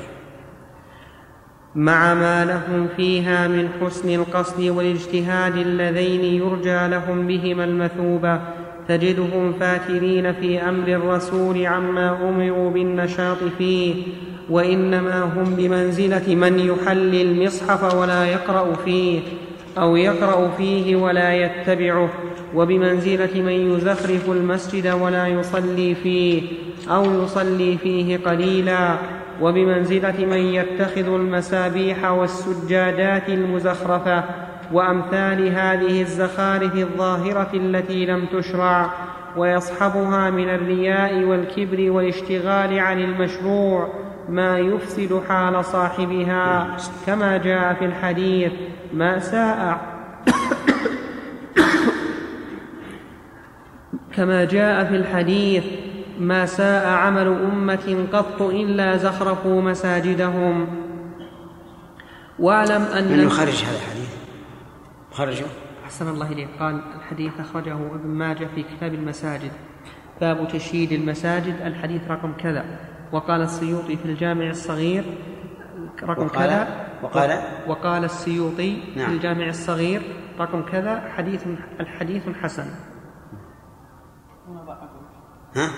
مع 1.76 2.14
ما 2.14 2.46
لهم 2.46 2.88
فيها 2.98 3.48
من 3.48 3.70
حسن 3.82 4.10
القصد 4.10 4.64
والاجتهاد 4.64 5.56
اللذين 5.58 6.24
يرجى 6.24 6.88
لهم 6.88 7.28
بهما 7.28 7.64
المثوبة. 7.64 8.42
تجدهم 8.88 9.54
فاترين 9.60 10.34
في 10.34 10.62
أمر 10.62 10.88
الرسول 10.88 11.66
عما 11.66 12.30
أمروا 12.30 12.72
بالنشاط 12.72 13.38
فيه 13.58 13.94
وإنما 14.50 15.24
هم 15.24 15.56
بمنزلة 15.56 16.36
من 16.36 16.60
يحلي 16.60 17.22
المصحف 17.22 17.96
ولا 17.96 18.26
يقرأ 18.26 18.74
فيه 18.86 19.20
أو 19.78 19.96
يقرأ 19.96 20.52
فيه 20.58 20.96
ولا 20.96 21.34
يتبعه 21.34 22.10
وبمنزلة 22.56 23.42
من 23.42 23.76
يزخرف 23.76 24.30
المسجد 24.30 24.88
ولا 24.88 25.28
يصلي 25.28 25.96
فيه 25.96 26.42
أو 26.90 27.24
يصلي 27.24 27.78
فيه 27.78 28.18
قليلا 28.18 28.96
وبمنزلة 29.42 30.26
من 30.26 30.38
يتخذ 30.38 31.14
المسابيح 31.14 32.12
والسجادات 32.12 33.30
المزخرفة 33.30 34.24
وأمثال 34.72 35.48
هذه 35.48 36.02
الزخارف 36.02 36.76
الظاهرة 36.76 37.50
التي 37.54 38.06
لم 38.06 38.26
تشرع 38.26 38.94
ويصحبها 39.38 40.30
من 40.30 40.50
الرياء 40.50 41.24
والكبر 41.24 41.92
والاشتغال 41.92 42.80
عن 42.80 43.00
المشروع 43.00 43.94
ما 44.30 44.60
يفسد 44.60 45.22
حال 45.30 45.66
صاحبها. 45.66 46.78
كما 47.06 47.38
جاء 47.38 47.74
في 47.74 47.86
الحديث 47.86 48.52
ما 48.94 49.20
ساء 49.20 49.80
كما 54.16 54.46
جاء 54.46 54.86
في 54.86 54.96
الحديث 54.96 55.64
ما 56.20 56.46
ساء 56.46 56.88
عمل 56.88 57.28
أمة 57.28 58.08
قط 58.14 58.42
إلا 58.42 58.98
زخرفوا 58.98 59.62
مساجدهم 59.62 60.68
واعلم 62.40 62.82
أن 62.82 63.12
من 63.12 63.20
يخرج 63.20 63.64
هذا 63.64 63.76
الحديث. 63.76 64.25
خرجه 65.16 65.46
أحسن 65.84 66.08
الله 66.08 66.32
إليك. 66.32 66.50
قال 66.60 66.76
الحديث 66.96 67.40
أخرجه 67.40 67.96
ابن 67.96 68.08
ماجه 68.08 68.46
في 68.46 68.64
كتاب 68.64 68.94
المساجد. 68.94 69.52
باب 70.22 70.48
تشييد 70.48 70.92
المساجد. 70.92 71.62
الحديث 71.62 72.12
رقم 72.12 72.34
كذا. 72.34 72.80
وقال 73.12 73.42
السيوطي 73.42 73.96
في 73.98 74.06
الجامع 74.06 74.50
الصغير. 74.50 75.18
رقم 76.04 76.26
وقال 76.26 76.30
كذا. 76.30 76.88
وقال 77.04 77.30
وقال 77.68 78.04
السيوطي 78.04 78.96
نعم. 78.96 79.08
في 79.08 79.16
الجامع 79.16 79.48
الصغير. 79.48 80.02
رقم 80.40 80.62
كذا. 80.66 81.00
حديث 81.00 81.48
الحديث 81.80 82.30
حسن. 82.30 82.68
ها؟ 85.56 85.70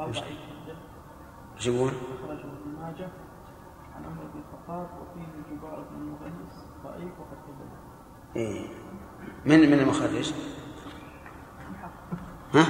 إيش؟ 0.00 0.22
يقول؟ 1.66 1.90
أخرجه 1.90 2.44
ابن 2.44 2.70
ماجه 2.80 3.08
عن 3.94 4.04
عمر 4.04 4.24
بن 4.34 4.40
الخطاب 4.40 4.88
وفيه 5.00 5.56
جبار 5.56 5.84
بن 5.90 5.96
المغيث 5.96 6.54
ضعيف 6.84 7.12
وقد 7.20 7.38
كذب 7.46 7.70
إيه. 8.36 8.66
من 9.46 9.70
من 9.70 9.78
المخرج؟ 9.78 10.32
ها؟ 12.54 12.66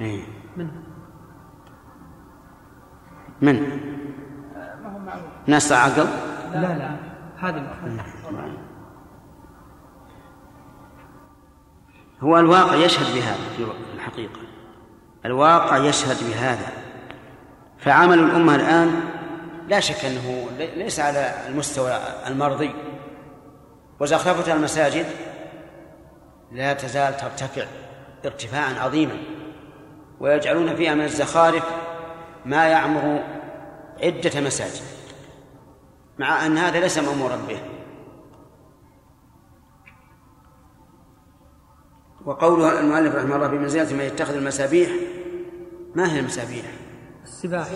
إيه. 0.00 0.22
من 0.56 0.70
من؟ 3.42 3.60
ما 4.82 4.92
هو 4.92 4.98
معروف 4.98 5.24
ناس 5.46 5.72
عقل؟ 5.72 6.06
لا 6.52 6.78
لا 6.78 6.96
هذا 7.38 7.76
هو 12.22 12.38
الواقع 12.38 12.74
يشهد 12.74 13.14
بهذا 13.14 13.48
في 13.56 13.66
الحقيقة 13.94 14.40
الواقع 15.24 15.78
يشهد 15.78 16.16
بهذا 16.28 16.72
فعمل 17.78 18.18
الأمة 18.18 18.54
الآن 18.54 19.00
لا 19.68 19.80
شك 19.80 20.04
أنه 20.04 20.46
ليس 20.76 21.00
على 21.00 21.34
المستوى 21.48 21.98
المرضي 22.26 22.74
وزخرفة 24.00 24.52
المساجد 24.52 25.06
لا 26.52 26.72
تزال 26.72 27.16
ترتفع 27.16 27.66
ارتفاعا 28.24 28.74
عظيما 28.74 29.16
ويجعلون 30.20 30.76
فيها 30.76 30.94
من 30.94 31.04
الزخارف 31.04 31.64
ما 32.44 32.66
يعمر 32.66 33.24
عدة 34.02 34.40
مساجد 34.40 34.82
مع 36.18 36.46
أن 36.46 36.58
هذا 36.58 36.80
ليس 36.80 36.98
مأمورا 36.98 37.36
به. 37.36 37.60
وقوله 42.24 42.80
المؤلف 42.80 43.14
رحمه 43.14 43.36
الله 43.36 43.46
بمنزلة 43.46 43.96
ما 43.96 44.04
يتخذ 44.04 44.34
المسابيح 44.34 44.90
ما 45.94 46.12
هي 46.12 46.20
المسابيح؟ 46.20 46.64
السباح. 47.24 47.66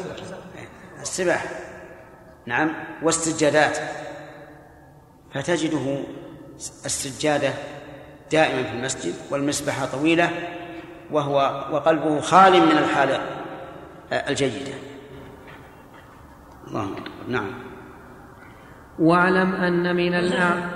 السباح. 1.00 1.44
نعم 2.46 2.72
والسجادات. 3.02 3.78
فتجده 5.34 5.98
السجادة 6.84 7.52
دائما 8.32 8.62
في 8.62 8.76
المسجد 8.76 9.14
والمسبحة 9.30 9.86
طويلة 9.86 10.30
وهو 11.10 11.64
وقلبه 11.72 12.20
خال 12.20 12.52
من 12.52 12.78
الحالة 12.78 13.20
الجيدة. 14.12 14.74
الله 16.68 16.90
نعم. 17.28 17.50
واعلم 18.98 19.52
أن 19.52 19.96
من 19.96 20.14
الأعمال 20.14 20.70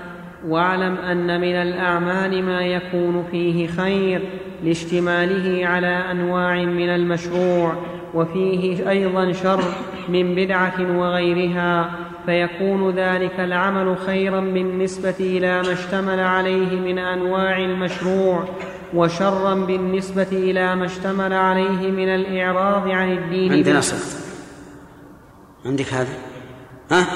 واعلم 0.47 0.95
أن 0.95 1.41
من 1.41 1.55
الأعمال 1.55 2.45
ما 2.45 2.61
يكون 2.61 3.29
فيه 3.31 3.67
خير 3.67 4.29
لاشتماله 4.65 5.67
على 5.67 5.87
أنواع 5.87 6.65
من 6.65 6.89
المشروع 6.89 7.73
وفيه 8.15 8.91
أيضا 8.91 9.33
شر 9.33 9.63
من 10.09 10.35
بدعة 10.35 10.99
وغيرها. 10.99 11.91
فيكون 12.29 12.91
ذلك 12.91 13.41
العمل 13.41 13.97
خيرا 13.99 14.41
بالنسبة 14.41 15.14
إلى 15.20 15.62
ما 15.62 15.72
اشتمل 15.72 16.20
عليه 16.20 16.81
من 16.81 16.99
أنواع 16.99 17.59
المشروع 17.59 18.49
وشرا 18.95 19.55
بالنسبة 19.55 20.29
إلى 20.33 20.76
ما 20.76 20.85
اشتمل 20.85 21.33
عليه 21.33 21.91
من 21.91 22.09
الإعراض 22.09 22.89
عن 22.89 23.12
الدين 23.12 23.53
عندنا 23.53 23.81
صوت 23.81 24.20
عندك 25.66 25.93
هذا؟ 25.93 26.12
ها؟ 26.91 27.07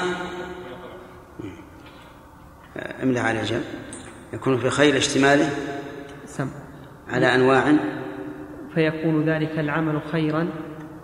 املأ 3.03 3.21
على 3.21 3.41
جنب. 3.41 3.63
يكون 4.33 4.57
في 4.57 4.69
خير 4.69 4.97
اشتماله 4.97 5.49
سم. 6.25 6.47
على 7.09 7.35
أنواع. 7.35 7.73
فيكون 8.75 9.29
ذلك 9.29 9.59
العمل 9.59 10.01
خيرا 10.11 10.47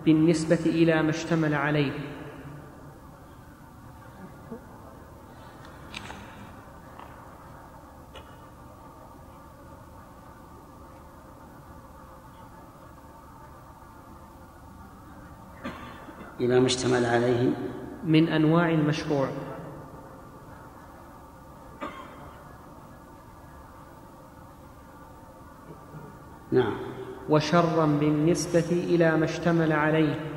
بالنسبة 0.04 0.58
إلى 0.66 1.02
ما 1.02 1.10
اشتمل 1.10 1.54
عليه. 1.54 2.09
إلى 16.40 16.60
ما 16.60 16.66
اشتمل 16.66 17.04
عليه 17.04 17.50
من 18.04 18.28
أنواع 18.28 18.68
المشروع. 18.68 19.28
نعم. 26.52 26.76
وشرا 27.28 27.86
بالنسبة 27.86 28.70
إلى 28.70 29.16
ما 29.16 29.24
اشتمل 29.24 29.72
عليه. 29.72 30.30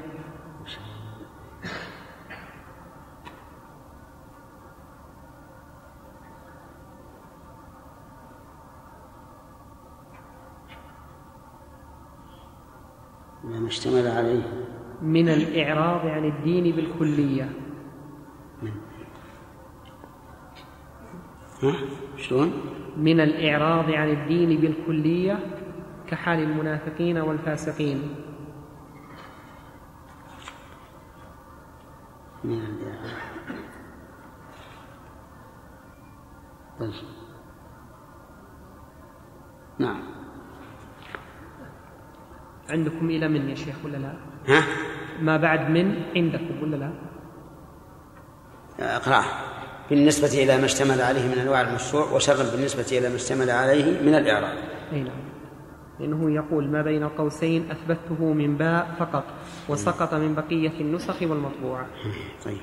ما 13.44 13.68
اشتمل 13.68 14.08
عليه. 14.08 14.63
من 15.04 15.30
الإعراض 15.30 16.08
عن 16.08 16.26
الدين 16.26 16.76
بالكلية. 16.76 17.50
شلون؟ 22.18 22.54
من 22.98 23.20
الإعراض 23.20 23.92
عن 23.92 24.10
الدين 24.10 24.62
بالكلية 24.62 25.40
كحال 26.08 26.40
المنافقين 26.40 27.18
والفاسقين. 27.18 28.16
طيب 36.80 36.94
نعم. 39.80 40.04
عندكم 42.70 43.10
إلى 43.10 43.28
من 43.28 43.50
يا 43.50 43.56
شيخ 43.56 43.86
ولا 43.86 43.98
لا؟ 43.98 44.33
ها؟ 44.48 44.64
ما 45.22 45.38
بعد 45.38 45.70
من 45.70 45.96
عندكم 46.16 46.64
ولا 46.64 46.76
لا؟ 46.76 46.92
اقرأه 48.80 49.24
بالنسبة 49.90 50.44
إلى 50.44 50.58
ما 50.58 50.66
اشتمل 50.66 51.02
عليه 51.02 51.28
من 51.28 51.38
أنواع 51.38 51.62
المشروع 51.62 52.12
وشرا 52.12 52.56
بالنسبة 52.56 52.98
إلى 52.98 53.10
ما 53.10 53.16
اشتمل 53.16 53.50
عليه 53.50 54.02
من 54.02 54.16
الإعراب. 54.16 54.58
أي 54.94 55.00
نعم. 55.04 55.34
لأنه 56.00 56.32
يقول 56.36 56.68
ما 56.68 56.82
بين 56.82 57.08
قوسين 57.08 57.72
أثبته 57.72 58.34
من 58.34 58.58
باء 58.58 58.96
فقط 59.00 59.24
وسقط 59.70 60.14
من 60.14 60.36
بقية 60.36 60.82
النسخ 60.82 61.22
والمطبوعة 61.22 61.88
طيب. 62.46 62.58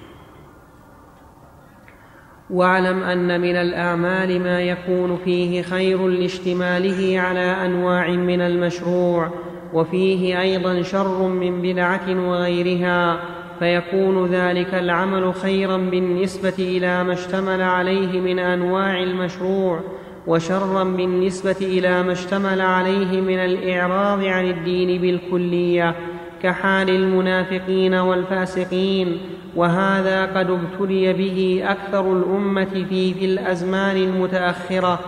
واعلم 2.51 3.03
أن 3.03 3.41
من 3.41 3.57
الأعمال 3.57 4.43
ما 4.43 4.61
يكون 4.61 5.17
فيه 5.25 5.63
خير 5.63 6.09
لاشتماله 6.09 7.21
على 7.21 7.67
أنواع 7.67 8.11
من 8.11 8.41
المشروع. 8.41 9.31
وفيه 9.73 10.41
أيضا 10.41 10.83
شر 10.83 11.23
من 11.29 11.63
بدعة 11.63 12.29
وغيرها 12.29 13.21
فيكون 13.59 14.27
ذلك 14.27 14.75
العمل 14.75 15.35
خيرا 15.35 15.77
بالنسبة 15.77 16.55
إلى 16.59 17.05
ما 17.05 17.13
اشتمل 17.13 17.63
عليه 17.63 18.21
من 18.21 18.39
أنواع 18.39 19.03
المشروع 19.03 19.81
وشرا 20.27 20.85
بالنسبة 20.85 21.57
إلى 21.61 22.03
ما 22.03 22.13
اشتمل 22.13 22.61
عليه 22.61 23.21
من 23.21 23.39
الإعراض 23.39 24.25
عن 24.25 24.51
الدين 24.51 25.01
بالكلية 25.01 25.95
كحال 26.43 26.91
المنافقين 26.91 27.95
والفاسقين. 27.95 29.19
وهذا 29.57 30.27
قد 30.27 30.51
ابتلي 30.51 31.13
به 31.13 31.63
أكثر 31.65 32.13
الأمة 32.13 32.85
في 32.89 33.15
في 33.15 33.25
الأزمان 33.25 33.97
المتأخرة 33.97 35.01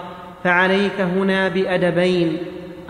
فعليك 0.44 1.00
هنا 1.00 1.48
بأدبين 1.48 2.36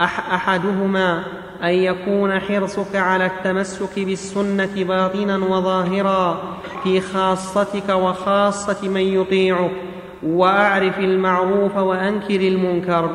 أح 0.00 0.34
أحدهما 0.34 1.22
أن 1.62 1.74
يكون 1.74 2.40
حرصك 2.40 2.96
على 2.96 3.26
التمسك 3.26 3.98
بالسنة 3.98 4.84
باطنا 4.84 5.36
وظاهرا 5.36 6.42
في 6.82 7.00
خاصتك 7.00 7.88
وخاصة 7.88 8.88
من 8.88 9.00
يطيعك 9.00 9.70
وأعرف 10.22 10.98
المعروف 10.98 11.76
وأنكر 11.76 12.40
المنكر. 12.40 13.10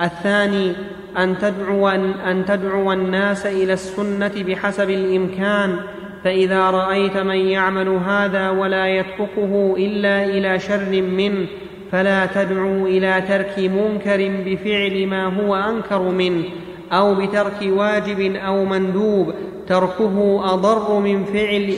الثاني 0.00 0.72
أن 1.18 1.38
تدعو, 1.38 1.88
أن 1.88 2.44
تدعو 2.48 2.92
الناس 2.92 3.46
إلى 3.46 3.72
السنة 3.72 4.32
بحسب 4.48 4.90
الإمكان 4.90 5.76
فإذا 6.24 6.70
رأيت 6.70 7.16
من 7.16 7.36
يعمل 7.36 7.88
هذا 7.88 8.50
ولا 8.50 8.86
يتركه 8.86 9.74
إلا 9.78 10.24
إلى 10.24 10.58
شر 10.58 11.02
منه 11.02 11.46
فلا 11.92 12.26
تدعو 12.26 12.86
إلى 12.86 13.22
ترك 13.28 13.58
منكر 13.58 14.30
بفعل 14.46 15.06
ما 15.06 15.24
هو 15.26 15.54
أنكر 15.54 16.02
منه. 16.02 16.44
أو 16.92 17.14
بترك 17.14 17.62
واجب 17.62 18.20
أو 18.20 18.64
مندوب 18.64 19.34
تركه 19.66 20.40
أضر 20.54 20.98
من 20.98 21.24
فعل 21.24 21.74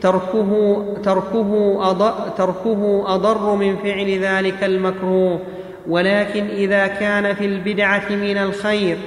تركه 0.00 0.84
تركه 1.04 1.78
أضر, 1.90 2.28
تركه 2.28 3.04
أضر 3.14 3.54
من 3.54 3.76
فعل 3.76 4.18
ذلك 4.18 4.64
المكروه. 4.64 5.40
ولكن 5.88 6.46
إذا 6.46 6.86
كان 6.86 7.34
في 7.34 7.44
البدعة 7.44 8.08
من 8.10 8.36
الخير 8.36 8.98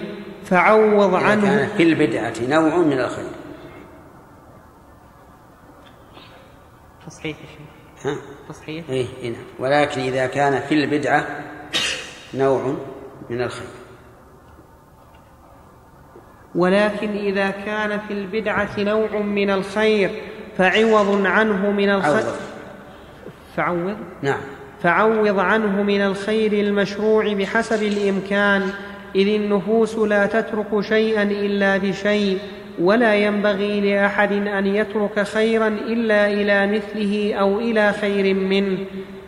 فعوض 0.43 1.15
عنه. 1.15 1.41
كان 1.41 1.67
في 1.77 1.83
البدعة 1.83 2.33
نوع 2.49 2.77
من 2.77 2.99
الخير. 2.99 3.29
تصحيح 7.07 7.37
ها؟ 8.05 8.15
تصحيح. 8.49 8.89
إيه 8.89 9.05
إيه 9.21 9.29
نعم. 9.29 9.45
ولكن 9.59 10.01
إذا 10.01 10.27
كان 10.27 10.61
في 10.61 10.75
البدعة 10.75 11.27
نوع 12.33 12.75
من 13.29 13.41
الخير. 13.41 13.84
ولكن 16.55 17.09
إذا 17.09 17.49
كان 17.49 17.99
في 18.07 18.13
البدعة 18.13 18.69
نوع 18.77 19.21
من 19.21 19.49
الخير 19.49 20.09
فعوض 20.57 21.25
عنه 21.25 21.71
من 21.71 21.89
الخير 21.89 22.11
عوض. 22.11 22.35
فعوض؟ 23.57 23.97
نعم. 24.21 24.39
فعوض 24.83 25.39
عنه 25.39 25.83
من 25.83 26.01
الخير 26.01 26.53
المشروع 26.53 27.33
بحسب 27.33 27.83
الإمكان 27.83 28.69
إذ 29.15 29.27
النفوس 29.27 29.97
لا 29.97 30.25
تترك 30.25 30.81
شيئا 30.81 31.23
إلا 31.23 31.77
بشيء 31.77 32.39
ولا 32.79 33.15
ينبغي 33.15 33.81
لأحد 33.81 34.31
أن 34.31 34.67
يترك 34.67 35.23
خيرا 35.23 35.67
إلا 35.67 36.27
إلى 36.27 36.67
مثله 36.67 37.33
أو 37.33 37.59
إلى 37.59 37.93
خير 37.93 38.35
منه. 38.35 38.77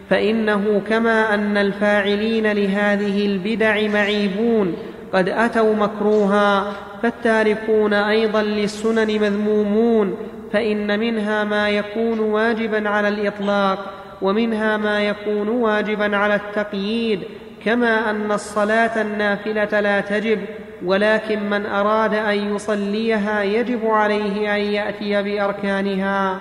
فإنه 0.10 0.82
كما 0.90 1.34
أن 1.34 1.58
الفاعلين 1.58 2.52
لهذه 2.52 3.26
البدع 3.26 3.88
معيبون 3.88 4.76
قد 5.14 5.30
أتوا 5.30 5.76
مكروها 5.76 6.74
فالتاركون 7.04 7.94
أيضا 7.94 8.42
للسنن 8.42 9.22
مذمومون 9.22 10.18
فإن 10.54 11.00
منها 11.00 11.44
ما 11.44 11.70
يكون 11.70 12.20
واجبا 12.20 12.90
على 12.90 13.08
الإطلاق 13.08 13.94
ومنها 14.22 14.78
ما 14.78 15.04
يكون 15.04 15.50
واجبا 15.50 16.18
على 16.18 16.36
التقييد 16.36 17.24
كما 17.66 18.10
أن 18.10 18.32
الصلاة 18.32 19.02
النافلة 19.02 19.80
لا 19.80 20.02
تجب 20.02 20.40
ولكن 20.86 21.50
من 21.50 21.66
أراد 21.66 22.14
أن 22.14 22.56
يصليها 22.56 23.44
يجب 23.44 23.88
عليه 23.88 24.56
أن 24.56 24.62
يأتي 24.62 25.24
بأركانها. 25.24 26.40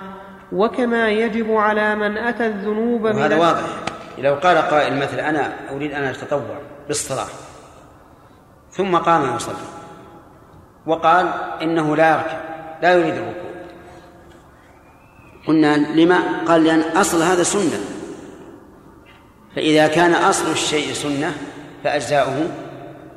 وكما 0.51 1.09
يجب 1.09 1.55
على 1.55 1.95
من 1.95 2.17
أتى 2.17 2.45
الذنوب 2.45 3.07
من 3.07 3.15
وهذا 3.15 3.35
واضح. 3.35 3.67
لو 4.17 4.35
قال 4.35 4.57
قائل 4.57 4.97
مثلا 4.97 5.29
أنا 5.29 5.53
أريد 5.71 5.91
أن 5.91 6.03
أتطوع 6.03 6.57
بالصلاة 6.87 7.27
ثم 8.71 8.95
قام 8.95 9.35
يصلي 9.35 9.55
وقال 10.87 11.29
إنه 11.61 11.95
لا 11.95 12.11
يركع 12.11 12.41
لا 12.81 12.93
يريد 12.93 13.13
الركوع 13.13 13.47
قلنا 15.47 15.77
لما؟ 15.77 16.43
قال 16.47 16.63
لأن 16.63 16.81
أصل 16.81 17.21
هذا 17.21 17.43
سنة. 17.43 17.79
فإذا 19.55 19.87
كان 19.87 20.13
أصل 20.13 20.51
الشيء 20.51 20.93
سنة 20.93 21.33
فأجزاؤه 21.83 22.49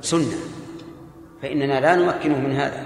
سنة. 0.01 0.37
فإننا 1.43 1.81
لا 1.81 1.97
نمكنه 1.97 2.39
من 2.39 2.53
هذا 2.53 2.85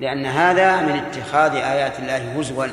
لأن 0.00 0.26
هذا 0.26 0.82
من 0.82 0.92
اتخاذ 0.92 1.54
آيات 1.54 1.98
الله 1.98 2.38
هزوا. 2.38 2.66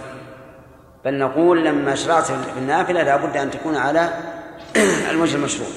بل 1.06 1.20
نقول 1.20 1.66
لما 1.66 1.96
شرعت 1.96 2.24
في 2.24 2.60
النافلة 2.60 3.04
لا 3.04 3.18
بد 3.18 3.38
أن 3.38 3.52
تكون 3.52 3.76
على 3.76 4.10
الوجه 5.12 5.36
المشروع. 5.36 5.70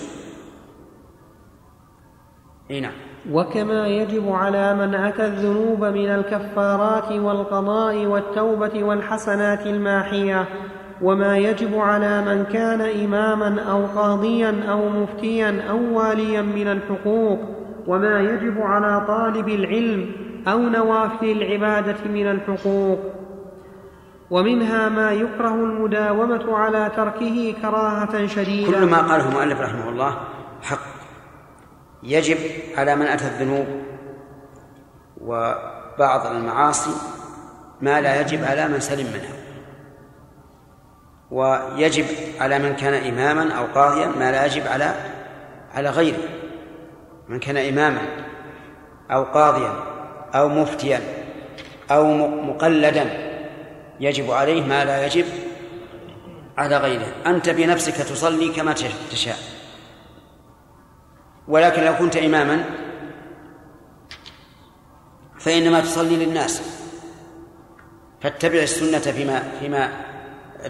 إي 2.70 2.80
نعم. 2.80 3.11
وكما 3.31 3.87
يجب 3.87 4.33
على 4.33 4.75
من 4.75 4.95
أتى 4.95 5.27
الذنوب 5.27 5.85
من 5.85 6.09
الكفارات 6.09 7.12
والقضاء 7.12 8.07
والتوبة 8.07 8.85
والحسنات 8.85 9.66
الماحية 9.66 10.49
وما 11.03 11.39
يجب 11.39 11.79
على 11.79 12.23
من 12.23 12.45
كان 12.45 12.81
إماما 12.81 13.62
أو 13.70 13.87
قاضيا 13.87 14.64
أو 14.70 14.89
مفتيا 14.89 15.62
أو 15.70 15.99
واليا 15.99 16.43
من 16.43 16.68
الحقوق 16.68 17.39
وما 17.87 18.20
يجب 18.20 18.61
على 18.62 19.07
طالب 19.07 19.49
العلم 19.49 20.11
أو 20.49 20.59
نوافل 20.59 21.31
العبادة 21.31 21.97
من 22.14 22.31
الحقوق. 22.31 22.99
ومنها 24.31 24.89
ما 24.89 25.12
يكره 25.12 25.55
المداومة 25.55 26.57
على 26.57 26.91
تركه 26.97 27.55
كراهة 27.62 28.27
شديدة. 28.27 28.81
كل 28.81 28.87
ما 28.87 28.99
قاله 28.99 29.29
المؤلف 29.29 29.61
رحمه 29.61 29.89
الله 29.89 30.16
حق 30.62 30.91
يجب 32.03 32.38
على 32.76 32.96
من 32.96 33.07
أتى 33.07 33.24
الذنوب 33.24 33.66
وبعض 35.20 36.26
المعاصي 36.26 36.90
ما 37.80 38.00
لا 38.00 38.20
يجب 38.20 38.44
على 38.44 38.68
من 38.68 38.80
سلم 38.80 39.07
منها. 39.07 39.42
ويجب 41.30 42.07
على 42.40 42.59
من 42.59 42.76
كان 42.76 42.94
إماما 42.94 43.55
أو 43.55 43.64
قاضيا 43.74 44.07
ما 44.07 44.32
لا 44.32 44.46
يجب 44.46 44.66
على 44.66 44.94
على 45.74 45.90
غيره. 45.90 46.28
من 47.28 47.38
كان 47.38 47.57
إماما 47.57 48.00
أو 49.11 49.24
قاضيا 49.24 49.72
أو 50.34 50.48
مفتيا 50.48 51.00
أو 51.90 52.16
مقلدا 52.28 53.07
يجب 54.00 54.30
عليه 54.30 54.62
ما 54.62 54.84
لا 54.84 55.07
يجب 55.07 55.24
على 56.59 56.76
غيره. 56.76 57.07
أنت 57.26 57.48
بنفسك 57.48 57.96
تصلي 57.96 58.48
كما 58.48 58.72
تشاء. 59.11 59.61
ولكن 61.49 61.82
لو 61.82 61.95
كنت 61.95 62.16
إماما 62.16 62.64
فإنما 65.38 65.80
تصلي 65.80 66.24
للناس. 66.24 66.62
فاتبع 68.20 68.59
السنة 68.59 69.12
فيما 69.12 69.43
فيما 69.61 69.88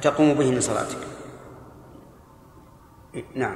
تقوم 0.02 0.34
به 0.34 0.50
من 0.50 0.60
صلاتك. 0.60 0.98
نعم. 3.34 3.54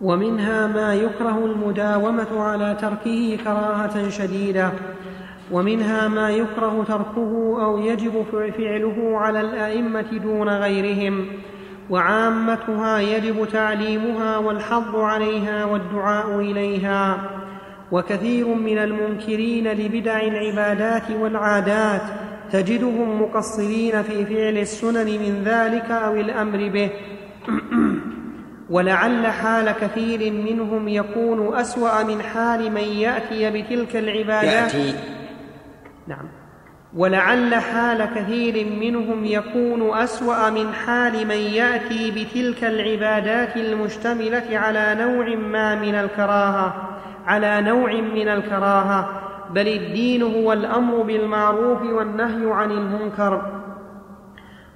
ومنها 0.00 0.66
ما 0.66 0.94
يكره 0.94 1.38
المداومة 1.44 2.42
على 2.42 2.76
تركه 2.80 3.38
كراهة 3.44 4.08
شديدة. 4.08 4.72
ومنها 5.50 6.08
ما 6.08 6.30
يكره 6.30 6.84
تركه 6.88 7.64
أو 7.64 7.78
يجب 7.78 8.24
فعله 8.32 9.18
على 9.18 9.40
الأئمة 9.40 10.18
دون 10.18 10.48
غيرهم. 10.48 11.28
وعامتها 11.90 12.98
يجب 12.98 13.48
تعليمها 13.52 14.38
والحظ 14.38 14.96
عليها 14.96 15.64
والدعاء 15.64 16.40
إليها. 16.40 17.30
وكثير 17.92 18.48
من 18.48 18.78
المنكرين 18.78 19.68
لبدع 19.72 20.20
العبادات 20.20 21.10
والعادات 21.10 22.02
تجدهم 22.52 23.22
مقصرين 23.22 24.02
في 24.02 24.26
فعل 24.26 24.58
السنن 24.58 25.06
من 25.06 25.42
ذلك 25.44 25.90
أو 25.90 26.14
الأمر 26.14 26.68
به. 26.68 26.90
ولعل 28.70 29.26
حال 29.26 29.72
كثير 29.72 30.32
منهم 30.32 30.88
يكون 30.88 31.56
أسوأ 31.56 32.02
من 32.02 32.22
حال 32.22 32.72
من 32.72 32.84
يأتي 32.84 33.50
بتلك 33.50 33.96
العبادات. 33.96 34.74
يأتي. 34.74 34.94
نعم. 36.06 36.41
ولعل 36.96 37.54
حال 37.54 38.04
كثير 38.14 38.66
منهم 38.80 39.24
يكون 39.24 39.98
اسوا 39.98 40.50
من 40.50 40.72
حال 40.72 41.26
من 41.26 41.36
ياتي 41.36 42.10
بتلك 42.10 42.64
العبادات 42.64 43.56
المشتمله 43.56 44.58
على 44.58 44.96
نوع 45.00 45.36
ما 45.36 45.74
من 45.74 45.94
الكراهه 45.94 46.92
على 47.26 47.60
نوع 47.60 47.92
من 47.92 48.28
الكراهه 48.28 49.22
بل 49.50 49.68
الدين 49.68 50.22
هو 50.22 50.52
الامر 50.52 51.02
بالمعروف 51.02 51.82
والنهي 51.82 52.52
عن 52.52 52.70
المنكر. 52.70 53.42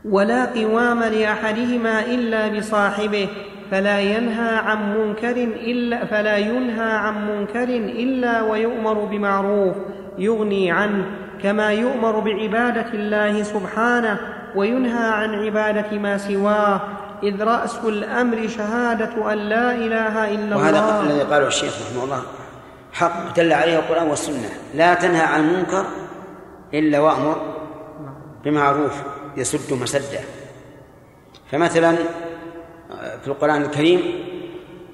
ولا 0.04 0.44
قوام 0.44 1.02
لاحدهما 1.02 2.00
الا 2.00 2.48
بصاحبه 2.48 3.28
فلا 3.70 4.00
ينهى 4.00 4.56
عن 4.56 4.98
منكر 4.98 5.36
الا 5.66 6.04
فلا 6.04 6.36
ينهى 6.36 6.90
عن 6.92 7.28
منكر 7.28 7.68
الا 7.74 8.42
ويؤمر 8.42 9.04
بمعروف 9.04 9.76
يغني 10.18 10.70
عنه. 10.72 11.06
كما 11.42 11.72
يؤمر 11.72 12.20
بعبادة 12.20 12.86
الله 12.94 13.42
سبحانه 13.42 14.20
وينهى 14.54 15.08
عن 15.08 15.34
عبادة 15.34 15.98
ما 15.98 16.18
سواه 16.18 16.80
إذ 17.22 17.42
رأس 17.44 17.78
الأمر 17.84 18.48
شهادة 18.48 19.32
أن 19.32 19.38
لا 19.38 19.74
إله 19.74 20.34
إلا 20.34 20.56
وهذا 20.56 20.78
الله. 20.78 21.00
الذي 21.00 21.22
قاله 21.22 21.46
الشيخ 21.46 21.72
رحمه 21.82 22.04
الله 22.04 22.22
حق 22.92 23.36
دل 23.36 23.52
عليه 23.52 23.78
القرآن 23.78 24.06
والسنة. 24.06 24.50
لا 24.74 24.94
تنهى 24.94 25.22
عن 25.22 25.40
المنكر 25.48 25.84
إلا 26.74 27.00
وأمر 27.00 27.36
بمعروف 28.44 29.02
يسد 29.36 29.72
مسده. 29.82 30.20
فمثلا 31.52 31.96
في 33.22 33.28
القرآن 33.28 33.62
الكريم 33.62 34.00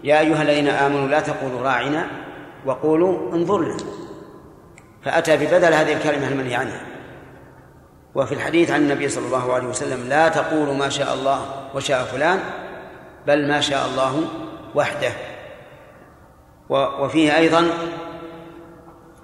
يا 0.05 0.21
أيها 0.21 0.43
الذين 0.43 0.69
آمنوا 0.69 1.09
لا 1.09 1.21
تقولوا 1.21 1.63
راعنا 1.63 2.07
وقولوا 2.67 3.35
انظرنا. 3.35 3.77
فأتى 5.05 5.37
ببدل 5.37 5.75
هذه 5.75 5.93
الكلمة 5.93 6.29
المنهي 6.29 6.55
عنها. 6.55 6.81
وفي 8.15 8.35
الحديث 8.35 8.71
عن 8.71 8.81
النبي 8.81 9.09
صلى 9.09 9.27
الله 9.27 9.53
عليه 9.53 9.67
وسلم 9.67 10.09
لا 10.09 10.29
تقولوا 10.29 10.75
ما 10.75 10.89
شاء 10.89 11.15
الله 11.15 11.41
وشاء 11.75 12.05
فلان 12.05 12.41
بل 13.27 13.49
ما 13.49 13.61
شاء 13.61 13.87
الله 13.87 14.25
وحده. 14.75 15.13
وفيه 16.71 17.37
أيضا 17.37 17.67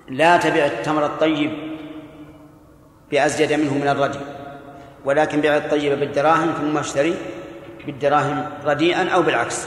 لا 0.08 0.36
تبع 0.36 0.66
التمر 0.66 1.06
الطيب 1.06 1.78
بأزيد 3.10 3.52
منه 3.52 3.74
من 3.74 3.88
الردي 3.88 4.18
ولكن 5.04 5.40
بيع 5.40 5.56
الطيب 5.56 6.00
بالدراهم 6.00 6.52
ثم 6.52 6.78
اشتري 6.78 7.14
بالدراهم 7.86 8.50
رديئا 8.64 9.08
أو 9.08 9.22
بالعكس. 9.22 9.66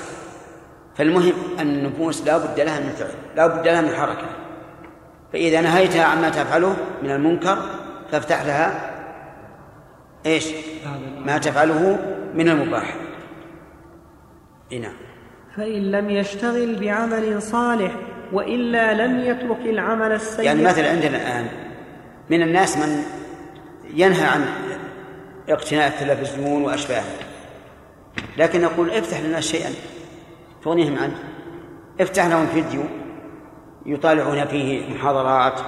فالمهم 0.95 1.34
أن 1.59 1.68
النفوس 1.68 2.22
لا 2.26 2.38
بد 2.38 2.59
لها 2.59 2.80
من 2.80 2.89
فعل 2.89 3.12
لا 3.36 3.47
بد 3.47 3.68
لها 3.68 3.82
من 3.82 3.95
حركة. 3.95 4.28
فإذا 5.34 5.61
نهيتها 5.61 6.03
عما 6.03 6.29
تفعله 6.29 6.75
من 7.03 7.11
المنكر 7.11 7.57
فافتح 8.11 8.41
لها 8.41 8.91
إيش؟ 10.25 10.47
ما 11.25 11.38
تفعله 11.38 11.99
من 12.34 12.49
المباح. 12.49 12.95
نعم. 14.71 14.93
فإن 15.55 15.91
لم 15.91 16.09
يشتغل 16.09 16.79
بعمل 16.79 17.41
صالح 17.41 17.91
وإلا 18.34 19.05
لم 19.05 19.19
يترك 19.19 19.59
العمل 19.65 20.11
السيء. 20.11 20.45
يعني 20.45 20.63
مثلا 20.63 20.89
عندنا 20.89 21.17
الآن 21.17 21.47
من 22.29 22.41
الناس 22.41 22.77
من 22.77 23.03
ينهى 23.93 24.25
عن 24.25 24.45
اقتناء 25.49 25.88
التلفزيون 25.88 26.63
وأشباهه 26.63 27.03
لكن 28.38 28.61
نقول 28.61 28.89
افتح 28.89 29.19
للناس 29.19 29.43
شيئا 29.43 29.69
تغنيهم 30.63 30.97
عنه 30.97 31.23
افتح 32.01 32.25
لهم 32.25 32.47
فيديو 32.47 32.84
يطالعون 33.86 34.45
فيه 34.45 34.95
محاضرات 34.95 35.59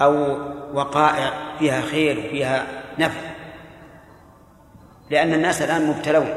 أو 0.00 0.38
وقائع 0.74 1.32
فيها 1.58 1.80
خير 1.80 2.18
وفيها 2.18 2.66
نفع. 2.98 3.20
لأن 5.10 5.34
الناس 5.34 5.62
الآن 5.62 5.86
مبتلون 5.86 6.34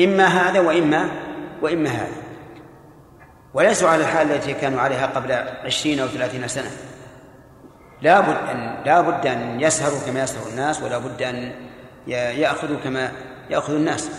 إما 0.00 0.26
هذا 0.26 0.60
وإما 0.60 1.08
وإما 1.62 1.90
هذا. 1.90 2.22
وليسوا 3.54 3.88
على 3.88 4.02
الحال 4.02 4.32
التي 4.32 4.54
كانوا 4.54 4.80
عليها 4.80 5.06
قبل 5.06 5.32
عشرين 5.64 6.00
أو 6.00 6.06
ثلاثين 6.06 6.48
سنة. 6.48 6.70
لا 8.02 8.20
بد 8.20 8.36
أن 8.50 8.82
لا 8.84 9.00
بد 9.00 9.26
أن 9.26 9.60
يسهروا 9.60 9.98
كما 10.06 10.22
يسهر 10.22 10.48
الناس 10.48 10.82
ولا 10.82 10.98
بد 10.98 11.22
أن 11.22 11.52
يأخذوا 12.06 12.76
كما 12.84 13.12
يأخذ 13.50 13.74
الناس. 13.74 14.10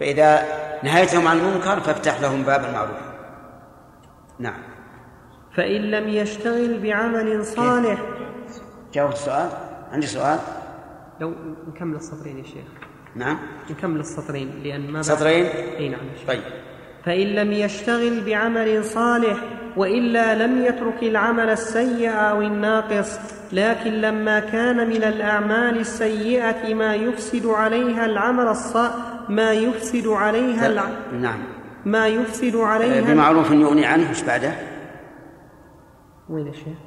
فإذا 0.00 0.42
نهيتهم 0.82 1.28
عن 1.28 1.38
المنكر 1.38 1.80
فافتح 1.80 2.20
لهم 2.20 2.42
باب 2.42 2.64
المعروف. 2.64 2.98
نعم. 4.38 4.67
فإن 5.58 5.90
لم 5.90 6.08
يشتغل 6.08 6.78
بعمل 6.78 7.44
صالح. 7.46 7.98
جاوبت 8.94 9.14
السؤال 9.14 9.48
عندي 9.92 10.06
سؤال؟ 10.06 10.38
لو 11.20 11.32
نكمل 11.68 11.96
السطرين 11.96 12.38
يا 12.38 12.44
شيخ. 12.44 12.64
نعم. 13.16 13.38
نكمل 13.70 14.00
السطرين 14.00 14.50
لأن 14.64 14.90
ما 14.90 15.02
سطرين؟ 15.02 15.46
إي 15.46 15.88
نعم. 15.88 16.00
طيب. 16.28 16.40
فإن 17.04 17.26
لم 17.26 17.52
يشتغل 17.52 18.24
بعمل 18.24 18.84
صالح 18.84 19.38
وإلا 19.76 20.46
لم 20.46 20.64
يترك 20.64 21.02
العمل 21.02 21.50
السيء 21.50 22.10
أو 22.10 22.42
الناقص 22.42 23.18
لكن 23.52 23.90
لما 23.90 24.40
كان 24.40 24.88
من 24.88 25.02
الأعمال 25.04 25.80
السيئة 25.80 26.74
ما 26.74 26.94
يفسد 26.94 27.46
عليها 27.46 28.06
العمل 28.06 28.46
الصالح 28.46 28.94
ما 29.28 29.52
يفسد 29.52 30.06
عليها 30.06 30.66
الع... 30.66 30.84
نعم. 31.20 31.38
ما 31.84 32.06
يفسد 32.06 32.56
آه، 32.56 32.64
عليها 32.64 33.00
بمعروف 33.00 33.50
يغني 33.50 33.86
عنه 33.86 34.08
إيش 34.08 34.22
بعده؟ 34.22 34.77
وين 36.30 36.46
يا 36.46 36.52
شيخ؟ 36.52 36.78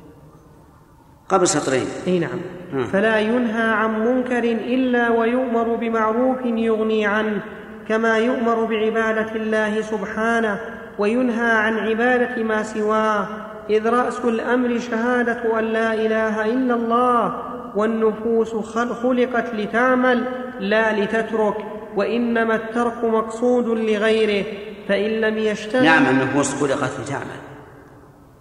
قبل 1.30 1.48
سطرين 1.48 1.86
إي 2.08 2.20
نعم 2.20 2.40
مم. 2.74 2.84
فلا 2.84 3.20
ينهى 3.20 3.72
عن 3.72 4.06
منكر 4.06 4.44
إلا 4.44 5.10
ويؤمر 5.10 5.76
بمعروف 5.76 6.38
يغني 6.46 7.06
عنه 7.06 7.42
كما 7.88 8.18
يؤمر 8.18 8.66
بعبادة 8.66 9.36
الله 9.36 9.82
سبحانه 9.82 10.60
وينهى 11.00 11.52
عن 11.52 11.78
عبادة 11.78 12.44
ما 12.44 12.64
سواه 12.64 13.28
إذ 13.70 13.90
رأس 13.90 14.20
الأمر 14.26 14.80
شهادة 14.80 15.60
أن 15.60 15.64
لا 15.66 15.94
إله 15.94 16.46
إلا 16.46 16.74
الله 16.76 17.44
والنفوس 17.76 18.56
خل- 18.56 18.96
خلقت 18.96 19.54
لتعمل 19.56 20.24
لا 20.60 21.00
لتترك 21.04 21.56
وإنما 21.96 22.56
الترك 22.56 23.04
مقصود 23.04 23.68
لغيره 23.68 24.46
فإن 24.88 25.10
لم 25.22 25.38
يشتغل 25.38 25.84
نعم 25.84 26.06
النفوس 26.06 26.56
خلقت 26.56 27.00
لتعمل 27.00 27.40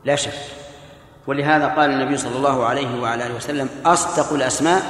لا 0.05 0.15
شك 0.15 0.33
ولهذا 1.27 1.67
قال 1.67 1.91
النبي 1.91 2.17
صلى 2.17 2.37
الله 2.37 2.67
عليه 2.67 3.01
وعلى 3.01 3.27
آله 3.27 3.37
وسلم 3.37 3.69
أصدق 3.87 4.33
الأسماء 4.33 4.83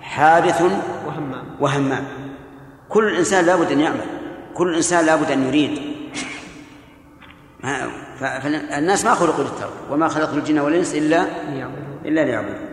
حارث 0.00 0.62
وهمام. 1.06 1.44
وهمام. 1.60 2.04
كل 2.88 3.16
إنسان 3.16 3.44
لابد 3.44 3.72
أن 3.72 3.80
يعمل. 3.80 4.06
كل 4.54 4.74
إنسان 4.74 5.06
لابد 5.06 5.30
أن 5.30 5.46
يريد. 5.48 5.80
فالناس 8.20 9.04
ما 9.04 9.14
خلقوا 9.14 9.44
للترك 9.44 9.72
وما 9.90 10.08
خلقت 10.08 10.34
الجن 10.34 10.58
والإنس 10.58 10.94
إلا 10.94 11.26
إلا 12.04 12.20
ليعبدون. 12.20 12.67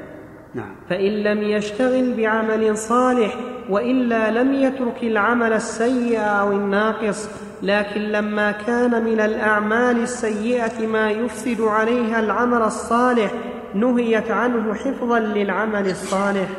نعم. 0.56 0.76
فإن 0.90 1.12
لم 1.12 1.44
يشتغل 1.44 2.14
بعمل 2.14 2.78
صالح 2.78 3.36
وإلا 3.70 4.32
لم 4.32 4.54
يترك 4.54 5.04
العمل 5.04 5.54
السيء 5.54 6.20
أو 6.20 6.52
الناقص 6.52 7.30
لكن 7.64 8.02
لما 8.02 8.52
كان 8.52 9.04
من 9.04 9.20
الأعمال 9.20 9.98
السيئة 10.04 10.88
ما 10.88 11.12
يفسد 11.12 11.62
عليها 11.62 12.20
العمل 12.20 12.62
الصالح 12.62 13.32
نهيت 13.74 14.32
عنه 14.32 14.74
حفظا 14.74 15.20
للعمل 15.20 15.90
الصالح. 15.90 16.50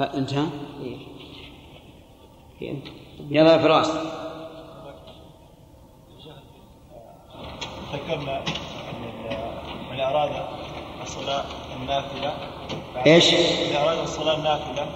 انتهى؟ 0.00 0.46
يلا 3.30 3.52
يا 3.52 3.58
فراس. 3.58 4.16
ذكرنا 7.92 8.38
ان 8.38 9.36
من 9.90 10.00
اراد 10.00 10.30
الصلاة 11.02 11.44
النافلة. 11.80 12.34
إيش؟ 13.06 13.34
من 13.34 13.76
اراد 13.76 13.98
الصلاة 13.98 14.36
النافلة. 14.36 14.86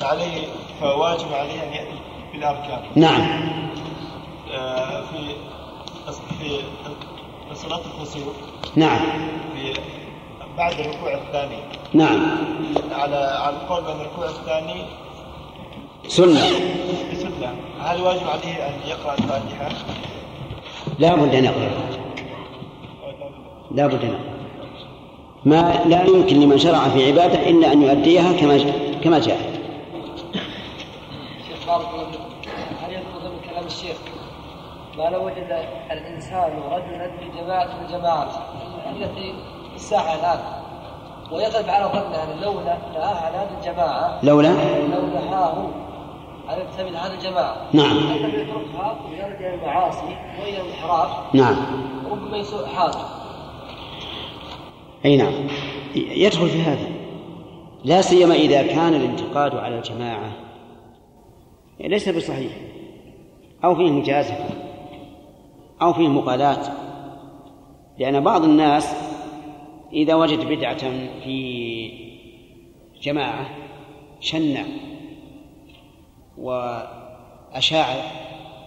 فعليه 0.00 0.46
فواجب 0.80 1.32
عليه 1.34 1.62
أن 1.62 1.72
يأتي 1.72 1.98
بالأركان. 2.32 2.82
نعم. 2.96 3.50
آه، 4.52 5.02
في 5.02 5.34
في 6.38 6.58
في 7.48 7.54
صلاة 7.54 7.80
الكسوف 7.86 8.36
نعم. 8.76 8.98
في 9.54 9.74
بعد 10.56 10.80
الركوع 10.80 11.14
الثاني. 11.14 11.58
نعم. 11.92 12.36
على 12.92 13.16
على 13.16 13.56
القول 13.56 13.82
بان 13.84 14.00
الركوع 14.00 14.26
الثاني. 14.26 14.84
سنة. 16.08 16.50
بسنة. 17.12 17.54
هل 17.80 18.02
واجب 18.02 18.28
عليه 18.28 18.66
أن 18.68 18.74
يقرأ 18.86 19.14
الفاتحة؟ 19.14 19.68
لا 21.00 21.14
بد 21.14 21.34
أن 21.34 21.44
يقرأ. 21.44 21.70
لا 23.70 23.86
بد 23.86 24.04
أن 24.04 24.18
ما 25.44 25.84
لا 25.86 26.04
يمكن 26.04 26.40
لمن 26.40 26.58
شرع 26.58 26.88
في 26.88 27.06
عبادة 27.06 27.48
إلا 27.50 27.72
أن 27.72 27.82
يؤديها 27.82 28.32
كما 28.32 28.58
كما 29.04 29.18
جاءت 29.18 29.60
شيخ 31.48 31.66
بارك 31.66 31.86
هل 32.82 32.92
يدخل 32.92 33.20
ضمن 33.24 33.50
كلام 33.50 33.66
الشيخ؟ 33.66 33.96
ما 34.98 35.02
لو 35.02 35.26
وجد 35.26 35.64
الإنسان 35.90 36.52
رجلا 36.70 37.10
في 37.18 37.42
جماعة 37.42 37.64
من 37.64 37.84
الجماعات 37.86 38.28
التي 38.96 39.34
في 39.70 39.76
الساحه 39.76 40.14
الآن 40.14 40.38
ويغلب 41.32 41.68
على 41.68 41.84
ظنه 41.84 42.22
أن 42.22 42.40
لولا 42.42 42.72
عن 42.96 43.32
هذه 43.34 43.58
الجماعة 43.60 44.18
لولا؟ 44.22 44.48
لو 44.48 45.06
نهاه 45.06 45.70
لهذه 47.00 47.14
الجماعه 47.14 47.68
نعم. 47.72 47.98
انه 47.98 48.14
يتركها 48.14 49.00
ويرجع 49.10 49.54
المعاصي 49.54 50.16
وإلى 50.42 50.60
الانحراف 50.60 51.34
نعم. 51.34 51.56
وربما 52.10 52.36
يسوء 52.36 52.66
حاله 52.66 53.04
أي 55.04 55.16
نعم. 55.16 55.32
يدخل 55.94 56.48
في 56.48 56.62
هذا. 56.62 56.88
لا 57.84 58.00
سيما 58.00 58.34
إذا 58.34 58.62
كان 58.62 58.94
الانتقاد 58.94 59.56
على 59.56 59.78
الجماعة 59.78 60.32
ليس 61.80 62.08
بصحيح. 62.08 62.52
أو 63.64 63.74
فيه 63.74 63.90
مجازفة. 63.90 64.44
أو 65.82 65.92
فيه 65.92 66.08
مقالاة 66.08 66.72
لأن 67.98 68.20
بعض 68.20 68.44
الناس 68.44 68.94
إذا 69.92 70.14
وجد 70.14 70.48
بدعة 70.48 70.90
في 71.24 71.90
جماعة 73.02 73.46
شنع 74.20 74.64
وأشاع 76.40 77.86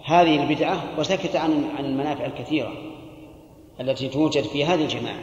هذه 0.04 0.42
البدعة 0.42 0.82
وسكت 0.98 1.36
عن 1.36 1.64
عن 1.78 1.84
المنافع 1.84 2.26
الكثيرة 2.26 2.72
التي 3.80 4.08
توجد 4.08 4.42
في 4.42 4.64
هذه 4.64 4.82
الجماعة. 4.82 5.22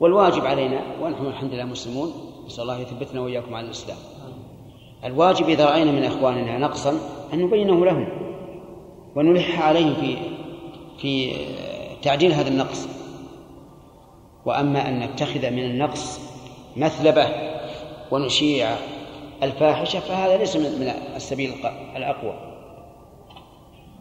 والواجب 0.00 0.46
علينا 0.46 0.82
ونحن 1.02 1.26
الحمد 1.26 1.54
لله 1.54 1.64
مسلمون 1.64 2.12
نسأل 2.46 2.62
الله 2.62 2.78
يثبتنا 2.78 3.20
وإياكم 3.20 3.54
على 3.54 3.66
الإسلام. 3.66 3.98
الواجب 5.04 5.48
إذا 5.48 5.64
رأينا 5.64 5.92
من 5.92 6.04
إخواننا 6.04 6.58
نقصا 6.58 6.98
أن 7.32 7.38
نبينه 7.38 7.84
لهم 7.84 8.08
ونلح 9.16 9.62
عليهم 9.62 9.94
في 9.94 10.16
في 10.98 11.32
تعديل 12.02 12.32
هذا 12.32 12.48
النقص. 12.48 12.88
وأما 14.46 14.88
أن 14.88 15.00
نتخذ 15.00 15.50
من 15.50 15.64
النقص 15.64 16.20
مثلبة 16.76 17.28
ونشيع 18.10 18.76
الفاحشة 19.42 20.00
فهذا 20.00 20.36
ليس 20.36 20.56
من 20.56 20.92
السبيل 21.16 21.52
الأقوى. 21.96 22.34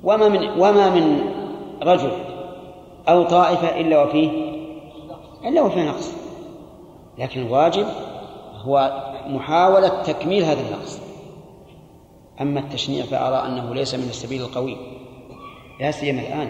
وما 0.03 0.29
من 0.29 0.49
وما 0.59 0.89
من 0.89 1.21
رجل 1.83 2.11
أو 3.09 3.23
طائفة 3.23 3.79
إلا 3.79 4.03
وفيه 4.03 4.29
إلا 5.45 5.61
وفيه 5.61 5.81
نقص. 5.81 6.13
لكن 7.17 7.41
الواجب 7.41 7.85
هو 8.61 9.03
محاولة 9.27 10.03
تكميل 10.03 10.43
هذا 10.43 10.61
النقص. 10.61 10.99
أما 12.41 12.59
التشنيع 12.59 13.05
فأرى 13.05 13.47
أنه 13.47 13.75
ليس 13.75 13.95
من 13.95 14.09
السبيل 14.09 14.41
القوي. 14.41 14.77
لا 15.79 15.91
سيما 15.91 16.21
الآن. 16.21 16.49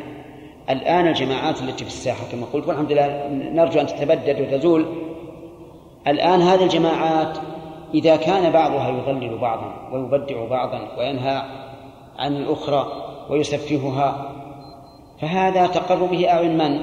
الآن 0.70 1.08
الجماعات 1.08 1.62
التي 1.62 1.84
في 1.84 1.90
الساحة 1.90 2.24
كما 2.32 2.46
قلت 2.54 2.68
والحمد 2.68 2.92
لله 2.92 3.28
نرجو 3.30 3.80
أن 3.80 3.88
تتبدد 3.88 4.42
وتزول. 4.42 4.86
الآن 6.08 6.42
هذه 6.42 6.64
الجماعات 6.64 7.38
إذا 7.94 8.16
كان 8.16 8.52
بعضها 8.52 8.90
يضلل 8.90 9.38
بعضا 9.38 9.90
ويبدع 9.92 10.46
بعضا 10.46 10.88
وينهى 10.98 11.44
عن 12.18 12.36
الأخرى 12.38 12.88
ويسفهها 13.30 14.32
فهذا 15.22 15.68
تقر 15.68 16.06
به 16.06 16.30
أعين 16.30 16.58
من؟ 16.58 16.82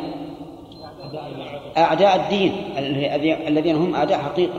أعداء 1.79 2.17
الدين 2.17 2.53
الذي- 2.79 3.49
الذين 3.49 3.77
هم 3.77 3.95
أعداء 3.95 4.19
حقيقة. 4.19 4.59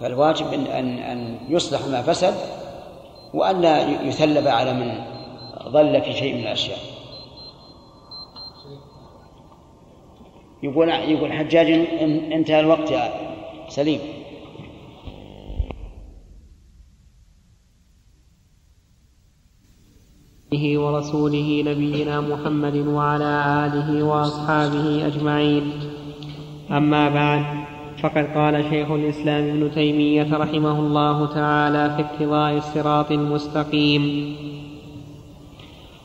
فالواجب 0.00 0.46
أن 0.52 0.64
أن 0.66 0.98
أن 0.98 1.38
يصلح 1.48 1.80
ما 1.86 2.02
فسد 2.02 2.34
وألا 3.34 4.02
يثلب 4.02 4.48
على 4.48 4.72
من 4.72 4.92
ضل 5.68 6.02
في 6.02 6.12
شيء 6.12 6.34
من 6.34 6.40
الأشياء. 6.40 6.78
يقول 10.62 10.88
يقول 10.88 11.32
حجاج 11.32 11.66
إن- 11.66 12.32
إنتهى 12.32 12.60
الوقت 12.60 12.90
يا 12.90 13.10
سليم. 13.68 14.00
ورسوله 20.54 21.62
نبينا 21.66 22.20
محمد 22.20 22.76
وعلى 22.76 23.66
آله 23.66 24.04
وأصحابه 24.04 25.06
أجمعين. 25.06 25.62
أما 26.70 27.08
بعد 27.08 27.44
فقد 28.02 28.26
قال 28.34 28.64
شيخ 28.70 28.90
الإسلام 28.90 29.44
ابن 29.44 29.70
تيمية 29.74 30.36
رحمه 30.36 30.80
الله 30.80 31.26
تعالى 31.26 31.96
في 31.96 32.02
اقتضاء 32.02 32.56
الصراط 32.56 33.12
المستقيم. 33.12 34.34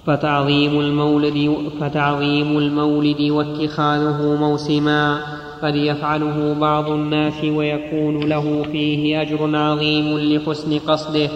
فتعظيم 0.06 0.80
المولد 0.80 1.54
فتعظيم 1.80 2.58
المولد 2.58 3.22
واتخاذه 3.22 4.38
موسما 4.40 5.22
قد 5.64 5.76
يفعله 5.76 6.56
بعض 6.60 6.92
الناس 6.92 7.44
ويكون 7.44 8.20
له 8.20 8.64
فيه 8.72 9.22
أجر 9.22 9.56
عظيم 9.56 10.18
لحسن 10.18 10.80
قصده. 10.80 11.30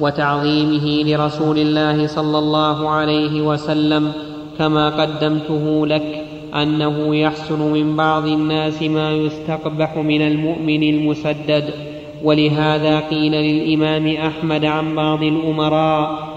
وتعظيمه 0.00 1.02
لرسول 1.02 1.58
الله 1.58 2.06
صلى 2.06 2.38
الله 2.38 2.88
عليه 2.88 3.42
وسلم 3.42 4.12
كما 4.58 4.88
قدمته 4.88 5.86
لك 5.86 6.24
أنه 6.54 7.16
يحسن 7.16 7.72
من 7.72 7.96
بعض 7.96 8.26
الناس 8.26 8.82
ما 8.82 9.12
يستقبح 9.12 9.96
من 9.96 10.22
المؤمن 10.22 10.82
المسدد. 10.82 11.74
ولهذا 12.24 13.00
قيل 13.00 13.32
للإمام 13.32 14.06
أحمد 14.06 14.64
عن 14.64 14.94
بعض 14.94 15.22
الأمراء 15.22 16.28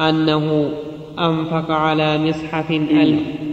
أنه 0.00 0.70
أنفق 1.18 1.70
على 1.70 2.18
مصحف 2.18 2.70
ألف. 2.70 3.47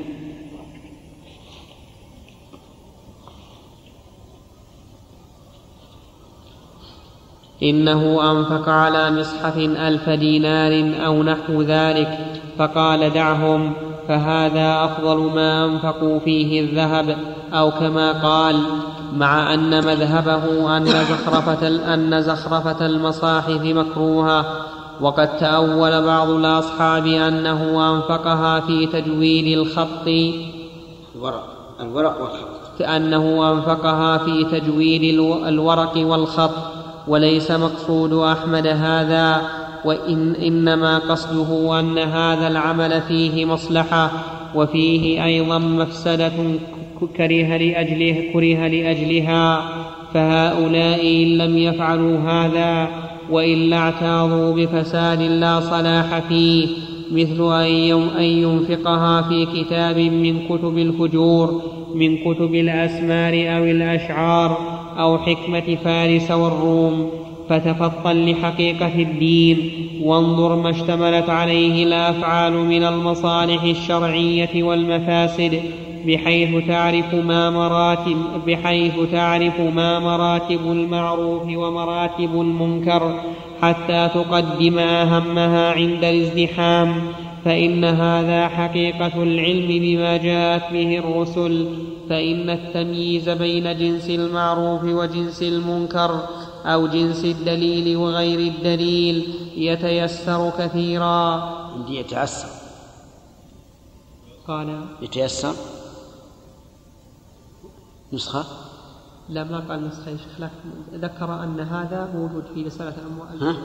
إنه 7.69 8.31
أنفق 8.31 8.69
على 8.69 9.11
مصحف 9.11 9.57
ألف 9.57 10.09
دينار 10.09 11.05
أو 11.05 11.23
نحو 11.23 11.61
ذلك 11.61 12.19
فقال 12.57 13.13
دعهم 13.13 13.73
فهذا 14.07 14.85
أفضل 14.85 15.17
ما 15.17 15.65
أنفقوا 15.65 16.19
فيه 16.19 16.61
الذهب. 16.61 17.17
أو 17.53 17.71
كما 17.71 18.11
قال 18.11 18.55
مع 19.17 19.53
أن 19.53 19.85
مذهبه 19.85 20.77
أن 20.77 20.85
زخرفة, 20.85 21.67
أن 21.93 22.21
زخرفة 22.21 22.85
المصاحف 22.85 23.61
مكروهة. 23.61 24.45
وقد 25.01 25.37
تأول 25.37 26.05
بعض 26.05 26.29
الأصحاب 26.29 27.07
أنه 27.07 27.91
أنفقها 27.95 28.59
في 28.59 28.85
تجويد 28.85 29.57
الخط. 29.57 30.07
الورق 31.15 31.47
الورق 31.81 32.21
والخط. 32.21 32.81
أنه 32.81 33.51
أنفقها 33.51 34.17
في 34.17 34.43
تجويد 34.43 35.19
الورق 35.47 35.93
والخط. 35.97 36.74
وليس 37.07 37.51
مقصود 37.51 38.13
أحمد 38.13 38.67
هذا 38.67 39.41
وإن 39.85 40.35
إنما 40.35 40.97
قصده 40.97 41.79
أن 41.79 41.97
هذا 41.97 42.47
العمل 42.47 43.01
فيه 43.01 43.45
مصلحة 43.45 44.11
وفيه 44.55 45.25
أيضا 45.25 45.57
مفسدة 45.57 46.31
كره 47.17 47.57
لأجله 47.57 48.29
كره 48.33 48.67
لأجلها 48.67 49.61
فهؤلاء 50.13 51.23
إن 51.23 51.37
لم 51.37 51.57
يفعلوا 51.57 52.17
هذا 52.17 52.87
وإلا 53.29 53.77
اعتاضوا 53.77 54.55
بفساد 54.55 55.21
لا 55.21 55.59
صلاح 55.59 56.19
فيه 56.19 56.67
مثل 57.11 57.61
أن 58.17 58.23
ينفقها 58.23 59.21
في 59.21 59.45
كتاب 59.45 59.97
من 59.97 60.39
كتب 60.49 60.77
الفجور 60.77 61.61
من 61.95 62.17
كتب 62.17 62.55
الأسمار 62.55 63.33
أو 63.33 63.63
الأشعار. 63.63 64.74
أو 64.99 65.17
حكمة 65.17 65.77
فارس 65.83 66.31
والروم 66.31 67.09
فتفطن 67.49 68.25
لحقيقة 68.25 68.95
الدين. 68.95 69.71
وانظر 70.03 70.55
ما 70.55 70.69
اشتملت 70.69 71.29
عليه 71.29 71.83
الأفعال 71.83 72.53
من 72.53 72.83
المصالح 72.83 73.63
الشرعية 73.63 74.63
والمفاسد 74.63 75.61
بحيث 76.07 76.67
تعرف 76.67 77.13
ما 77.13 77.49
مراتب 77.49 78.17
بحيث 78.47 78.93
تعرف 79.11 79.59
ما 79.59 79.99
مراتب 79.99 80.71
المعروف 80.71 81.43
ومراتب 81.43 82.41
المنكر 82.41 83.19
حتى 83.61 84.09
تقدم 84.13 84.79
أهمها 84.79 85.71
عند 85.71 86.03
الازدحام. 86.03 86.95
فإن 87.45 87.85
هذا 87.85 88.47
حقيقة 88.47 89.23
العلم 89.23 89.67
بما 89.67 90.17
جاءت 90.17 90.73
به 90.73 90.99
الرسل 90.99 91.77
فإن 92.09 92.49
التمييز 92.49 93.29
بين 93.29 93.77
جنس 93.77 94.09
المعروف 94.09 94.83
وجنس 94.83 95.41
المنكر 95.41 96.27
أو 96.65 96.87
جنس 96.87 97.25
الدليل 97.25 97.97
وغير 97.97 98.39
الدليل 98.39 99.35
يتيسر 99.55 100.49
كثيرا. 100.57 101.55
يتعسر 101.89 102.47
قال 104.47 104.85
يتيسر؟ 105.01 105.55
نسخة؟ 108.13 108.45
لا 109.29 109.43
ما 109.43 109.59
قال 109.59 109.87
نسخة 109.87 110.11
يا 110.11 110.17
شيخ 110.17 110.49
ذكر 110.93 111.43
أن 111.43 111.59
هذا 111.59 112.09
موجود 112.15 112.43
في 112.53 112.63
رسالة 112.63 112.95
أموال 113.07 113.55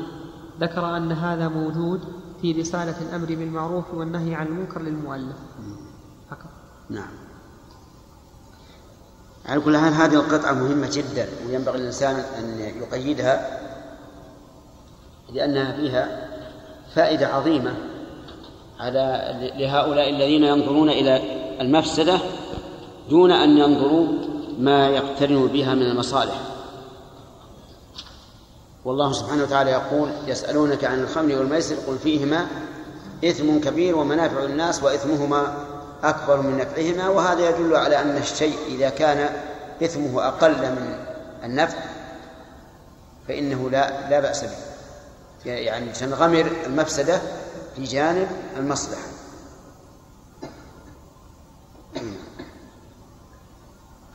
ذكر 0.61 0.97
أن 0.97 1.13
هذا 1.13 1.49
موجود 1.49 2.01
في 2.43 2.53
رسالة 2.53 2.95
الأمر 3.01 3.27
بالمعروف 3.27 3.85
والنهي 3.95 4.35
عن 4.35 4.47
المنكر 4.47 4.83
للمؤلف. 4.83 5.37
فقط 6.31 6.51
نعم. 6.91 7.11
على 9.47 9.61
كل 9.61 9.77
حال 9.77 9.93
هذه 9.93 10.15
القطعة 10.15 10.53
مهمة 10.53 10.91
جدا 10.93 11.29
وينبغي 11.47 11.79
الإنسان 11.79 12.15
أن 12.15 12.59
يقيدها 12.59 13.61
لأنها 15.33 15.77
فيها 15.77 16.29
فائدة 16.95 17.29
عظيمة 17.29 17.75
على 18.81 19.35
لهؤلاء 19.59 20.11
الذين 20.11 20.45
ينظرون 20.45 20.91
إلى 20.91 21.23
المفسدة 21.61 22.19
دون 23.11 23.31
أن 23.31 23.59
ينظروا 23.59 24.09
ما 24.59 24.89
يقترن 24.89 25.47
بها 25.47 25.75
من 25.75 25.83
المصالح. 25.83 26.50
والله 28.85 29.13
سبحانه 29.13 29.43
وتعالى 29.43 29.71
يقول 29.71 30.11
يسألونك 30.27 30.85
عن 30.85 31.01
الخمر 31.01 31.35
والميسر 31.35 31.77
قل 31.87 31.99
فيهما 31.99 32.47
إثم 33.25 33.61
كبير 33.61 33.97
ومنافع 33.97 34.41
للناس 34.41 34.83
وإثمهما 34.83 35.55
أكبر 36.05 36.41
من 36.41 36.57
نفعهما 36.57 37.09
وهذا 37.09 37.49
يدل 37.49 37.77
على 37.77 38.01
أن 38.01 38.17
الشيء 38.17 38.59
إذا 38.69 38.91
كان 38.91 39.31
إثمه 39.83 40.27
أقل 40.27 40.51
من 40.53 40.99
النفع 41.45 41.79
فإنه 43.29 43.71
لا 43.71 44.11
لا 44.11 44.21
بأس 44.21 44.45
به. 44.45 45.51
يعني 45.51 45.93
تنغمر 45.93 46.53
المفسدة 46.67 47.21
في 47.77 47.85
جانب 47.85 48.29
المصلحة. 48.57 49.20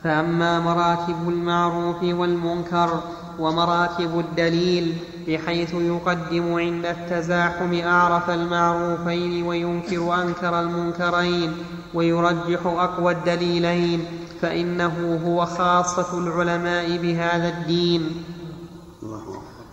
فأما 0.06 0.60
مراتب 0.60 1.28
المعروف 1.28 2.02
والمنكر 2.02 3.00
ومراتب 3.38 4.18
الدليل 4.18 4.96
بحيث 5.28 5.74
يقدم 5.74 6.54
عند 6.54 6.86
التزاحم 6.86 7.74
أعرف 7.74 8.30
المعروفين 8.30 9.42
وينكر 9.46 10.22
أنكر 10.22 10.60
المنكرين 10.60 11.52
ويرجح 11.94 12.66
أقوى 12.66 13.12
الدليلين 13.12 14.04
فإنه 14.42 15.20
هو 15.26 15.46
خاصة 15.46 16.18
العلماء 16.18 16.96
بهذا 16.96 17.48
الدين. 17.48 18.24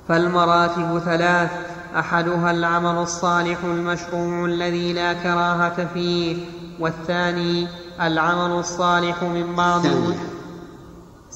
فالمراتب 0.08 1.00
ثلاث 1.00 1.52
أحدها 2.00 2.52
العمل 2.52 3.02
الصالح 3.02 3.64
المشروع 3.64 4.46
الذي 4.46 4.94
لا 4.94 5.14
كراهة 5.14 5.88
فيه 5.94 6.38
والثاني 6.80 7.68
العمل 8.02 8.60
الصالح 8.60 9.24
من 9.24 9.56
بعض 9.56 9.86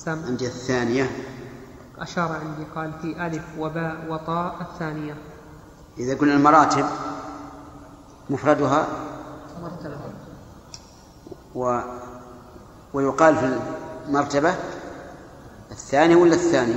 عندي 0.07 0.47
الثانية. 0.47 1.11
أشار 1.99 2.31
عندي 2.31 2.63
قال 2.75 2.93
في 3.01 3.25
ألف 3.27 3.43
وباء 3.59 4.05
وطاء 4.09 4.55
الثانية. 4.61 5.17
إذا 5.97 6.17
قلنا 6.17 6.33
المراتب 6.33 6.85
مفردها؟ 8.29 8.87
مرتبة. 9.61 9.97
و 11.55 11.79
ويقال 12.93 13.35
في 13.35 13.59
المرتبة 14.07 14.55
الثاني 15.71 16.15
ولا 16.15 16.35
الثاني؟ 16.35 16.75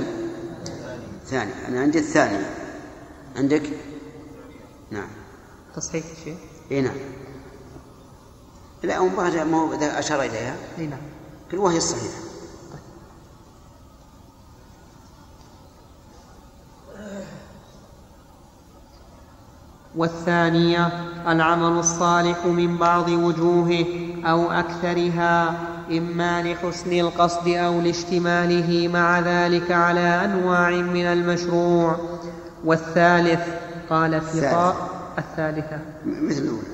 الثاني 1.21 1.67
أنا 1.67 1.81
عندي 1.81 1.99
الثاني 1.99 2.45
عندك؟ 3.35 3.63
نعم. 4.91 5.09
تصحيح 5.75 6.05
شيء؟ 6.23 6.37
اي 6.71 6.81
نعم. 6.81 7.20
لا 8.83 9.01
مباشرة 9.01 9.43
ما 9.43 9.57
هو 9.57 9.73
أشار 9.73 10.21
إليها. 10.21 10.55
إي 10.77 10.87
نعم. 10.87 10.99
وهي 11.53 11.77
الصحيحة 11.77 12.31
والثانية 19.95 20.89
العمل 21.27 21.79
الصالح 21.79 22.45
من 22.45 22.77
بعض 22.77 23.09
وجوهه 23.09 23.85
أو 24.25 24.51
أكثرها 24.51 25.49
إما 25.91 26.41
لحسن 26.43 26.93
القصد 26.93 27.47
أو 27.47 27.81
لاشتماله 27.81 28.87
مع 28.87 29.19
ذلك 29.19 29.71
على 29.71 30.25
أنواع 30.25 30.69
من 30.69 31.05
المشروع. 31.05 31.95
والثالث 32.65 33.41
قال 33.89 34.21
في 34.21 34.41
طاء 34.41 34.75
الثالثة. 35.17 35.79
مثل 36.05 36.41
الأولى. 36.41 36.70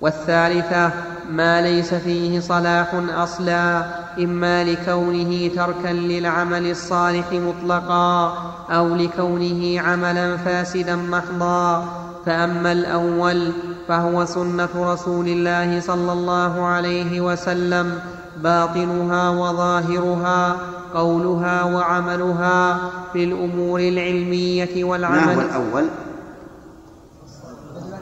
والثالثة 0.00 0.90
ما 1.30 1.62
ليس 1.62 1.94
فيه 1.94 2.40
صلاح 2.40 2.94
أصلا 3.16 3.84
إما 4.18 4.64
لكونه 4.64 5.50
تركا 5.56 5.88
للعمل 5.88 6.70
الصالح 6.70 7.32
مطلقا 7.32 8.34
أو 8.70 8.94
لكونه 8.94 9.80
عملا 9.80 10.36
فاسدا 10.36 10.96
محضا. 10.96 11.88
فأما 12.26 12.72
الأول 12.72 13.52
فهو 13.88 14.24
سنة 14.24 14.68
رسول 14.76 15.28
الله 15.28 15.80
صلى 15.80 16.12
الله 16.12 16.64
عليه 16.64 17.20
وسلم 17.20 17.98
باطنها 18.42 19.30
وظاهرها 19.30 20.56
قولها 20.94 21.64
وعملها 21.64 22.78
في 23.12 23.24
الأمور 23.24 23.80
العلمية 23.80 24.84
ما 24.84 24.90
والعمل. 24.90 25.34
هو 25.34 25.40
الأول 25.40 25.84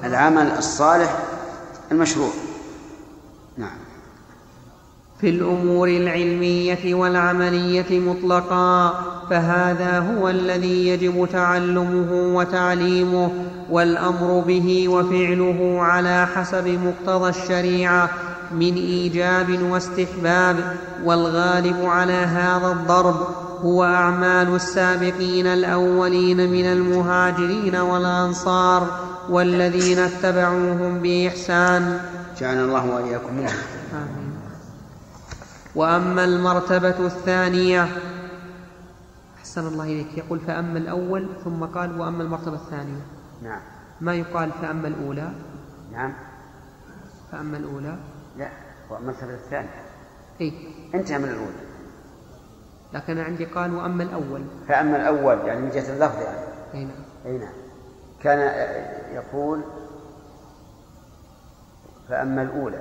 العمل 0.05 0.51
الصالح 0.59 1.19
المشروع. 1.93 2.30
نعم. 3.57 3.78
في 5.20 5.30
الأمور 5.30 5.89
العلمية 5.89 6.95
والعملية 6.95 8.01
مطلقا 8.01 8.95
فهذا 9.30 9.99
هو 9.99 10.28
الذي 10.28 10.89
يجب 10.89 11.28
تعلمه 11.32 12.36
وتعليمه 12.36 13.30
والأمر 13.70 14.45
به 14.47 14.89
وفعله 14.89 15.78
على 15.82 16.26
حسب 16.26 16.68
مقتضى 16.68 17.28
الشريعة 17.28 18.11
من 18.53 18.74
إيجاب 18.74 19.62
واستحباب 19.62 20.76
والغالب 21.05 21.84
على 21.84 22.12
هذا 22.12 22.66
الضرب 22.66 23.16
هو 23.64 23.84
أعمال 23.84 24.55
السابقين 24.55 25.47
الأولين 25.47 26.51
من 26.51 26.64
المهاجرين 26.64 27.76
والأنصار 27.76 28.86
والذين 29.31 29.99
اتبعوهم 29.99 30.99
بإحسان. 30.99 32.01
جعلنا 32.39 32.64
الله 32.64 32.95
وإياكم 32.95 33.35
منهم. 33.35 33.57
آمين. 33.93 34.39
وأما 35.74 36.24
المرتبة 36.24 37.07
الثانية 37.07 37.89
أحسن 39.39 39.66
الله 39.66 39.85
إليك. 39.85 40.18
يقول 40.18 40.41
فأما 40.41 40.79
الأول 40.79 41.29
ثم 41.45 41.64
قال 41.64 42.01
وأما 42.01 42.22
المرتبة 42.22 42.55
الثانية. 42.55 43.03
نعم. 43.43 43.61
ما 44.01 44.14
يقال 44.14 44.51
فأما 44.62 44.89
الأولى؟ 44.89 45.33
نعم. 45.93 46.12
فأما 47.33 47.57
الأولى؟ 47.57 47.97
لا 48.39 48.49
والمرتبة 48.91 49.35
الثانية. 49.35 49.83
إيه. 50.41 50.53
انتهى 50.95 51.18
من 51.18 51.24
الأولى. 51.24 51.68
لكن 52.93 53.12
أنا 53.12 53.22
عندي 53.22 53.45
قال 53.45 53.74
وأما 53.74 54.03
الأول. 54.03 54.45
فأما 54.68 54.97
الأول 54.97 55.39
يعني 55.47 55.61
من 55.61 55.70
جهة 55.70 55.93
اللفظ 55.93 56.22
يعني. 56.22 56.47
أي 56.74 56.85
نعم. 56.85 57.05
أي 57.26 57.39
نعم. 57.39 57.68
كان 58.23 58.39
يقول 59.14 59.61
فأما 62.09 62.43
الأولى. 62.43 62.81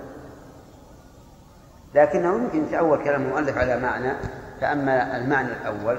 لكنه 1.96 2.36
يمكن 2.36 2.64
يتأول 2.64 3.04
كلام 3.04 3.22
المؤلف 3.22 3.58
على 3.58 3.80
معنى 3.80 4.14
فأما 4.62 5.18
المعنى 5.18 5.48
الأول 5.48 5.98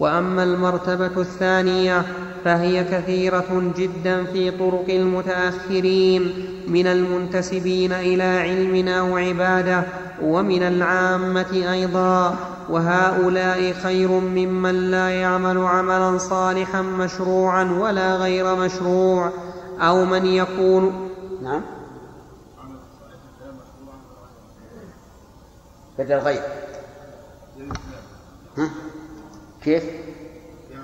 وأما 0.00 0.42
المرتبة 0.42 1.20
الثانية 1.20 2.02
فهي 2.44 2.84
كثيرة 2.84 3.72
جدا 3.76 4.24
في 4.24 4.50
طرق 4.50 4.84
المتأخرين 4.88 6.32
من 6.68 6.86
المنتسبين 6.86 7.92
إلى 7.92 8.22
علم 8.22 8.88
أو 8.88 9.16
عبادة 9.16 9.82
ومن 10.22 10.62
العامة 10.62 11.72
أيضا. 11.72 12.36
وهؤلاء 12.68 13.72
خير 13.72 14.08
ممن 14.08 14.90
لا 14.90 15.10
يعمل 15.10 15.58
عملا 15.58 16.18
صالحا 16.18 16.82
مشروعا 16.82 17.64
ولا 17.64 18.16
غير 18.16 18.54
مشروع 18.54 19.30
أو 19.80 20.04
من 20.04 20.26
يكون 20.26 21.10
نعم. 21.42 21.62
بدل 25.98 26.14
غير. 26.14 26.42
ها؟ 28.58 28.70
كيف؟ 29.66 29.84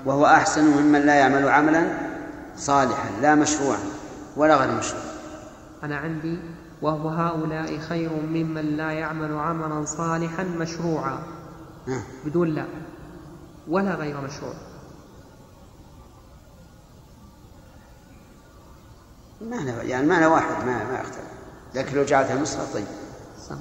وهو 0.04 0.26
أحسن 0.26 0.64
ممن 0.64 1.00
لا 1.00 1.14
يعمل 1.14 1.48
عملا 1.48 1.98
صالحا 2.56 3.10
لا 3.20 3.34
مشروعا 3.34 3.78
ولا 4.36 4.56
غير 4.56 4.78
مشروع. 4.78 5.02
أنا 5.82 5.96
عندي 5.96 6.38
وهو 6.82 7.08
هؤلاء 7.08 7.78
خير 7.78 8.10
ممن 8.10 8.76
لا 8.76 8.90
يعمل 8.90 9.38
عملا 9.38 9.84
صالحا 9.84 10.44
مشروعا؟ 10.44 11.18
بدون 12.24 12.48
لا 12.48 12.66
ولا 13.68 13.94
غير 13.94 14.20
مشروع. 14.20 14.54
معنى 19.40 19.70
يعني 19.70 20.06
معنى 20.06 20.26
واحد 20.26 20.66
ما 20.66 20.84
ما 20.92 21.00
يختلف. 21.00 21.32
لكن 21.74 21.96
لو 21.96 22.04
جعلتها 22.04 22.42
نسخة 22.42 22.72
طيب 22.74 22.86
صح. 23.48 23.56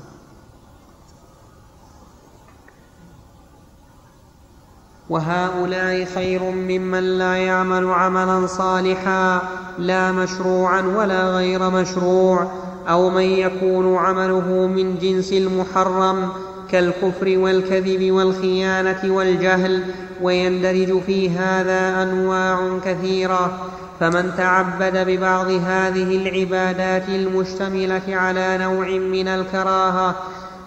وهؤلاء 5.11 6.05
خير 6.05 6.43
ممن 6.43 7.17
لا 7.17 7.35
يعمل 7.35 7.85
عملا 7.85 8.47
صالحا 8.47 9.41
لا 9.79 10.11
مشروعا 10.11 10.81
ولا 10.81 11.29
غير 11.29 11.69
مشروع 11.69 12.51
أو 12.89 13.09
من 13.09 13.23
يكون 13.23 13.95
عمله 13.95 14.67
من 14.67 14.97
جنس 14.97 15.33
المحرم 15.33 16.29
كالكفر 16.71 17.37
والكذب 17.37 18.11
والخيانة 18.11 18.99
والجهل 19.03 19.83
ويندرج 20.21 21.01
في 21.01 21.29
هذا 21.29 22.03
أنواع 22.03 22.79
كثيرة. 22.85 23.57
فمن 23.99 24.31
تعبد 24.37 24.97
ببعض 25.07 25.51
هذه 25.51 26.17
العبادات 26.17 27.09
المشتملة 27.09 28.01
على 28.07 28.57
نوع 28.57 28.87
من 28.89 29.27
الكراهة 29.27 30.15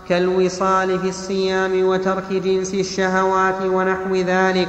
كالوصال 0.09 0.99
في 0.99 1.09
الصيام 1.09 1.85
وترك 1.85 2.33
جنس 2.33 2.75
الشهوات 2.75 3.63
ونحو 3.63 4.15
ذلك 4.15 4.69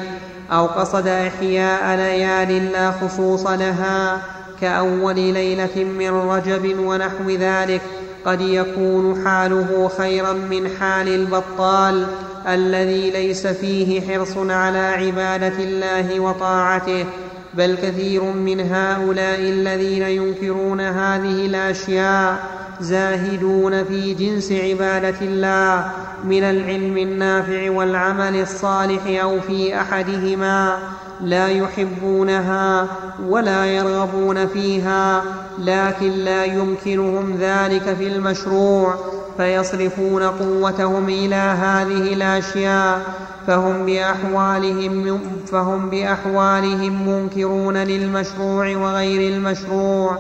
أو 0.51 0.65
قصد 0.65 1.07
إحياء 1.07 1.97
ليال 1.97 2.71
لا 2.71 2.91
خصوص 2.91 3.47
لها 3.47 4.21
كأول 4.61 5.15
ليلة 5.15 5.83
من 5.99 6.09
رجب 6.09 6.79
ونحو 6.79 7.29
ذلك 7.29 7.81
قد 8.25 8.41
يكون 8.41 9.25
حاله 9.25 9.91
خيرا 9.97 10.33
من 10.33 10.69
حال 10.79 11.07
البطال 11.07 12.07
الذي 12.47 13.11
ليس 13.11 13.47
فيه 13.47 14.01
حرص 14.01 14.38
على 14.38 14.77
عبادة 14.77 15.53
الله 15.59 16.19
وطاعته 16.19 17.05
بل 17.53 17.75
كثير 17.75 18.23
من 18.23 18.59
هؤلاء 18.59 19.39
الذين 19.39 20.01
ينكرون 20.01 20.81
هذه 20.81 21.45
الأشياء. 21.45 22.64
زاهدون 22.82 23.84
في 23.84 24.13
جنس 24.13 24.51
عبادة 24.51 25.21
الله 25.21 25.91
من 26.23 26.43
العلم 26.43 26.97
النافع 26.97 27.71
والعمل 27.71 28.41
الصالح 28.41 29.21
أو 29.23 29.41
في 29.41 29.82
أحدهما 29.82 30.78
لا 31.21 31.47
يحبونها 31.47 32.88
ولا 33.28 33.65
يرغبون 33.65 34.47
فيها 34.47 35.23
لكن 35.59 36.11
لا 36.11 36.45
يمكنهم 36.45 37.38
ذلك 37.39 37.95
في 37.97 38.07
المشروع 38.07 38.95
فيصرفون 39.38 40.23
قوتهم 40.23 41.09
إلى 41.09 41.36
هذه 41.36 42.13
الأشياء 42.13 43.01
فهم 43.47 43.86
بأحوالهم 43.86 45.19
فهم 45.51 45.89
بأحوالهم 45.89 47.09
منكرون 47.09 47.78
للمشروع 47.78 48.78
وغير 48.78 49.34
المشروع. 49.34 50.17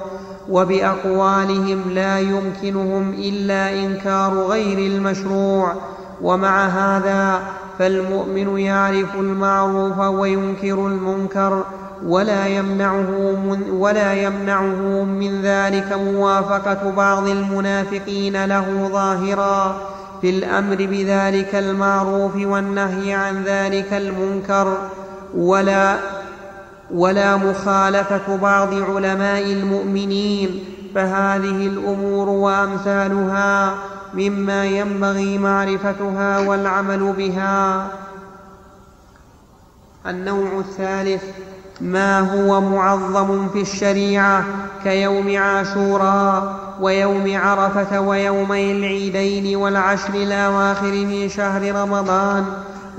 وبأقوالهم 0.49 1.81
لا 1.91 2.19
يمكنهم 2.19 3.13
إلا 3.13 3.73
إنكار 3.73 4.33
غير 4.33 4.77
المشروع. 4.77 5.73
ومع 6.21 6.65
هذا 6.65 7.39
فالمؤمن 7.79 8.59
يعرف 8.59 9.15
المعروف 9.15 9.99
وينكر 9.99 10.87
المنكر 10.87 11.63
ولا 12.05 12.47
يمنعه 12.47 13.35
من 13.45 13.69
ولا 13.71 14.13
يمنعه 14.13 15.03
من 15.03 15.41
ذلك 15.41 15.93
موافقة 15.93 16.91
بعض 16.91 17.27
المنافقين 17.27 18.45
له 18.45 18.89
ظاهرا 18.93 19.81
في 20.21 20.29
الأمر 20.29 20.75
بذلك 20.75 21.55
المعروف 21.55 22.35
والنهي 22.35 23.13
عن 23.13 23.43
ذلك 23.43 23.93
المنكر. 23.93 24.77
ولا 25.37 25.95
ولا 26.91 27.37
مخالفة 27.37 28.35
بعض 28.35 28.73
علماء 28.73 29.43
المؤمنين 29.43 30.63
فهذه 30.95 31.67
الأمور 31.67 32.29
وأمثالها 32.29 33.75
مما 34.13 34.65
ينبغي 34.65 35.37
معرفتها 35.37 36.39
والعمل 36.39 37.13
بها. 37.17 37.87
النوع 40.07 40.59
الثالث 40.59 41.23
ما 41.81 42.19
هو 42.19 42.61
معظم 42.61 43.49
في 43.49 43.61
الشريعة 43.61 44.45
كيوم 44.83 45.37
عاشوراء 45.37 46.55
ويوم 46.81 47.37
عرفة 47.37 47.99
ويومي 47.99 48.71
العيدين 48.71 49.55
والعشر 49.55 50.13
الأواخر 50.13 50.91
من 50.91 51.29
شهر 51.29 51.75
رمضان؟ 51.75 52.45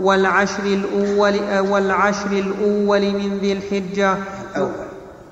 والعشر 0.00 0.62
الأول 0.62 1.40
والعشر 1.70 2.32
الأول 2.32 3.00
من 3.00 3.38
ذي 3.40 3.52
الأول. 3.52 4.70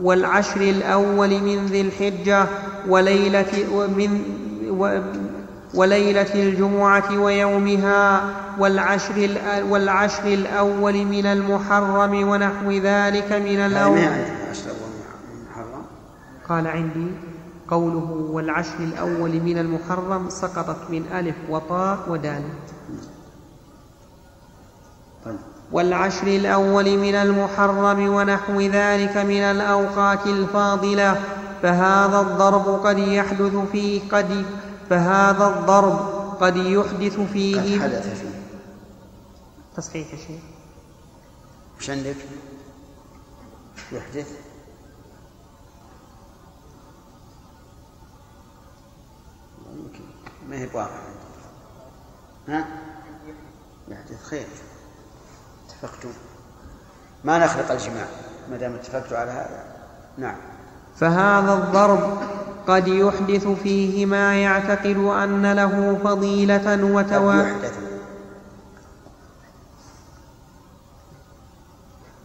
والعشر 0.03 0.61
الأول 0.61 1.31
من 1.31 1.67
ذي 1.67 1.81
الحجة. 1.81 2.47
وليلة 2.89 3.67
ومن 3.73 4.23
و 4.71 5.01
وليلة 5.75 6.35
الجمعة 6.35 7.19
ويومها. 7.19 8.35
والعشر, 8.59 9.29
والعشر 9.69 10.27
الأول 10.27 11.05
من 11.05 11.27
المحرم 11.27 12.29
ونحو 12.29 12.71
ذلك 12.71 13.33
من 13.33 13.59
الأول 13.59 14.09
قال 16.49 16.67
عندي 16.67 17.07
قوله 17.71 18.29
والعشر 18.33 18.79
الأول 18.79 19.31
من 19.31 19.59
المحرم 19.59 20.31
سقطت 20.31 20.91
من 20.91 21.05
ألف 21.13 21.35
وطاء 21.51 21.99
ودال. 22.09 22.43
طيب. 22.43 22.74
والعشر 25.73 26.27
الأول 26.27 26.99
من 26.99 27.15
المحرم 27.15 28.09
ونحو 28.09 28.61
ذلك 28.61 29.17
من 29.17 29.41
الأوقات 29.43 30.27
الفاضلة 30.27 31.21
فهذا 31.63 32.21
الضرب 32.21 32.87
قد 32.87 32.99
يحدث 32.99 33.57
فيه 33.73 34.09
قد 34.09 34.45
فهذا 34.91 35.47
الضرب 35.47 35.99
قد 36.41 36.57
يحدث 36.57 37.21
فيه. 37.21 37.77
قد 37.77 37.83
حدث 37.83 38.21
فيه. 38.21 38.29
تصحيح 39.77 40.13
يا 40.13 40.19
شيخ. 40.19 40.43
وش 41.79 41.91
عندك؟ 41.91 42.17
يحدث. 43.93 44.29
ما 50.49 50.57
هي 50.57 50.67
بواقع؟ 50.67 51.01
ها؟ 52.49 52.67
يحدث. 53.89 54.23
خير. 54.23 54.47
اتفقتم 55.85 56.09
ما 57.25 57.39
نخلق 57.39 57.73
الجماع 57.73 58.07
ما 58.51 58.57
دام 58.57 58.75
اتفقتوا 58.75 59.17
على 59.17 59.31
هذا. 59.31 59.65
نعم. 60.19 60.37
فهذا 60.97 61.53
الضرب 61.53 62.19
قد 62.67 62.89
يحدث 62.89 63.47
فيه 63.47 64.07
ما 64.07 64.35
يعتقد 64.43 64.97
أن 64.97 65.53
له 65.53 65.99
فضيلة 66.05 66.85
وتوا 66.85 67.45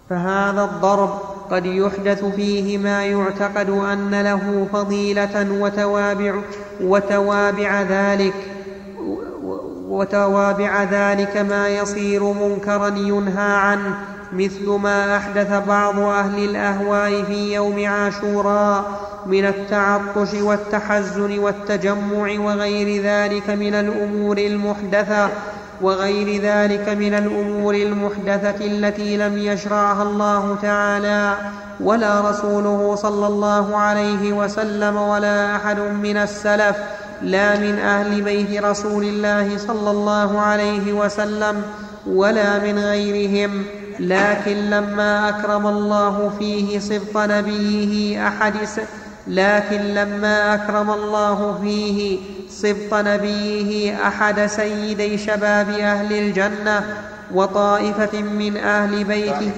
فهذا 0.10 0.64
الضرب 0.64 1.20
قد 1.52 1.66
يحدث 1.66 2.26
فيه 2.26 2.78
ما 2.78 3.06
يعتقد 3.06 3.70
أن 3.70 4.22
له 4.22 4.68
فضيلة 4.74 5.62
وتوابع 5.62 6.42
وتوابع 6.82 7.82
ذلك. 7.82 8.34
وتوابع 9.90 10.84
ذلك 10.84 11.38
ما 11.38 11.70
يصير 11.70 12.24
منكرا 12.24 12.88
ينهى 12.88 13.54
عنه 13.54 13.96
مثل 14.34 14.70
ما 14.70 15.18
أحدث 15.18 15.68
بعض 15.68 16.00
أهل 16.00 16.44
الأهواء 16.44 17.24
في 17.24 17.54
يوم 17.54 17.86
عاشوراء 17.88 18.84
من 19.26 19.46
التعطش 19.46 20.34
والتحزن 20.34 21.40
والتجمع 21.40 22.40
وغير 22.40 23.04
ذلك 23.04 23.50
من 23.50 23.74
الأمور 23.74 24.38
المحدثة 24.38 25.30
وغير 25.82 26.42
ذلك 26.42 26.90
من 26.90 27.14
الأمور 27.14 27.76
المحدثة 27.76 28.66
التي 28.66 29.18
لم 29.18 29.38
يشرعها 29.38 30.04
الله 30.04 30.58
تعالى 30.62 31.34
ولا 31.80 32.30
رسوله 32.30 32.96
صلى 32.96 33.28
الله 33.28 33.78
عليه 33.78 34.34
وسلم 34.34 34.96
ولا 34.98 35.56
أحد 35.56 35.80
من 35.80 36.18
السلف. 36.18 36.76
لا 37.22 37.60
من 37.60 37.80
أهل 37.80 38.22
بيت 38.22 38.64
رسول 38.64 39.04
الله 39.04 39.58
صلى 39.58 39.92
الله 39.92 40.40
عليه 40.40 40.94
وسلم 40.94 41.62
ولا 42.08 42.60
من 42.60 42.80
غيرهم 42.80 43.64
لكن 44.00 44.70
لما 44.70 45.30
أكرم 45.30 45.68
الله 45.68 46.32
فيه 46.40 46.80
صدق 46.80 47.18
نبيه 47.18 48.28
أحد 48.28 48.54
لكن 49.28 49.82
لما 49.82 50.54
أكرم 50.54 50.92
الله 50.92 51.60
فيه 51.62 52.20
صدق 52.50 52.94
نبيه 52.94 54.08
أحد 54.08 54.46
سيدي 54.46 55.18
شباب 55.18 55.70
أهل 55.70 56.14
الجنة 56.14 56.98
وطائفة 57.34 58.22
من 58.22 58.58
أهل 58.58 59.04
بيته 59.04 59.52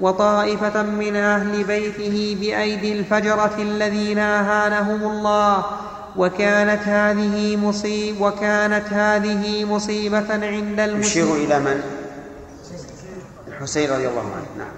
وطائفة 0.00 0.82
من 0.82 1.16
أهل 1.16 1.64
بيته 1.64 2.36
بأيدي 2.40 2.92
الفجرة 2.92 3.54
الذين 3.58 4.18
أهانهم 4.18 5.10
الله 5.10 5.64
وكانت 6.16 6.82
هذه 6.82 7.56
مصيب 7.56 8.20
وكانت 8.20 8.84
هذه 8.92 9.64
مصيبة 9.64 10.32
عند 10.32 10.80
المسلمين 10.80 11.00
يشير 11.00 11.34
إلى 11.34 11.58
من؟ 11.60 11.82
الحسين 13.48 13.90
رضي 13.90 14.08
الله 14.08 14.20
عنه 14.20 14.46
نعم. 14.58 14.72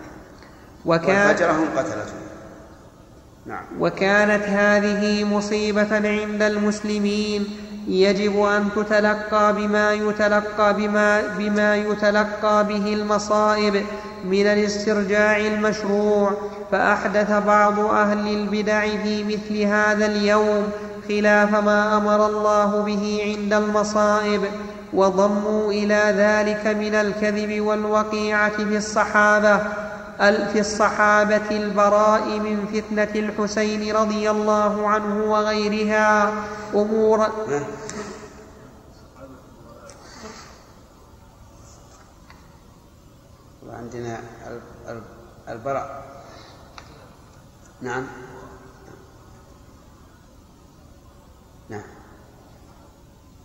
وكان 0.85 1.29
والفجرة 1.29 1.53
هم 1.53 1.69
قتلته. 1.77 2.15
نعم. 3.47 3.65
وكانت 3.81 4.45
هذه 4.45 5.25
مصيبة 5.25 5.95
عند 5.95 6.43
المسلمين. 6.43 7.47
يجب 7.89 8.43
أن 8.43 8.69
تتلقى 8.77 9.55
بما 9.55 9.93
يتلقى 9.93 10.75
بما, 10.75 11.23
بما 11.39 11.77
يتلقى 11.77 12.67
به 12.67 12.93
المصائب 12.93 13.85
من 14.25 14.47
الاسترجاع 14.47 15.37
المشروع. 15.39 16.33
فأحدث 16.73 17.31
بعض 17.31 17.81
أهل 17.81 18.29
البدع 18.29 18.81
في 18.81 19.25
مثل 19.25 19.63
هذا 19.63 20.07
اليوم 20.07 20.73
خلاف 21.09 21.55
ما 21.55 21.97
أمر 21.97 22.27
الله 22.27 22.83
به 22.83 23.21
عند 23.25 23.53
المصائب 23.53 24.43
وضموا 24.93 25.73
إلى 25.73 26.03
ذلك 26.17 26.67
من 26.67 26.95
الكذب 26.95 27.61
والوقيعة 27.61 28.57
في 28.57 28.77
الصحابة 28.77 29.59
في 30.53 30.61
الصحابة 30.61 31.51
البراء 31.51 32.39
من 32.39 32.67
فتنة 32.67 33.21
الحسين 33.21 33.97
رضي 33.97 34.31
الله 34.31 34.89
عنه 34.89 35.25
وغيرها. 35.25 36.33
أمور 36.75 37.29
عندنا 43.73 44.21
البراء. 45.49 46.05
نعم. 47.83 48.07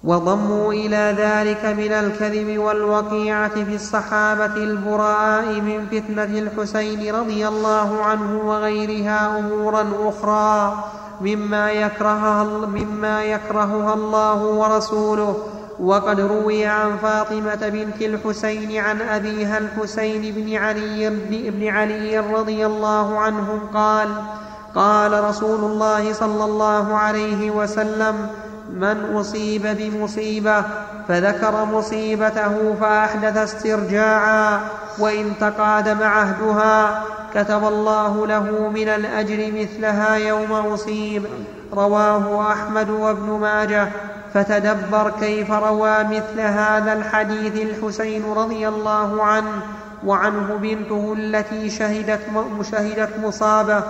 وضموا 0.04 0.74
إلى 0.74 1.16
ذلك 1.18 1.66
من 1.66 1.92
الكذب 1.92 2.58
والوقيعة 2.58 3.64
في 3.64 3.76
الصحابة 3.76 4.56
البراء 4.56 5.46
من 5.46 5.88
فتنة 5.92 6.40
الحسين 6.40 7.16
رضي 7.16 7.48
الله 7.48 8.04
عنه 8.04 8.42
وغيرها 8.46 9.40
أمورا 9.40 9.86
أخرى 10.04 10.84
مما 11.22 11.72
يكرهها, 11.72 12.44
مما 12.66 13.24
يكرهها 13.24 13.94
الله 13.94 14.44
ورسوله. 14.44 15.38
وقد 15.80 16.20
روي 16.20 16.66
عن 16.66 16.98
فاطمة 16.98 17.70
بنت 17.70 18.02
الحسين 18.02 18.78
عن 18.78 19.02
أبيها 19.02 19.58
الحسين 19.58 20.36
بن 20.36 20.56
علي, 20.56 21.10
بن 21.30 21.68
علي 21.68 22.20
رضي 22.20 22.66
الله 22.66 23.18
عنهم 23.20 23.60
قال 23.74 24.10
قال 24.76 25.24
رسول 25.24 25.60
الله 25.60 26.14
صلى 26.14 26.44
الله 26.46 26.98
عليه 26.98 27.52
وسلم 27.52 28.30
من 28.80 29.16
أصيب 29.16 29.68
بمصيبة 29.68 30.64
فذكر 31.08 31.66
مصيبته 31.66 32.76
فأحدث 32.82 33.38
استرجاعا 33.38 34.60
وإن 35.00 35.34
تقادم 35.40 36.04
عهدها 36.04 37.04
كتب 37.34 37.68
الله 37.68 38.28
له 38.28 38.70
من 38.70 38.88
الأجر 38.88 39.52
مثلها 39.52 40.16
يوم 40.16 40.52
أصيب. 40.52 41.24
رواه 41.74 42.52
أحمد 42.52 42.90
وابن 42.90 43.40
ماجه. 43.42 43.88
فتدبر 44.34 45.12
كيف 45.20 45.52
روى 45.52 46.04
مثل 46.04 46.40
هذا 46.40 46.94
الحديث 46.94 47.62
الحسين 47.62 48.24
رضي 48.34 48.68
الله 48.68 49.24
عنه 49.24 49.62
وعنه 50.06 50.58
بنته 50.62 51.14
التي 51.18 51.70
شهدت 51.70 52.20
شهدت 52.72 53.10
مصابة 53.24 53.84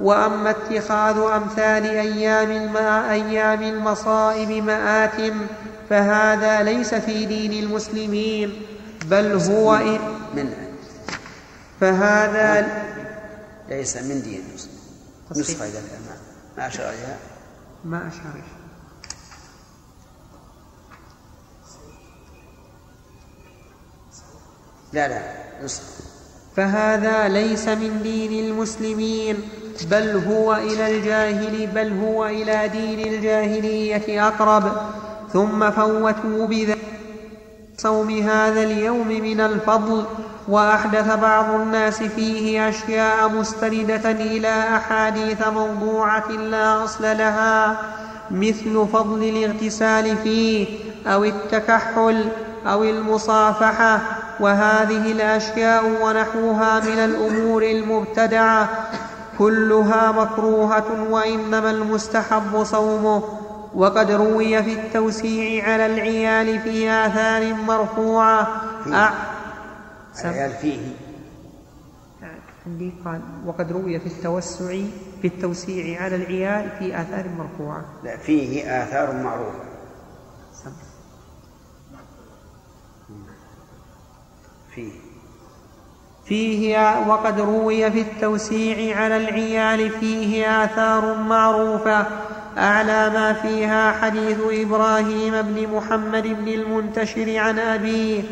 وأما 0.00 0.50
اتخاذ 0.50 1.18
أمثال 1.18 1.84
أيام 1.84 2.76
أيام 3.10 3.62
المصائب 3.62 4.50
ماتم 4.50 5.46
فهذا 5.90 6.62
ليس 6.62 6.94
في 6.94 7.26
دين 7.26 7.64
المسلمين 7.64 8.62
بل 9.04 9.32
هو 9.32 9.78
من 10.34 10.52
فهذا 11.80 12.84
ليس 13.68 13.96
من 13.96 14.22
دين 14.22 14.44
المسلمين. 14.48 14.76
نسخة 15.36 15.66
إذا 15.66 15.82
ما 16.56 16.66
أشار 16.66 16.88
إليها. 16.88 17.18
ما 17.84 18.08
أشار 18.08 18.42
لا 24.92 25.08
لا 25.08 25.22
نسخة. 25.64 25.82
فهذا 26.56 27.28
ليس 27.28 27.68
من 27.68 28.02
دين 28.02 28.44
المسلمين. 28.44 29.48
بل 29.84 30.22
هو 30.28 30.54
إلى 30.54 30.96
الجاهل 30.96 31.66
بل 31.66 31.92
هو 32.04 32.26
إلى 32.26 32.68
دين 32.68 33.14
الجاهلية 33.14 34.28
أقرب. 34.28 34.72
ثم 35.32 35.70
فوتوا 35.70 36.46
بذلك 36.46 36.78
صوم 37.78 38.10
هذا 38.10 38.62
اليوم 38.62 39.08
من 39.08 39.40
الفضل 39.40 40.04
وأحدث 40.48 41.16
بعض 41.16 41.54
الناس 41.54 42.02
فيه 42.02 42.68
أشياء 42.68 43.28
مستندة 43.28 44.10
إلى 44.10 44.76
أحاديث 44.76 45.48
موضوعة 45.48 46.30
لا 46.30 46.84
أصل 46.84 47.02
لها 47.02 47.76
مثل 48.30 48.86
فضل 48.92 49.22
الاغتسال 49.22 50.16
فيه 50.16 50.66
أو 51.06 51.24
التكحل 51.24 52.28
أو 52.66 52.84
المصافحة. 52.84 54.00
وهذه 54.40 55.12
الأشياء 55.12 55.84
ونحوها 56.02 56.80
من 56.80 56.98
الأمور 56.98 57.62
المبتدعة. 57.62 58.68
كلها 59.38 60.12
مكروهة 60.12 61.10
وإنما 61.10 61.70
المستحب 61.70 62.64
صومه. 62.64 63.22
وقد 63.74 64.10
روي 64.10 64.62
في 64.62 64.72
التوسيع 64.72 65.72
على 65.72 65.86
العيال 65.86 66.60
في 66.60 66.90
آثار 66.90 67.54
مرفوعة. 67.54 68.62
أع... 68.92 69.14
العيال 70.24 70.50
فيه. 70.50 70.80
عندي 72.66 72.92
قال 73.04 73.20
وقد 73.46 73.72
روي 73.72 74.00
في 74.00 74.06
التوسع 74.06 74.74
في 75.22 75.28
التوسيع 75.28 76.02
على 76.02 76.16
العيال 76.16 76.70
في 76.78 77.00
آثار 77.00 77.28
مرفوعة. 77.38 77.84
لا 78.04 78.16
فيه 78.16 78.82
آثار 78.82 79.22
معروفة. 79.22 79.58
فيه. 84.74 85.05
فيه 86.28 86.98
وقد 87.08 87.40
روي 87.40 87.90
في 87.90 88.00
التوسيع 88.00 88.98
على 89.00 89.16
العيال 89.16 89.90
فيه 89.90 90.64
آثار 90.64 91.14
معروفة. 91.14 92.06
أعلى 92.58 93.10
ما 93.10 93.32
فيها 93.32 93.92
حديث 93.92 94.38
إبراهيم 94.50 95.42
بن 95.42 95.68
محمد 95.76 96.22
بن 96.22 96.48
المنتشر 96.48 97.38
عن 97.38 97.58
أبيه. 97.58 98.22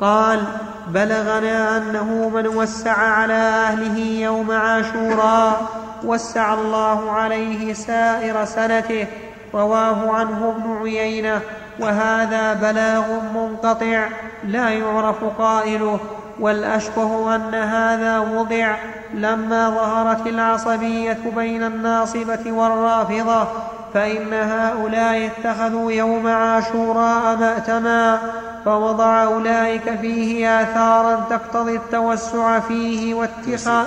قال 0.00 0.42
بلغنا 0.88 1.76
أنه 1.76 2.28
من 2.34 2.46
وسع 2.46 2.98
على 2.98 3.32
أهله 3.32 3.98
يوم 3.98 4.50
عاشوراء 4.50 5.66
وسع 6.04 6.54
الله 6.54 7.10
عليه 7.10 7.72
سائر 7.72 8.44
سنته. 8.44 9.06
رواه 9.54 10.12
عنه 10.12 10.54
ابن 10.56 10.82
عيينة. 10.82 11.40
وهذا 11.80 12.54
بلاغ 12.54 13.04
منقطع 13.34 14.08
لا 14.44 14.68
يعرف 14.68 15.24
قائله. 15.38 16.00
والأشبه 16.40 17.34
أن 17.36 17.54
هذا 17.54 18.18
وضع 18.18 18.76
لما 19.14 19.70
ظهرت 19.70 20.26
العصبية 20.26 21.18
بين 21.36 21.62
الناصبة 21.62 22.52
والرافضة 22.52 23.48
فإن 23.94 24.32
هؤلاء 24.32 25.26
اتخذوا 25.26 25.92
يوم 25.92 26.26
عاشوراء 26.26 27.36
مأتما 27.36 28.32
فوضع 28.64 29.24
أولئك 29.24 30.00
فيه 30.00 30.62
آثارا 30.62 31.26
تقتضي 31.30 31.76
التوسع 31.76 32.60
فيه 32.60 33.14
واتخاذ 33.14 33.86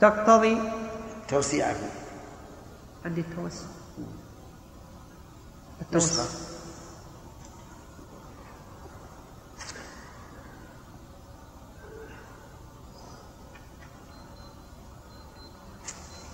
تقتضي 0.00 0.58
توسيع. 1.28 1.66
عندي 3.04 3.20
التوسع. 3.20 3.66
نسخة. 5.92 6.51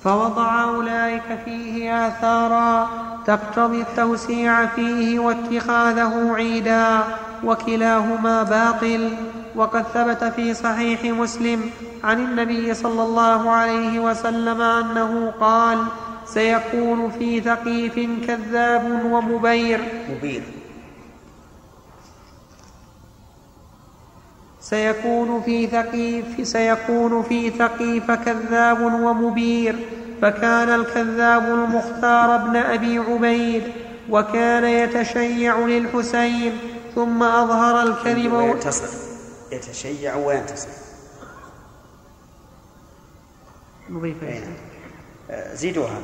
فوضع 0.04 0.64
أولئك 0.64 1.38
فيه 1.44 2.06
آثارا 2.06 2.88
تقتضي 3.26 3.80
التوسيع 3.80 4.66
فيه 4.66 5.18
واتخاذه 5.18 6.32
عيدا 6.34 7.00
وكلاهما 7.44 8.42
باطل. 8.42 9.10
وقد 9.56 9.82
ثبت 9.82 10.24
في 10.24 10.54
صحيح 10.54 11.04
مسلم 11.04 11.70
عن 12.04 12.20
النبي 12.20 12.74
صلى 12.74 13.02
الله 13.02 13.50
عليه 13.50 14.00
وسلم 14.00 14.60
أنه 14.60 15.32
قال 15.40 15.78
سيكون 16.26 17.10
في 17.10 17.40
ثقيف 17.40 17.94
كذاب 18.26 19.04
ومبير. 19.10 19.80
مبير. 20.16 20.42
سيكون 24.70 25.42
في 25.42 25.66
ثقيف 25.66 26.48
سيكون 26.48 27.22
في 27.22 27.50
ثقيف 27.50 28.10
كذاب 28.10 28.80
ومبير. 28.80 29.76
فكان 30.22 30.68
الكذاب 30.68 31.44
المختار 31.44 32.34
ابن 32.34 32.56
أبي 32.56 32.98
عبيد 32.98 33.62
وكان 34.10 34.64
يتشيع 34.64 35.58
للحسين 35.58 36.58
ثم 36.94 37.22
أظهر 37.22 37.82
الكذب 37.82 38.32
وينتصر 38.32 38.88
يتشيع 39.52 40.16
وينتصر. 40.16 40.68
نضيف 43.90 44.16
آه، 45.30 45.54
زيدوها. 45.54 46.00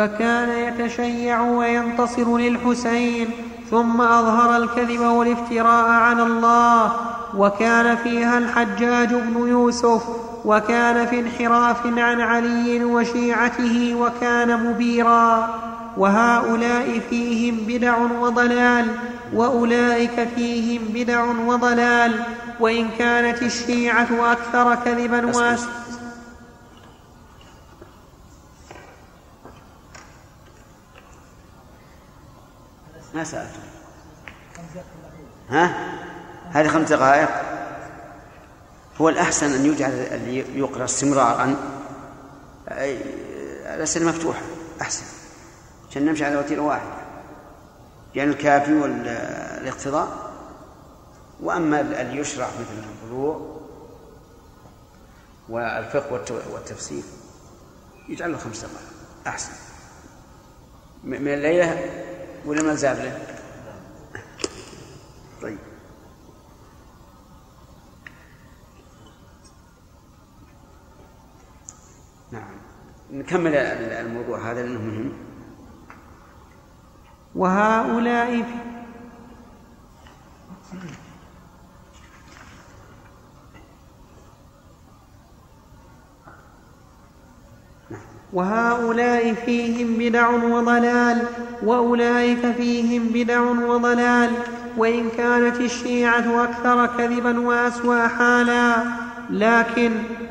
فكان 0.00 0.48
يتشيع 0.48 1.40
وينتصر 1.40 2.38
للحسين 2.38 3.28
ثم 3.70 4.00
أظهر 4.00 4.56
الكذب 4.56 5.00
والافتراء 5.00 5.90
على 5.90 6.22
الله. 6.22 6.92
وكان 7.36 7.96
فيها 7.96 8.38
الحجاج 8.38 9.14
بن 9.14 9.48
يوسف 9.48 10.02
وكان 10.44 11.06
في 11.06 11.20
انحراف 11.20 11.86
عن 11.86 12.20
علي 12.20 12.84
وشيعته 12.84 13.94
وكان 13.94 14.66
مبيرا. 14.66 15.54
وهؤلاء 15.96 17.00
فيهم 17.10 17.56
بدع 17.68 17.96
وضلال 18.20 18.86
وأولئك 19.34 20.28
فيهم 20.36 20.82
بدع 20.94 21.24
وضلال. 21.46 22.12
وإن 22.60 22.88
كانت 22.98 23.42
الشيعة 23.42 24.32
أكثر 24.32 24.74
كذبا 24.74 25.26
وأس 25.26 25.66
ما 33.14 33.24
سألت. 33.24 33.50
ها؟ 35.48 35.96
هذه 36.50 36.68
خمس 36.68 36.88
دقائق. 36.88 37.28
هو 39.00 39.08
الأحسن 39.08 39.54
أن 39.54 39.66
يجعل 39.66 39.90
اللي 39.90 40.58
يقرأ 40.58 40.84
استمرارا. 40.84 41.56
الأسئلة 42.68 44.08
مفتوحة. 44.08 44.42
أحسن. 44.80 45.04
عشان 45.90 46.06
نمشي 46.06 46.24
على 46.24 46.36
وتيرة 46.36 46.60
واحدة. 46.60 46.94
يعني 48.14 48.30
الكافي 48.30 48.74
والاقتضاء. 48.74 50.30
وأما 51.40 51.80
اللي 51.80 52.20
يشرع 52.20 52.46
مثل 52.46 52.88
البلوغ 53.02 53.60
والفقه 55.48 56.40
والتفسير 56.52 57.02
يجعل 58.08 58.32
له 58.32 58.38
خمس 58.38 58.60
دقائق. 58.60 58.80
أحسن. 59.26 59.52
من 61.04 61.28
الليلة 61.28 62.09
ولا 62.46 62.62
ما 62.62 62.74
زاد 62.74 62.98
له؟ 62.98 63.18
طيب. 65.42 65.58
نعم. 72.32 72.50
نكمل 73.12 73.54
الموضوع 73.54 74.50
هذا 74.50 74.62
لأنه 74.62 74.80
مهم. 74.80 75.12
وهؤلاء 77.34 78.44
وهؤلاء 88.32 89.34
فيهم 89.46 89.94
بدع 89.98 90.28
وضلال 90.30 91.22
وأولئك 91.62 92.52
فيهم 92.56 93.02
بدع 93.14 93.40
وضلال. 93.40 94.30
وإن 94.76 95.08
كانت 95.16 95.60
الشيعة 95.60 96.44
أكثر 96.44 96.86
كذبا 96.98 97.40
وأسوأ 97.40 98.06
حالا. 98.06 98.74
لكن 99.30 99.90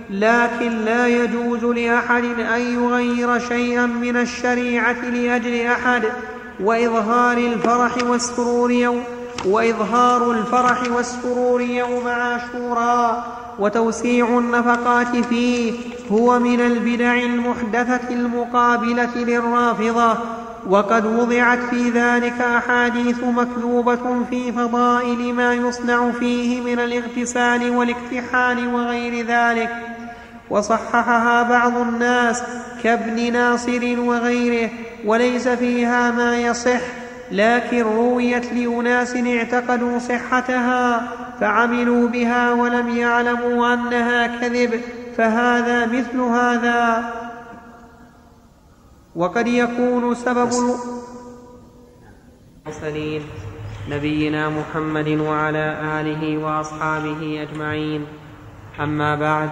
لكن 0.09 0.71
لا 0.85 1.07
يجوز 1.07 1.63
لأحد 1.65 2.23
أن 2.23 2.61
يغير 2.61 3.39
شيئا 3.39 3.85
من 3.85 4.17
الشريعة 4.17 5.05
لأجل 5.05 5.65
أحد. 5.65 6.03
وإظهار 6.63 7.38
الفرح 7.38 7.97
والسرور 8.03 8.71
يوم 8.71 9.03
وإظهار 9.45 10.31
الفرح 10.31 10.91
والسرور 10.91 11.61
يوم 11.61 12.07
عاشوراء 12.07 13.38
وتوسيع 13.59 14.27
النفقات 14.27 15.15
فيه 15.26 15.73
هو 16.11 16.40
من 16.40 16.61
البدع 16.61 17.15
المحدثة 17.15 18.10
المقابلة 18.10 19.15
للرافضة 19.15 20.18
وقد 20.68 21.06
وضعت 21.06 21.60
في 21.60 21.90
ذلك 21.90 22.41
أحاديث 22.41 23.23
مكذوبة 23.23 24.23
في 24.30 24.52
فضائل 24.52 25.34
ما 25.34 25.53
يصنع 25.53 26.11
فيه 26.11 26.61
من 26.61 26.80
الاغتسال 26.80 27.69
والاكتحال 27.69 28.73
وغير 28.73 29.26
ذلك. 29.26 29.69
وصححها 30.49 31.44
بعض 31.44 31.77
الناس 31.77 32.44
كابن 32.84 33.34
ناصر 33.34 33.99
وغيره 33.99 34.69
وليس 35.06 35.48
فيها 35.48 36.11
ما 36.11 36.38
يصح 36.38 36.81
لكن 37.31 37.81
رويت 37.81 38.53
لأناس 38.53 39.15
اعتقدوا 39.15 39.99
صحتها 39.99 41.07
فعملوا 41.40 42.07
بها 42.07 42.52
ولم 42.53 42.98
يعلموا 42.98 43.73
أنها 43.73 44.27
كذب. 44.27 44.81
فهذا 45.19 45.85
مثل 45.85 46.19
هذا. 46.19 47.13
وقد 49.15 49.47
يكون 49.47 50.15
سبب 50.15 50.49
المرسلين 52.65 53.21
نبينا 53.89 54.49
محمد 54.49 55.07
وعلى 55.07 55.65
آله 55.99 56.37
وأصحابه 56.37 57.47
أجمعين. 57.49 58.05
أما 58.79 59.15
بعد 59.15 59.49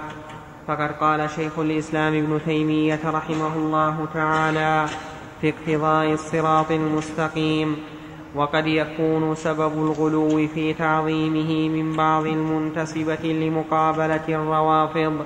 فقد 0.68 0.91
قال 0.91 1.30
شيخ 1.30 1.60
الإسلام 1.60 2.14
ابن 2.14 2.39
تيمية 2.45 2.99
رحمه 3.06 3.56
الله 3.56 4.07
تعالى 4.14 4.85
في 5.41 5.49
اقتضاء 5.49 6.14
الصراط 6.14 6.72
المستقيم 6.72 7.76
وقد 8.35 8.68
يكون 8.68 9.35
سبب 9.35 9.73
الغلو 9.73 10.48
في 10.48 10.73
تعظيمه 10.73 11.69
من 11.69 11.98
بعض 11.98 12.26
المنتسبة 12.26 13.23
لمقابلة 13.23 14.26
الروافض 14.30 15.26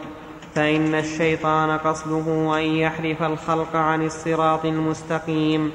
فإن 0.56 0.96
الشيطان 0.96 1.78
قصده 1.78 2.58
أن 2.60 2.64
يحرف 2.64 3.24
الخلق 3.24 3.76
عن 3.76 4.06
الصراط 4.06 4.66
المستقيم 4.66 5.72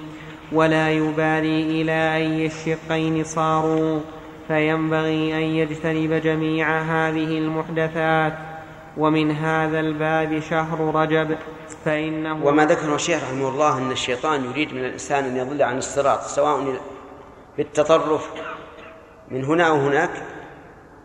ولا 0.53 0.91
يبالي 0.91 1.83
إلى 1.83 2.17
أي 2.17 2.47
الشقين 2.47 3.25
صاروا 3.25 4.01
فينبغي 4.49 5.35
أن 5.35 5.43
يجتنب 5.43 6.13
جميع 6.13 6.79
هذه 6.81 7.39
المحدثات. 7.39 8.33
ومن 8.97 9.31
هذا 9.31 9.81
الباب 9.81 10.41
شهر 10.41 10.95
رجب 10.95 11.37
فإنه 11.85 12.45
وما 12.45 12.65
ذكره 12.65 12.95
الشيخ 12.95 13.23
رحمه 13.23 13.49
الله 13.49 13.79
أن 13.79 13.91
الشيطان 13.91 14.45
يريد 14.45 14.75
من 14.75 14.85
الإنسان 14.85 15.25
أن 15.25 15.37
يضل 15.37 15.63
عن 15.63 15.79
الصراط 15.79 16.23
سواء 16.23 16.79
بالتطرف 17.57 18.31
من 19.31 19.45
هنا 19.45 19.65
أو 19.65 19.77
هناك. 19.77 20.11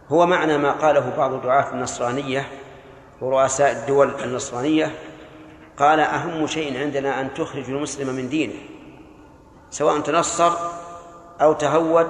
هو 0.09 0.25
معنى 0.25 0.57
ما 0.57 0.71
قاله 0.71 1.13
بعض 1.17 1.41
دعاة 1.41 1.73
النصرانية 1.73 2.47
ورؤساء 3.21 3.71
الدول 3.71 4.15
النصرانية 4.23 4.91
قال 5.77 5.99
أهم 5.99 6.47
شيء 6.47 6.79
عندنا 6.79 7.21
أن 7.21 7.33
تخرج 7.33 7.69
المسلم 7.69 8.15
من 8.15 8.29
دينه 8.29 8.59
سواء 9.69 9.99
تنصر 9.99 10.51
أو 11.41 11.53
تهود 11.53 12.07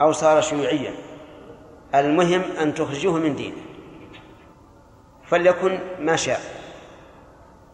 أو 0.00 0.12
صار 0.12 0.40
شيوعيا. 0.40 0.94
المهم 1.94 2.42
أن 2.60 2.74
تخرجه 2.74 3.12
من 3.12 3.36
دينه. 3.36 3.62
فليكن 5.24 5.78
ما 6.00 6.16
شاء. 6.16 6.40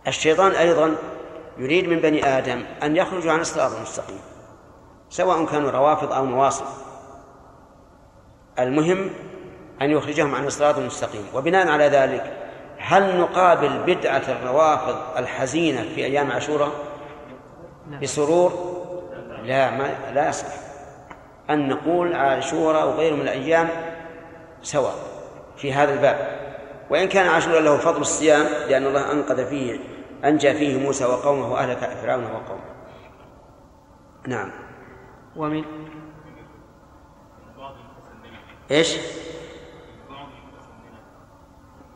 الشيطان 0.06 0.52
أيضا 0.52 0.94
يريد 1.58 1.88
من 1.88 1.98
بني 1.98 2.38
آدم 2.38 2.64
أن 2.82 2.96
يخرجوا 2.96 3.32
عن 3.32 3.40
الصراط 3.40 3.72
المستقيم 3.72 4.20
سواء 5.10 5.44
كانوا 5.44 5.70
روافض 5.70 6.12
أو 6.12 6.26
نواصب. 6.26 6.64
المهم 8.58 9.10
أن 9.82 9.90
يخرجهم 9.90 10.34
عن 10.34 10.46
الصراط 10.46 10.78
المستقيم 10.78 11.26
وبناء 11.34 11.68
على 11.68 11.84
ذلك 11.88 12.37
هل 12.78 13.20
نقابل 13.20 13.78
بدعة 13.86 14.22
الروافض 14.28 15.18
الحزينة 15.18 15.82
في 15.82 16.04
أيام 16.04 16.32
عاشوراء؟ 16.32 16.72
بسرور؟ 18.02 18.52
لا 19.42 19.70
ما 19.70 20.12
لا 20.14 20.28
يصح. 20.28 20.46
أن 21.50 21.68
نقول 21.68 22.14
عاشوراء 22.14 22.88
وغيره 22.88 23.14
من 23.14 23.22
الأيام 23.22 23.68
سواء 24.62 24.94
في 25.56 25.72
هذا 25.72 25.94
الباب. 25.94 26.38
وإن 26.90 27.08
كان 27.08 27.28
عاشوراء 27.28 27.60
له 27.60 27.76
فضل 27.76 28.00
الصيام 28.00 28.46
لأن 28.68 28.86
الله 28.86 29.12
أنقذ 29.12 29.46
فيه 29.46 29.80
أنجى 30.24 30.54
فيه 30.54 30.78
موسى 30.78 31.04
وقومه 31.04 31.52
وأهلك 31.52 31.78
فرعون 31.78 32.24
وقومه. 32.24 32.64
نعم. 34.26 34.50
ومن 35.36 35.64
إيش؟ 38.70 38.96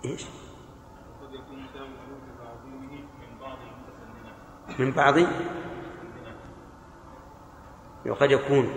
إيش؟ 0.05 0.25
من 4.79 4.91
بعض 4.91 5.15
وقد 8.07 8.31
يكون 8.31 8.69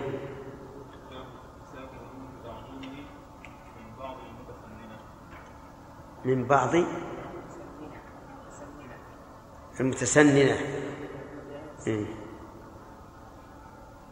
من 6.24 6.46
بعض 6.46 6.70
المتسننة 9.80 10.56
إيه. 11.86 12.06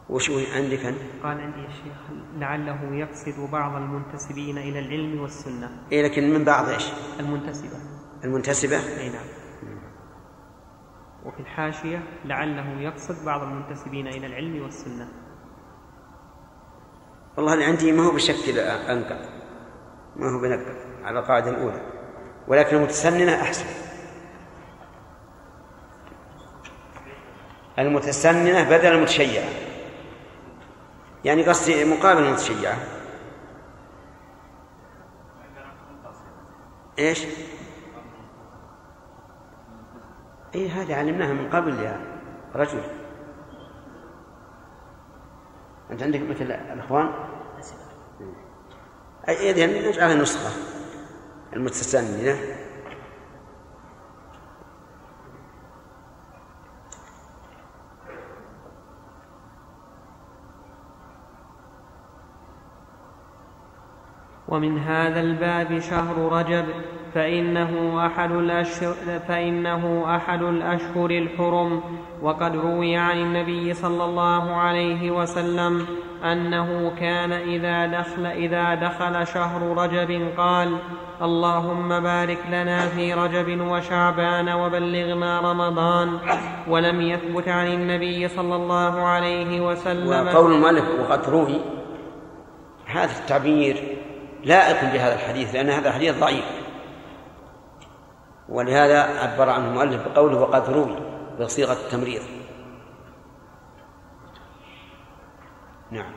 وش 0.09 0.29
عندك 0.31 0.85
أنت؟ 0.85 0.97
قال 1.23 1.41
عندي 1.41 1.59
يا 1.59 1.69
شيخ 1.69 2.17
لعله 2.37 2.95
يقصد 2.95 3.51
بعض 3.51 3.75
المنتسبين 3.75 4.57
إلى 4.57 4.79
العلم 4.79 5.21
والسنة 5.21 5.83
إيه 5.91 6.03
لكن 6.03 6.33
من 6.33 6.43
بعض 6.43 6.69
إيش؟ 6.69 6.91
المنتسبة 7.19 7.77
المنتسبة؟ 8.23 8.77
أي 8.77 9.09
نعم 9.09 9.44
وفي 11.25 11.39
الحاشية 11.39 12.03
لعله 12.25 12.81
يقصد 12.81 13.25
بعض 13.25 13.41
المنتسبين 13.41 14.07
إلى 14.07 14.27
العلم 14.27 14.63
والسنة. 14.63 15.07
والله 17.37 17.53
اللي 17.53 17.65
عندي 17.65 17.91
ما 17.91 18.03
هو 18.03 18.11
بشكل 18.11 18.59
أنقى 18.59 19.29
ما 20.15 20.29
هو 20.29 20.41
بنقى 20.41 20.75
على 21.03 21.19
القاعدة 21.19 21.49
الأولى. 21.49 21.81
ولكن 22.47 22.77
المتسننة 22.77 23.41
أحسن. 23.41 23.65
المتسننة 27.79 28.69
بدل 28.69 28.91
المتشيعة. 28.91 29.49
يعني 31.25 31.43
قصدي 31.43 31.85
مقابل 31.85 32.23
المتشيعة. 32.23 32.77
إيش؟ 36.99 37.25
اي 40.55 40.69
هذه 40.69 40.95
علمناها 40.95 41.33
من 41.33 41.49
قبل 41.49 41.79
يا 41.79 42.01
رجل. 42.55 42.81
أنت 45.91 46.03
عندك 46.03 46.21
مثل 46.21 46.41
الأخوان؟ 46.41 47.09
اذا 49.27 49.65
نجعلها 49.65 50.15
نسخه 50.15 50.49
المتسننه 51.53 52.37
ومن 64.55 64.79
هذا 64.79 65.21
الباب 65.21 65.79
شهر 65.79 66.31
رجب 66.31 66.65
فإنه 67.13 68.05
أحد 68.05 68.31
الأشهر, 68.31 68.93
فإنه 69.27 70.15
أحد 70.15 70.41
الأشهر 70.41 71.09
الحرم. 71.09 71.81
وقد 72.21 72.55
روي 72.55 72.97
عن 72.97 73.17
النبي 73.17 73.73
صلى 73.73 74.05
الله 74.05 74.55
عليه 74.55 75.11
وسلم 75.11 75.85
أنه 76.23 76.91
كان 76.99 77.31
إذا 77.31 77.85
دخل, 77.85 78.25
إذا 78.25 78.75
دخل 78.75 79.27
شهر 79.27 79.77
رجب 79.77 80.27
قال 80.37 80.77
اللهم 81.21 81.99
بارك 81.99 82.39
لنا 82.47 82.79
في 82.87 83.13
رجب 83.13 83.61
وشعبان 83.61 84.49
وبلغنا 84.49 85.51
رمضان 85.51 86.19
ولم 86.67 87.01
يثبت 87.01 87.47
عن 87.47 87.67
النبي 87.67 88.27
صلى 88.27 88.55
الله 88.55 89.01
عليه 89.01 89.61
وسلم 89.61 90.27
وقول 90.27 90.53
المؤلف 90.53 90.85
وقد 90.99 91.29
روي 91.29 91.61
هذا 92.85 93.11
التعبير 93.19 93.94
لائق 94.45 94.93
بهذا 94.93 95.13
الحديث 95.13 95.55
لأن 95.55 95.69
هذا 95.69 95.89
الحديث 95.89 96.19
ضعيف. 96.19 96.45
ولهذا 98.49 99.01
عبر 99.01 99.49
عنه 99.49 99.67
المؤلف 99.67 100.07
بقوله 100.07 100.39
وقد 100.39 100.69
روي 100.69 100.95
بصيغة 101.39 101.73
التمريض. 101.73 102.21
نعم. 105.91 106.11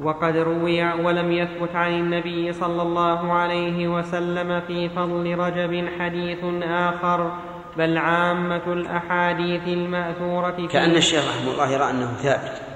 وقد 0.00 0.36
روي 0.36 0.92
ولم 0.92 1.32
يثبت 1.32 1.76
عن 1.76 1.90
النبي 1.90 2.52
صلى 2.52 2.82
الله 2.82 3.32
عليه 3.32 3.88
وسلم 3.88 4.60
في 4.60 4.88
فضل 4.88 5.38
رجب 5.38 5.88
حديث 5.98 6.64
آخر 6.64 7.32
بل 7.76 7.98
عامة 7.98 8.72
الأحاديث 8.72 9.68
المأثورة 9.68 10.66
كأن 10.66 10.96
الشيخ 10.96 11.24
رحمه 11.28 11.52
الله 11.52 11.70
يرى 11.70 11.90
أنه 11.90 12.06
ثابت. 12.06 12.69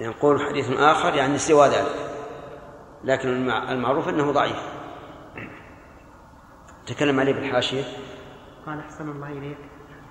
يقول 0.00 0.40
حديث 0.40 0.70
آخر 0.70 1.14
يعني 1.14 1.38
سوى 1.38 1.68
ذلك 1.68 2.12
لكن 3.04 3.28
المعروف 3.50 4.08
أنه 4.08 4.32
ضعيف. 4.32 4.72
تكلم 6.86 7.20
عليه 7.20 7.32
بالحاشية 7.32 7.82
قال 8.66 8.78
أحسن 8.78 9.08
الله 9.10 9.28
إليك. 9.28 9.58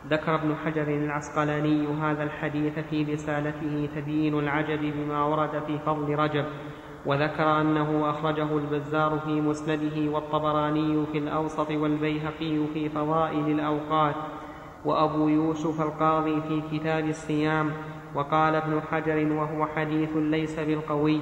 ذكر 0.08 0.36
ابن 0.36 0.56
حجر 0.56 0.88
العسقلاني 0.88 1.88
هذا 1.88 2.24
الحديث 2.24 2.80
في 2.80 3.14
رسالته 3.14 3.90
تبيين 3.95 4.40
العجب 4.40 4.80
بما 4.80 5.24
ورد 5.24 5.64
في 5.68 5.80
فضل 5.80 6.16
رجب 6.16 6.45
وذكر 7.06 7.62
أنه 7.62 8.10
أخرجه 8.10 8.58
البزار 8.58 9.20
في 9.20 9.41
مسنده 9.41 10.12
والطبراني 10.12 11.06
في 11.12 11.18
الأوسط 11.18 11.72
والبيهقي 11.72 12.68
في 12.74 12.90
فضائل 12.90 13.49
الأوقات 13.49 14.16
وأبو 14.86 15.28
يوسف 15.28 15.82
القاضي 15.82 16.41
في 16.41 16.62
كتاب 16.72 17.10
الصيام 17.10 17.72
وقال 18.16 18.56
ابن 18.56 18.82
حجر 18.82 19.34
وهو 19.34 19.66
حديث 19.66 20.10
ليس 20.16 20.60
بالقوي. 20.60 21.22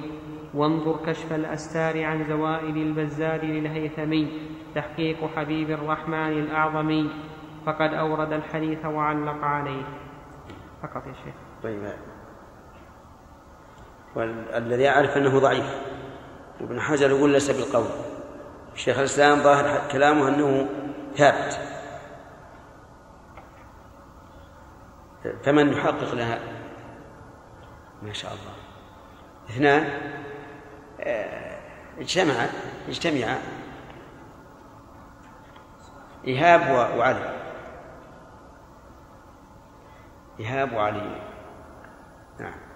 وانظر 0.54 0.96
كشف 1.06 1.32
الأستار 1.32 2.04
عن 2.04 2.24
زوائد 2.28 2.76
البزار 2.76 3.44
للهيثمي 3.44 4.40
تحقيق 4.74 5.30
حبيب 5.36 5.70
الرحمن 5.70 6.38
الأعظمي. 6.38 7.10
فقد 7.66 7.94
أورد 7.94 8.32
الحديث 8.32 8.84
وعلق 8.84 9.44
عليه. 9.44 9.82
فقط 10.82 11.06
يا 11.06 11.12
شيخ. 11.24 11.34
طيب. 11.62 11.92
والذي 14.16 14.88
أعرف 14.88 15.16
أنه 15.16 15.38
ضعيف. 15.38 15.80
ابن 16.60 16.80
حجر 16.80 17.10
يقول 17.10 17.30
ليس 17.30 17.50
بالقول 17.50 17.86
شيخ 18.74 18.98
الإسلام 18.98 19.38
ظاهر 19.38 19.90
كلامه 19.92 20.28
أنه 20.28 20.68
ثابت. 21.14 21.60
فمن 25.44 25.72
يحقق 25.72 26.14
لها؟ 26.14 26.59
ما 28.02 28.12
شاء 28.12 28.32
الله. 28.32 28.54
اثنان 29.50 29.88
آه، 31.00 31.58
اجتمعا 31.98 32.48
اجتمعا 32.88 33.38
إيهاب 36.26 36.60
وعلي. 36.98 37.40
إيهاب 40.40 40.72
وعلي. 40.72 41.20
نعم. 42.40 42.70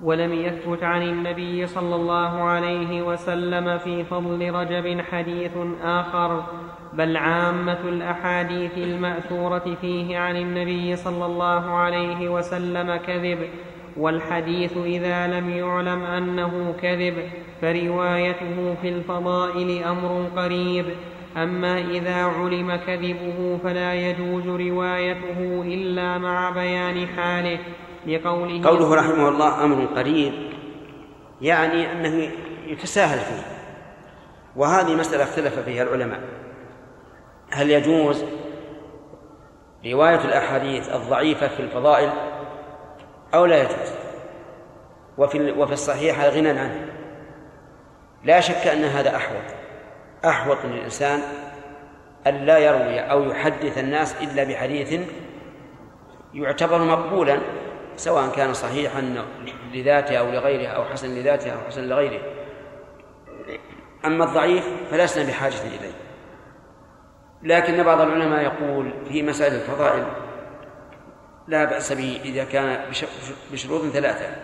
ولم 0.00 0.32
يثبت 0.32 0.82
عن 0.82 1.02
النبي 1.02 1.66
صلى 1.66 1.94
الله 1.94 2.42
عليه 2.42 3.02
وسلم 3.02 3.78
في 3.78 4.04
فضل 4.04 4.50
رجب 4.54 5.00
حديث 5.00 5.52
آخر 5.82 6.44
بل 6.92 7.16
عامة 7.16 7.80
الأحاديث 7.80 8.78
المأثورة 8.78 9.76
فيه 9.80 10.18
عن 10.18 10.36
النبي 10.36 10.96
صلى 10.96 11.26
الله 11.26 11.70
عليه 11.76 12.28
وسلم 12.28 12.96
كذب. 12.96 13.48
والحديث 13.96 14.76
إذا 14.76 15.26
لم 15.26 15.50
يعلم 15.50 16.04
أنه 16.04 16.74
كذب 16.82 17.14
فروايته 17.62 18.76
في 18.82 18.88
الفضائل 18.88 19.84
أمر 19.84 20.26
قريب. 20.36 20.86
أما 21.36 21.78
إذا 21.78 22.14
علم 22.14 22.76
كذبه 22.76 23.58
فلا 23.64 23.94
يجوز 23.94 24.46
روايته 24.46 25.62
إلا 25.62 26.18
مع 26.18 26.50
بيان 26.50 27.06
حاله. 27.06 27.58
لقوله 28.06 28.68
قوله 28.68 28.94
رحمه 28.94 29.28
الله 29.28 29.64
أمر 29.64 29.84
قريب 29.84 30.32
يعني 31.40 31.92
أنه 31.92 32.30
يتساهل 32.66 33.18
فيه. 33.18 33.42
وهذه 34.56 34.94
مسألة 34.94 35.22
اختلف 35.22 35.58
فيها 35.58 35.82
العلماء. 35.82 36.20
هل 37.50 37.70
يجوز 37.70 38.24
رواية 39.86 40.24
الأحاديث 40.24 40.88
الضعيفة 40.88 41.48
في 41.48 41.60
الفضائل؟ 41.60 42.10
أو 43.34 43.46
لا 43.46 43.62
يجوز. 43.62 43.92
وفي 45.18 45.52
وفي 45.52 45.72
الصحيح 45.72 46.24
غنى 46.24 46.50
عنه. 46.50 46.86
لا 48.24 48.40
شك 48.40 48.66
أن 48.66 48.84
هذا 48.84 49.16
أحوط. 49.16 49.54
أحوط 50.24 50.58
للإنسان 50.64 51.20
أن 52.26 52.34
لا 52.34 52.58
يروي 52.58 53.00
أو 53.00 53.22
يحدث 53.22 53.78
الناس 53.78 54.22
إلا 54.22 54.44
بحديث 54.44 55.00
يعتبر 56.34 56.78
مقبولا 56.78 57.38
سواء 57.96 58.28
كان 58.28 58.54
صحيحا 58.54 59.24
لذاته 59.72 60.16
أو 60.16 60.30
لغيره 60.30 60.68
أو 60.68 60.84
حسن 60.84 61.14
لذاته 61.14 61.50
أو 61.50 61.58
حسن 61.66 61.88
لغيره. 61.88 62.20
أما 64.04 64.24
الضعيف 64.24 64.68
فلسنا 64.90 65.24
بحاجة 65.24 65.62
إليه. 65.66 65.94
لكن 67.42 67.82
بعض 67.82 68.00
العلماء 68.00 68.42
يقول 68.42 68.90
في 69.08 69.22
مسائل 69.22 69.54
الفضائل 69.54 70.04
لا 71.48 71.64
بأس 71.64 71.92
به 71.92 72.20
إذا 72.24 72.44
كان 72.44 72.90
بشروط 73.52 73.82
ثلاثة. 73.82 74.36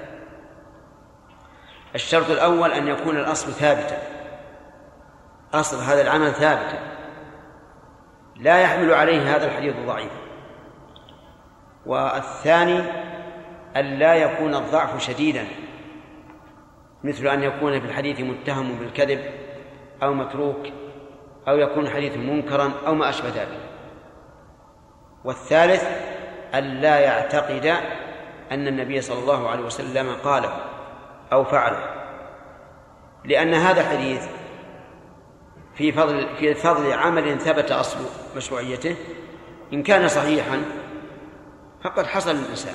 الشرط 1.95 2.31
الأول 2.31 2.73
أن 2.73 2.89
يكون 2.89 3.17
الأصل 3.17 3.53
ثابتا. 3.53 4.03
أصل 5.55 5.77
هذا 5.83 6.03
العمل 6.03 6.33
ثابتا. 6.33 6.79
لا 8.37 8.61
يحمل 8.61 8.95
عليه 8.95 9.37
هذا 9.37 9.47
الحديث 9.47 9.77
الضعيف. 9.77 10.13
والثاني 11.87 12.83
أن 13.77 13.85
لا 13.85 14.15
يكون 14.15 14.55
الضعف 14.55 15.03
شديدا. 15.03 15.45
مثل 17.05 17.27
أن 17.27 17.43
يكون 17.43 17.81
في 17.81 17.87
الحديث 17.87 18.21
متهم 18.21 18.79
بالكذب 18.79 19.21
أو 20.03 20.15
متروك 20.15 20.67
أو 21.49 21.59
يكون 21.59 21.87
الحديث 21.87 22.17
منكرا 22.17 22.73
أو 22.87 22.95
ما 22.95 23.09
أشبه 23.09 23.29
ذلك. 23.29 23.61
والثالث 25.25 25.85
أن 26.55 26.65
لا 26.65 26.99
يعتقد 27.01 27.67
أن 28.53 28.69
النبي 28.69 29.01
صلى 29.01 29.19
الله 29.19 29.49
عليه 29.49 29.63
وسلم 29.63 30.13
قاله 30.25 30.57
أو 31.33 31.45
فعله. 31.45 32.01
لأن 33.25 33.55
هذا 33.55 33.81
الحديث 33.81 34.27
في 35.75 35.93
فضل 35.93 36.27
في 36.39 36.55
فضل 36.55 36.93
عمل 36.93 37.41
ثبت 37.41 37.73
أصل 37.73 37.99
مشروعيته. 38.37 38.97
إن 39.73 39.83
كان 39.83 40.09
صحيحا 40.09 40.63
فقد 41.85 42.07
حصل 42.07 42.31
الإنسان. 42.31 42.75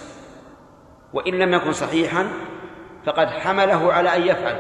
وإن 1.14 1.34
لم 1.34 1.54
يكن 1.54 1.72
صحيحا 1.72 2.28
فقد 3.06 3.28
حمله 3.28 3.94
على 3.94 4.16
أن 4.16 4.22
يفعل. 4.22 4.56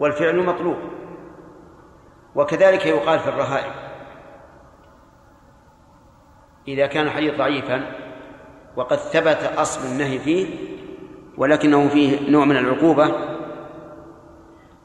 والفعل 0.00 0.36
مطلوب. 0.36 0.78
وكذلك 2.34 2.86
يقال 2.86 3.18
في 3.18 3.28
الرهائن. 3.28 3.87
إذا 6.68 6.86
كان 6.86 7.06
الحديث 7.06 7.34
ضعيفا 7.34 7.82
وقد 8.76 8.96
ثبت 8.96 9.52
أصل 9.56 9.86
النهي 9.86 10.18
فيه 10.18 10.46
ولكنه 11.36 11.88
فيه 11.88 12.30
نوع 12.30 12.44
من 12.44 12.56
العقوبة 12.56 13.14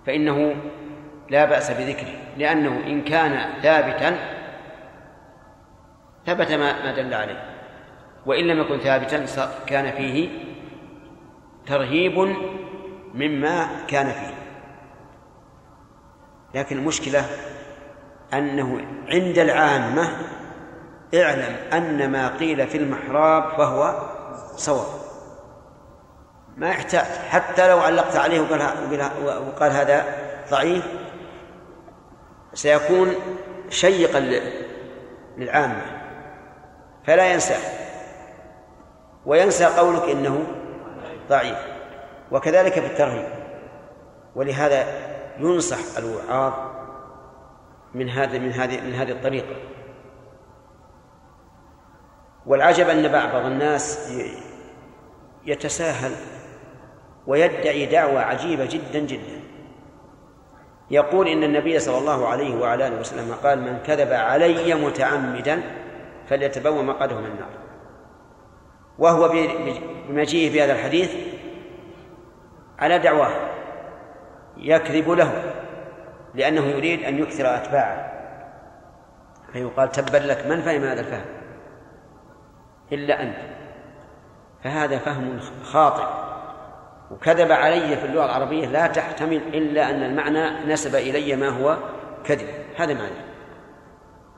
فإنه 0.05 0.55
لا 1.29 1.45
بأس 1.45 1.71
بذكره 1.71 2.15
لأنه 2.37 2.87
إن 2.87 3.01
كان 3.01 3.61
ثابتا 3.61 4.17
ثبت 6.25 6.51
ما 6.51 6.91
دل 6.91 7.13
عليه 7.13 7.43
وإن 8.25 8.47
لم 8.47 8.59
يكن 8.59 8.77
ثابتا 8.77 9.25
كان 9.67 9.91
فيه 9.91 10.29
ترهيب 11.65 12.35
مما 13.13 13.85
كان 13.87 14.05
فيه. 14.05 14.33
لكن 16.53 16.77
المشكلة 16.77 17.25
أنه 18.33 18.81
عند 19.07 19.37
العامة 19.39 20.09
اعلم 21.13 21.55
أن 21.73 22.11
ما 22.11 22.37
قيل 22.37 22.67
في 22.67 22.77
المحراب 22.77 23.57
فهو 23.57 23.93
صواب. 24.55 24.87
ما 26.57 26.69
يحتاج 26.69 27.05
حتى 27.29 27.69
لو 27.69 27.79
علقت 27.79 28.15
عليه 28.15 28.41
وقال, 28.41 28.61
وقال 29.47 29.71
هذا 29.71 30.05
ضعيف 30.51 30.85
سيكون 32.53 33.15
شيقا 33.69 34.19
للعامة 35.37 35.81
فلا 37.07 37.33
ينساه 37.33 37.61
وينسى 39.25 39.65
قولك 39.65 40.09
إنه 40.09 40.43
ضعيف. 41.29 41.57
وكذلك 42.31 42.73
في 42.73 42.85
الترهيب 42.85 43.27
ولهذا 44.35 44.85
ينصح 45.39 45.97
الوعاظ 45.97 46.53
من 47.93 48.09
هذا 48.09 48.37
من 48.39 48.51
هذه 48.51 48.81
من 48.81 48.93
هذه 48.93 49.11
الطريقة. 49.11 49.55
والعجب 52.45 52.89
أن 52.89 53.07
بعض 53.07 53.45
الناس 53.45 54.13
يتساهل 55.45 56.11
ويدعي 57.27 57.85
دعوة 57.85 58.21
عجيبة 58.21 58.65
جدا 58.65 58.99
جدا. 58.99 59.39
يقول 60.91 61.27
إن 61.27 61.43
النبي 61.43 61.79
صلى 61.79 61.97
الله 61.97 62.27
عليه 62.27 62.55
وعلى 62.55 62.87
آله 62.87 62.99
وسلم 62.99 63.33
قال 63.43 63.61
من 63.61 63.77
كذب 63.77 64.13
علي 64.13 64.73
متعمدا 64.73 65.61
فليتبوأ 66.29 66.81
مقعده 66.81 67.19
من 67.19 67.25
النار. 67.25 67.49
وهو 68.99 69.31
بمجيئه 70.09 70.53
بهذا 70.53 70.73
الحديث 70.73 71.11
على 72.79 72.99
دعواه 72.99 73.49
يكذب 74.57 75.09
له 75.09 75.53
لأنه 76.35 76.65
يريد 76.65 77.03
أن 77.03 77.19
يكثر 77.19 77.55
أتباعه. 77.55 78.13
فيقال 79.53 79.91
تبا 79.91 80.17
لك 80.17 80.47
من 80.47 80.61
فهم 80.61 80.81
هذا 80.81 80.99
الفهم؟ 80.99 81.42
إلا 82.93 83.23
أنت. 83.23 83.37
فهذا 84.63 84.97
فهم 84.97 85.39
خاطئ. 85.63 86.05
وكذب 87.11 87.51
علي 87.51 87.97
في 87.97 88.05
اللغة 88.05 88.25
العربية 88.25 88.67
لا 88.67 88.87
تحتمل 88.87 89.37
إلا 89.37 89.89
أن 89.89 90.03
المعنى 90.03 90.73
نسب 90.73 90.95
إلي 90.95 91.35
ما 91.35 91.49
هو 91.49 91.77
كذب. 92.25 92.47
هذا 92.77 92.93
معنى. 92.93 93.33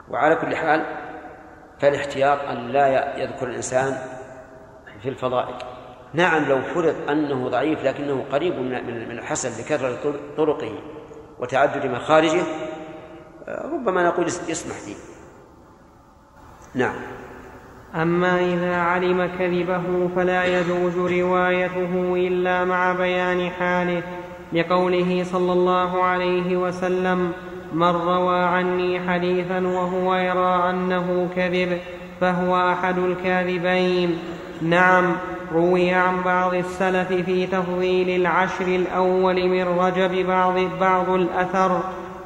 وعلى 0.10 0.36
كل 0.36 0.56
حال 0.56 0.86
فالاحتياط 1.80 2.40
أن 2.40 2.68
لا 2.68 3.18
يذكر 3.18 3.48
الإنسان 3.48 3.98
في 5.02 5.10
الفضائل. 5.10 5.56
نعم 6.14 6.45
لو 6.45 6.61
فرض 6.61 7.10
أنه 7.10 7.49
ضعيف 7.49 7.84
لكنه 7.84 8.26
قريب 8.32 8.53
من 8.53 9.11
الحسن 9.11 9.49
لكثرة 9.49 10.14
طرقه 10.38 10.80
وتعدد 11.40 11.86
مخارجه 11.86 12.44
ربما 13.48 14.03
نقول 14.03 14.27
يسمح 14.27 14.76
فيه 14.76 14.95
نعم. 16.73 16.95
أما 18.01 18.39
إذا 18.39 18.76
علم 18.76 19.30
كذبه 19.39 20.09
فلا 20.15 20.59
يجوز 20.59 20.97
روايته 20.97 22.13
إلا 22.15 22.65
مع 22.65 22.93
بيان 22.93 23.49
حاله 23.49 24.03
لقوله 24.53 25.23
صلى 25.23 25.53
الله 25.53 26.03
عليه 26.03 26.57
وسلم 26.57 27.31
من 27.73 27.89
روى 27.89 28.39
عني 28.39 28.99
حديثا 29.09 29.67
وهو 29.67 30.15
يرى 30.15 30.69
أنه 30.69 31.30
كذب 31.35 31.77
فهو 32.22 32.72
أحد 32.72 32.97
الكاذبين. 32.97 34.17
نعم 34.61 35.15
روي 35.53 35.91
عن 35.91 36.22
بعض 36.26 36.53
السلف 36.53 37.13
في 37.13 37.47
تفضيل 37.47 38.22
العشر 38.22 38.67
الأول 38.67 39.49
من 39.49 39.63
رجب 39.63 40.27
بعض, 40.27 40.59
بعض 40.80 41.09
الأثر 41.09 41.80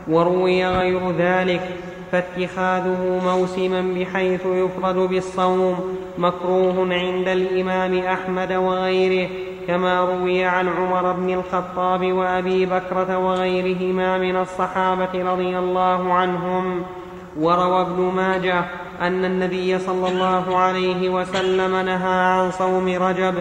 وروي 0.08 0.66
غير 0.66 1.12
ذلك. 1.12 1.62
فاتخاذه 2.11 3.22
موسما 3.26 3.81
بحيث 3.81 4.45
يفرد 4.45 4.95
بالصوم 4.95 5.76
مكروه 6.18 6.94
عند 6.94 7.27
الإمام 7.27 7.99
أحمد 7.99 8.53
وغيره 8.53 9.30
كما 9.68 10.02
روي 10.02 10.45
عن 10.45 10.68
عمر 10.68 11.11
بن 11.11 11.34
الخطاب 11.34 12.14
وأبي 12.14 12.65
بكرة 12.65 13.18
وغيرهما 13.18 14.18
من 14.18 14.36
الصحابة 14.36 15.31
رضي 15.34 15.57
الله 15.57 16.14
عنهم. 16.14 16.84
وروى 17.40 17.81
ابن 17.81 18.02
ماجه 18.15 18.65
أن 19.02 19.26
النبي 19.26 19.80
صلى 19.80 20.07
الله 20.07 20.57
عليه 20.57 21.10
وسلم 21.10 21.76
نهى 21.76 22.19
عن 22.19 22.52
صوم 22.52 22.88
رجب 22.88 23.36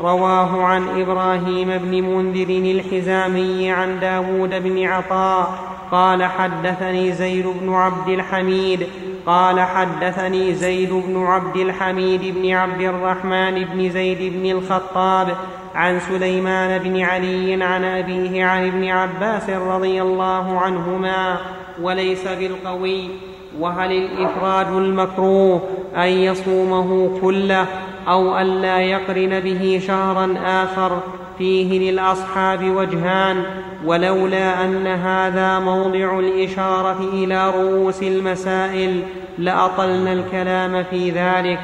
رواه 0.00 0.62
عن 0.62 1.00
إبراهيم 1.00 1.78
بن 1.78 2.02
منذر 2.02 2.48
الحزامي 2.48 3.72
عن 3.72 4.00
داود 4.00 4.62
بن 4.62 4.84
عطاء 4.84 5.73
قال 5.94 6.24
حدثني 6.24 7.12
زيد 7.12 7.46
بن 7.46 7.74
عبد 7.74 8.08
الحميد 8.08 8.86
قال 9.26 9.60
حدثني 9.60 10.54
زيد 10.54 10.92
بن 10.92 11.24
عبد 11.24 11.56
الحميد 11.56 12.34
بن 12.34 12.50
عبد 12.50 12.80
الرحمن 12.80 13.64
بن 13.64 13.90
زيد 13.90 14.32
بن 14.32 14.50
الخطاب 14.50 15.28
عن 15.74 16.00
سليمان 16.00 16.78
بن 16.78 17.00
علي 17.00 17.64
عن 17.64 17.84
أبيه 17.84 18.44
عن 18.44 18.66
ابن 18.66 18.88
عباس 18.88 19.50
رضي 19.50 20.02
الله 20.02 20.58
عنهما 20.58 21.36
وليس 21.82 22.28
بالقوي 22.28 23.08
وهل 23.60 23.92
الإفراد 23.92 24.72
المكروه 24.72 25.62
أن 25.96 26.08
يصومه 26.08 27.20
كله 27.20 27.66
أو 28.08 28.38
أن 28.38 28.46
لا 28.46 28.78
يقرن 28.78 29.40
به 29.40 29.82
شهرا 29.86 30.34
آخر؟ 30.44 31.00
فيه 31.38 31.90
للأصحاب 31.90 32.70
وجهان 32.70 33.44
ولولا 33.84 34.64
أن 34.64 34.86
هذا 34.86 35.58
موضع 35.58 36.18
الإشارة 36.18 37.00
إلى 37.12 37.50
رؤوس 37.50 38.02
المسائل 38.02 39.02
لأطلنا 39.38 40.12
الكلام 40.12 40.84
في 40.84 41.10
ذلك. 41.10 41.60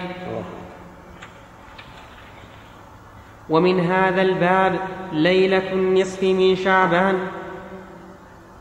ومن 3.51 3.81
هذا 3.81 4.23
الباب 4.23 4.79
ليلة 5.13 5.73
النصف 5.73 6.23
من 6.23 6.57
شعبان. 6.57 7.19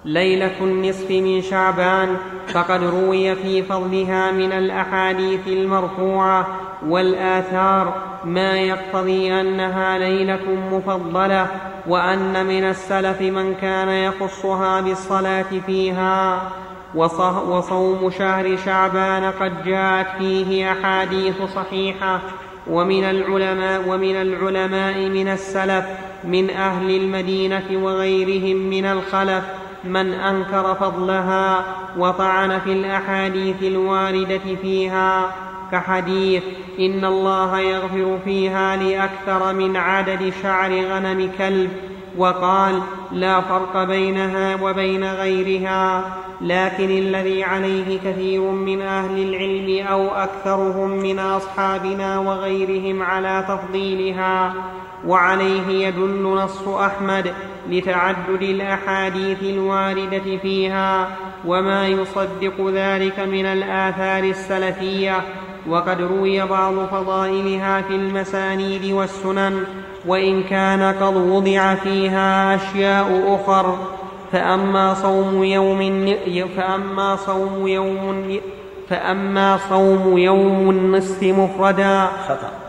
ليلة 0.06 0.56
النصف 0.62 1.12
من 1.12 1.42
شعبان 1.42 2.18
فقد 2.48 2.84
روي 2.84 3.36
في 3.36 3.64
فضلها 3.64 4.32
من 4.32 4.52
الأحاديث 4.52 5.48
المرفوعة 5.48 6.48
والآثار 6.88 7.94
ما 8.26 8.58
يقتضي 8.58 9.42
أنها 9.42 9.98
ليلة 9.98 10.46
مفضلة 10.72 11.48
وأن 11.88 12.46
من 12.46 12.64
السلف 12.64 13.22
من 13.22 13.56
كان 13.62 13.90
يخصها 13.90 14.82
بالصلاة 14.82 15.46
فيها. 15.66 16.42
وصوم 16.96 18.10
شهر 18.10 18.58
شعبان 18.66 19.32
قد 19.32 19.64
جاءت 19.66 20.08
فيه 20.18 20.72
أحاديث 20.72 21.36
صحيحة 21.56 22.20
ومن 22.68 23.04
العلماء 23.04 23.84
ومن 23.88 24.16
العلماء 24.16 25.10
من 25.10 25.28
السلف 25.28 25.86
من 26.24 26.50
أهل 26.50 26.90
المدينة 26.96 27.66
وغيرهم 27.74 28.58
من 28.58 28.86
الخلف 28.86 29.44
من 29.84 30.14
أنكر 30.14 30.76
فضلها 30.76 31.64
وطعن 31.98 32.60
في 32.60 32.74
الأحاديث 32.74 33.64
الواردة 33.64 34.56
فيها 34.62 35.32
كحديث 35.72 36.44
إن 36.80 37.06
الله 37.06 37.60
يغفر 37.60 38.20
فيها 38.26 38.76
لأكثر 38.76 39.54
من 39.54 39.78
عدد 39.78 40.34
شعر 40.44 40.72
غنم 40.72 41.32
كلب 41.38 41.72
وقال 42.18 42.82
لا 43.12 43.42
فرق 43.42 43.84
بينها 43.84 44.64
وبين 44.64 45.04
غيرها 45.04 46.04
لكن 46.42 46.90
الذي 46.90 47.44
عليه 47.44 48.00
كثير 48.00 48.42
من 48.42 48.82
أهل 48.82 49.24
العلم 49.24 49.88
أو 49.88 50.08
أكثرهم 50.08 50.90
من 50.90 51.20
أصحابنا 51.20 52.20
وغيرهم 52.20 53.04
على 53.04 53.46
تفضيلها. 53.48 54.54
وعليه 55.08 55.88
يدل 55.88 56.24
نص 56.24 56.68
أحمد 56.68 57.34
لتعدد 57.70 58.42
الأحاديث 58.42 59.44
الواردة 59.44 60.38
فيها 60.42 61.08
وما 61.46 61.88
يصدق 61.88 62.70
ذلك 62.74 63.20
من 63.20 63.46
الآثار 63.46 64.24
السلفية. 64.24 65.22
وقد 65.68 66.02
روي 66.02 66.46
بعض 66.46 66.74
فضائلها 66.74 67.82
في 67.82 67.96
المسانيد 67.96 68.92
والسنن 68.92 69.64
وإن 70.06 70.44
كان 70.44 70.94
قد 71.02 71.16
وضع 71.16 71.76
فيها 71.76 72.56
أشياء 72.56 73.40
أخر. 73.42 73.78
فأما 74.32 74.94
صوم 74.94 75.44
يوم 75.44 76.16
فأما 76.58 77.16
صوم 77.16 77.68
يوم 77.68 78.40
فأما 78.90 79.60
صوم 79.70 80.18
يوم 80.18 80.70
النصف 80.70 81.24
مفردا. 81.24 82.06
خطأ. 82.06 82.69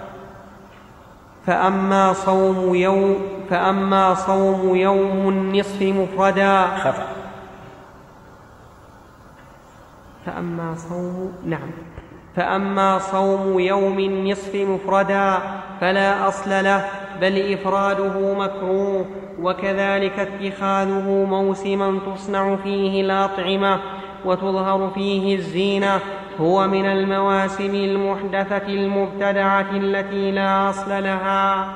فأما 1.46 2.12
صوم 2.12 2.74
يوم 2.74 3.16
فأما 3.50 4.14
صوم 4.14 4.76
يوم 4.76 5.28
النصف 5.28 5.82
مفردا. 5.82 6.66
خطأ 6.66 7.06
فأما 10.26 10.74
صوم 10.74 11.32
نعم. 11.44 11.70
فأما 12.36 12.98
صوم 12.98 13.58
يوم 13.58 13.98
النصف 13.98 14.54
مفردا 14.54 15.38
فلا 15.80 16.28
أصل 16.28 16.50
له 16.50 16.88
بل 17.20 17.52
إفراده 17.52 18.34
مكروه 18.34 19.04
وكذلك 19.42 20.18
اتخاذه 20.18 21.26
موسما 21.30 21.98
تصنع 22.14 22.56
فيه 22.56 23.00
الأطعمة 23.00 23.80
وتظهر 24.24 24.90
فيه 24.94 25.36
الزينة 25.36 26.00
هو 26.40 26.68
من 26.68 26.86
المواسم 26.86 27.74
المحدثة 27.74 28.68
المبتدعة 28.68 29.70
التي 29.72 30.30
لا 30.30 30.70
أصل 30.70 30.90
لها 30.90 31.72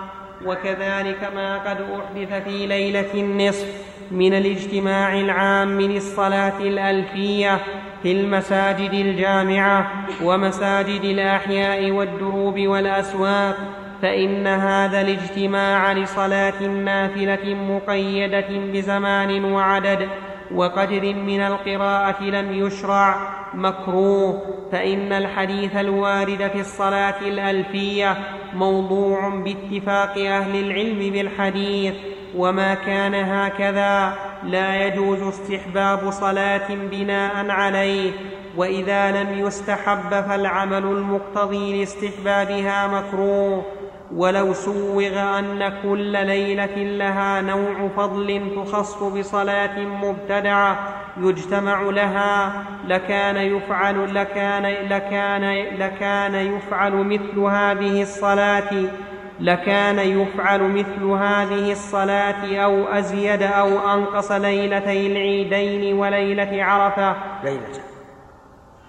وكذلك 0.47 1.31
ما 1.35 1.59
قد 1.59 1.77
أحدث 1.81 2.45
في 2.45 2.66
ليلة 2.66 3.15
النصف 3.15 3.66
من 4.11 4.35
الاجتماع 4.35 5.15
العام 5.15 5.81
للصلاة 5.81 6.61
الألفية 6.61 7.59
في 8.03 8.12
المساجد 8.12 8.93
الجامعة 8.93 9.91
ومساجد 10.23 11.05
الأحياء 11.05 11.91
والدروب 11.91 12.61
والأسواق 12.61 13.57
فإن 14.03 14.47
هذا 14.47 15.01
الاجتماع 15.01 15.93
لصلاة 15.93 16.62
نافلة 16.62 17.55
مقيدة 17.55 18.49
بزمان 18.73 19.45
وعدد 19.45 20.09
وقدر 20.55 21.14
من 21.14 21.40
القراءة 21.40 22.22
لم 22.22 22.52
يشرع 22.52 23.16
مكروه 23.55 24.43
فإن 24.72 25.12
الحديث 25.12 25.76
الوارد 25.76 26.51
في 26.52 26.60
الصلاة 26.60 27.20
الألفية 27.20 28.16
موضوع 28.55 29.28
باتفاق 29.28 30.18
أهل 30.18 30.64
العلم 30.64 31.12
بالحديث 31.12 31.94
وما 32.36 32.74
كان 32.74 33.14
هكذا 33.14 34.14
لا 34.44 34.86
يجوز 34.86 35.22
استحباب 35.22 36.10
صلاة 36.10 36.74
بناء 36.74 37.51
عليه 37.51 38.12
وإذا 38.56 39.22
لم 39.22 39.47
يستحب 39.47 40.10
فالعمل 40.10 40.85
المقتضي 40.85 41.81
لاستحبابها 41.81 42.86
مكروه. 42.86 43.64
ولو 44.16 44.53
سوغ 44.53 45.39
أن 45.39 45.73
كل 45.82 46.27
ليلة 46.27 46.77
لها 46.77 47.41
نوع 47.41 47.89
فضل 47.97 48.41
تخص 48.57 49.03
بصلاة 49.03 49.78
مبتدعة 49.78 50.78
يجتمع 51.16 51.82
لها 51.82 52.53
لكان 52.89 53.36
يفعل 53.36 54.15
لكان 54.15 54.62
لكان 54.89 55.65
لكان 55.78 56.35
يفعل 56.35 56.93
مثل 56.93 57.39
هذه 57.39 58.03
الصلاة 58.03 58.70
لكان 59.41 59.99
يفعل 59.99 60.62
مثل 60.62 61.05
هذه 61.05 61.73
الصلاة 61.73 62.57
أو 62.57 62.85
أزيد 62.85 63.43
أو 63.43 63.95
أنقص 63.95 64.32
ليلتي 64.32 65.07
العيدين 65.07 65.99
وليلة 65.99 66.65
عرفة. 66.65 67.16
ليلة. 67.45 67.81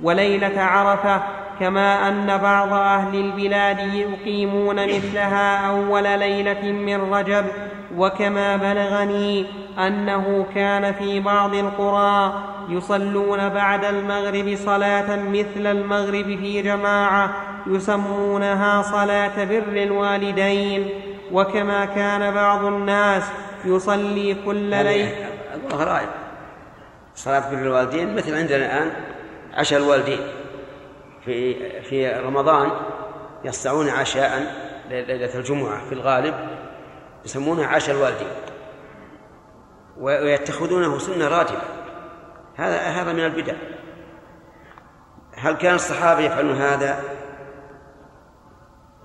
وليلة 0.02 0.62
عرفة. 0.62 1.22
كما 1.60 2.08
أن 2.08 2.38
بعض 2.38 2.74
أهل 2.74 3.16
البلاد 3.16 3.94
يقيمون 3.94 4.76
مثلها 4.76 5.68
أول 5.68 6.04
ليلة 6.04 6.72
من 6.72 7.14
رجب 7.14 7.46
وكما 7.98 8.58
بلغني 8.58 9.46
أنه 9.80 10.46
كان 10.56 10.94
في 10.94 11.20
بعض 11.20 11.56
القرى 11.56 12.44
يصلون 12.70 13.50
بعد 13.50 13.86
المغرب 13.86 14.56
صلاة 14.56 15.16
مثل 15.16 15.68
المغرب 15.68 16.26
في 16.26 16.62
جماعة 16.62 17.34
يسمونها 17.68 18.82
صلاة 18.82 19.44
بر 19.44 19.84
الوالدين. 19.84 20.90
وكما 21.32 21.86
كان 21.86 22.34
بعض 22.34 22.66
الناس 22.66 23.24
يصلي 23.66 24.36
كل 24.46 24.56
ليلة. 24.56 25.12
غرائب 25.74 26.10
صلاة 27.16 27.52
بر 27.52 27.58
الوالدين 27.58 28.16
مثل 28.16 28.36
عندنا 28.36 28.58
الآن 28.58 28.92
عشاء 29.54 29.80
الوالدين 29.80 30.20
في 31.26 31.82
في 31.82 32.10
رمضان 32.10 32.72
يصنعون 33.44 33.90
عشاء 33.90 34.56
ليلة 34.90 35.36
الجمعة 35.36 35.86
في 35.86 35.92
الغالب 35.92 36.36
يسمونه 37.26 37.66
عشاء 37.66 37.96
الوالدين. 37.96 38.28
ويتخذونه 39.98 40.98
سنة 40.98 41.28
راتبة 41.28 41.62
هذا 42.56 42.78
هذا 42.78 43.14
من 43.14 43.26
البدع. 43.26 43.54
هل 45.38 45.54
كان 45.54 45.76
الصحابة 45.76 46.20
يفعلون 46.20 46.56
هذا؟ 46.56 47.04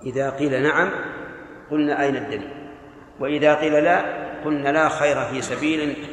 إذا 0.03 0.29
قيل 0.29 0.63
نعم 0.63 0.89
قلنا 1.71 2.01
أين 2.01 2.15
الدليل؟ 2.15 2.71
وإذا 3.19 3.55
قيل 3.55 3.83
لا 3.83 4.01
قلنا 4.45 4.69
لا 4.69 4.89
خير 4.89 5.25
في 5.25 5.41
سبيل 5.41 6.07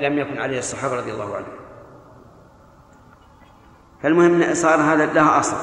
لم 0.00 0.18
يكن 0.18 0.38
عليه 0.38 0.58
الصحابة 0.58 0.96
رضي 0.96 1.12
الله 1.12 1.36
عنهم. 1.36 1.59
فالمهم 4.02 4.54
صار 4.54 4.80
هذا 4.80 5.06
لها 5.06 5.38
أصل. 5.38 5.56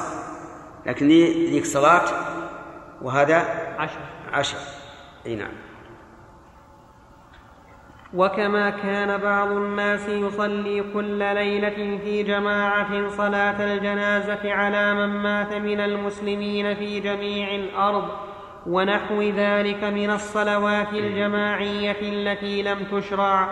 لكن 0.86 1.08
ذيك 1.08 1.64
صلاة 1.64 2.04
وهذا 3.02 3.36
عشر. 3.78 4.00
عشر. 4.32 4.58
أي 5.26 5.34
نعم. 5.34 5.52
وكما 8.14 8.70
كان 8.70 9.18
بعض 9.18 9.50
الناس 9.50 10.08
يصلي 10.08 10.84
كل 10.94 11.18
ليلة 11.18 11.98
في 12.04 12.22
جماعة 12.22 13.08
صلاة 13.08 13.74
الجنازة 13.74 14.52
على 14.52 14.94
من 14.94 15.22
مات 15.22 15.52
من 15.52 15.80
المسلمين 15.80 16.74
في 16.74 17.00
جميع 17.00 17.54
الأرض 17.54 18.08
ونحو 18.66 19.22
ذلك 19.22 19.84
من 19.84 20.10
الصلوات 20.10 20.92
الجماعية 20.92 21.96
التي 22.02 22.62
لم 22.62 22.78
تشرع 22.92 23.48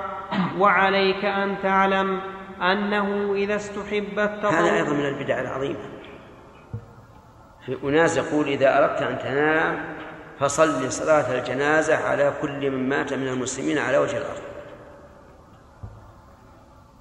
وعليك 0.59 1.25
أن 1.25 1.57
تعلم 1.63 2.21
أنه 2.63 3.35
إذا 3.35 3.57
استحب 3.57 4.19
التطوع. 4.19 4.51
هذا 4.51 4.77
أيضا 4.77 4.93
من 4.93 5.07
البدع 5.07 5.41
العظيمة. 5.41 5.79
في 7.67 7.79
أناس 7.85 8.17
يقول 8.17 8.47
إذا 8.47 8.79
أردت 8.79 9.03
أن 9.03 9.19
تنام 9.19 9.97
فصل 10.41 10.93
صلاة 10.93 11.39
الجنازة 11.39 11.97
على 11.97 12.33
كل 12.43 12.71
من 12.71 12.89
مات 12.89 13.13
من 13.13 13.29
المسلمين 13.29 13.79
على 13.79 13.99
وجه 13.99 14.17
الأرض. 14.17 14.43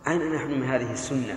أين 0.07 0.35
نحن 0.35 0.51
من 0.51 0.63
هذه 0.63 0.91
السنة؟ 0.91 1.35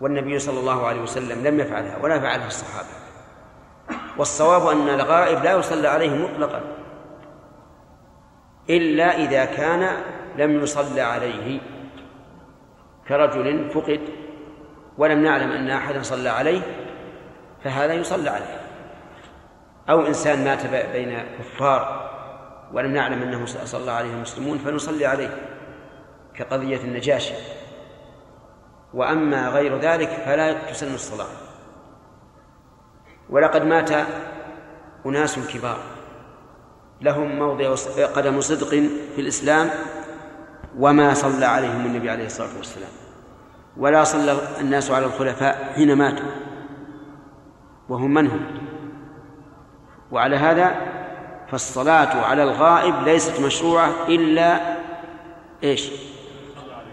والنبي 0.00 0.38
صلى 0.38 0.60
الله 0.60 0.86
عليه 0.86 1.00
وسلم 1.00 1.46
لم 1.46 1.60
يفعلها 1.60 1.98
ولا 2.02 2.20
فعلها 2.20 2.46
الصحابة. 2.46 2.88
والصواب 4.18 4.66
أن 4.66 4.88
الغائب 4.88 5.44
لا 5.44 5.52
يصلى 5.52 5.88
عليه 5.88 6.10
مطلقا. 6.10 6.60
إلا 8.70 9.16
إذا 9.16 9.44
كان 9.44 9.96
لم 10.36 10.60
يصلى 10.60 11.00
عليه. 11.00 11.60
كرجل 13.08 13.70
فقد 13.70 14.00
ولم 14.98 15.22
نعلم 15.22 15.50
أن 15.50 15.70
أحدا 15.70 16.02
صلى 16.02 16.28
عليه 16.28 16.60
فهذا 17.64 17.94
يصلى 17.94 18.30
عليه. 18.30 18.60
أو 19.90 20.06
إنسان 20.06 20.44
مات 20.44 20.66
بين 20.92 21.18
كفار 21.38 22.10
ولم 22.72 22.92
نعلم 22.92 23.22
أنه 23.22 23.46
صلى 23.46 23.90
عليه 23.90 24.14
المسلمون 24.14 24.58
فنصلي 24.58 25.06
عليه 25.06 25.36
كقضية 26.34 26.76
النجاشي 26.76 27.34
وأما 28.94 29.48
غير 29.48 29.78
ذلك 29.78 30.08
فلا 30.08 30.52
تسن 30.52 30.94
الصلاة. 30.94 31.26
ولقد 33.30 33.64
مات 33.64 33.90
أناس 35.06 35.38
كبار 35.38 35.78
لهم 37.00 37.38
موضع 37.38 37.74
قدم 38.14 38.40
صدق 38.40 38.68
في 39.14 39.20
الإسلام 39.20 39.70
وما 40.78 41.14
صلى 41.14 41.44
عليهم 41.44 41.86
النبي 41.86 42.10
عليه 42.10 42.26
الصلاة 42.26 42.56
والسلام. 42.56 42.90
ولا 43.76 44.04
صلى 44.04 44.38
الناس 44.60 44.90
على 44.90 45.06
الخلفاء 45.06 45.72
حين 45.74 45.92
ماتوا. 45.98 46.30
وهم 47.88 48.14
من 48.14 48.26
هم؟ 48.26 48.40
وعلى 50.10 50.36
هذا 50.36 50.76
فالصلاة 51.50 52.24
على 52.24 52.42
الغائب 52.42 52.94
ليست 53.04 53.40
مشروعة 53.40 53.90
إلا 54.08 54.76
إيش؟ 55.64 55.90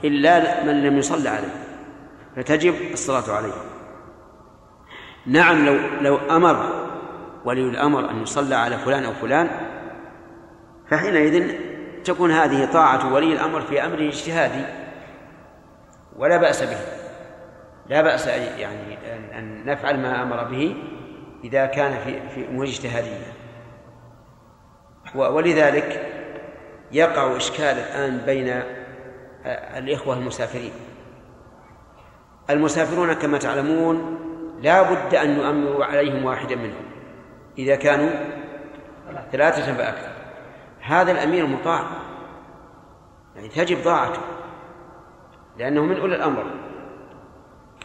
إلا 0.04 0.64
من 0.64 0.84
لم 0.84 0.98
يصلى 0.98 1.30
عليه. 1.30 1.54
فتجب 2.36 2.76
الصلاة 2.94 3.36
عليه. 3.36 3.54
نعم 5.26 5.66
لو 5.66 5.76
لو 6.02 6.18
أمر 6.18 6.86
ولي 7.46 7.62
الأمر 7.62 8.10
أن 8.10 8.22
يصلى 8.22 8.56
على 8.56 8.78
فلان 8.78 9.04
أو 9.04 9.14
فلان 9.14 9.50
فحينئذ 10.90 11.56
تكون 12.06 12.32
هذه 12.32 12.72
طاعة 12.74 13.14
ولي 13.14 13.34
الأمر 13.34 13.62
في 13.62 13.86
أمر 13.86 14.00
اجتهادي 14.00 14.66
ولا 16.18 16.38
بأس 16.38 16.64
به. 16.64 16.78
لا 17.88 18.02
بأس 18.02 18.28
يعني 18.28 18.98
أن 19.40 19.66
نفعل 19.66 20.00
ما 20.00 20.24
أمر 20.24 20.44
به 20.44 20.76
إذا 21.44 21.66
كان 21.66 21.98
في 22.06 22.30
في 22.30 22.48
أمور 22.48 22.66
اجتهادية. 22.66 23.34
ولذلك 25.16 26.12
يقع 26.92 27.38
إشكال 27.38 27.66
الآن 27.78 28.18
بين 28.18 28.62
الإخوة 29.78 30.18
المسافرين. 30.18 30.72
المسافرون 32.50 33.14
كما 33.14 33.38
تعلمون 33.38 34.20
لا 34.62 34.82
بد 34.82 35.16
أن 35.16 35.38
نؤمر 35.38 35.84
عليهم 35.84 36.26
واحدا 36.26 36.56
منهم. 36.56 36.86
إذا 37.58 37.76
كانوا 37.76 38.10
ثلاثة 39.32 39.74
فأكثر. 39.74 40.15
هذا 40.86 41.12
الأمير 41.12 41.46
مطاع. 41.46 41.84
يعني 43.36 43.48
تجب 43.48 43.84
طاعته. 43.84 44.22
لأنه 45.58 45.82
من 45.82 46.00
أولي 46.00 46.16
الأمر. 46.16 46.46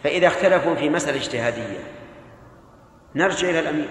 فإذا 0.03 0.27
اختلفوا 0.27 0.75
في 0.75 0.91
مسألة 0.91 1.17
اجتهادية 1.17 1.79
نرجع 3.15 3.49
إلى 3.49 3.61
الأمير. 3.61 3.89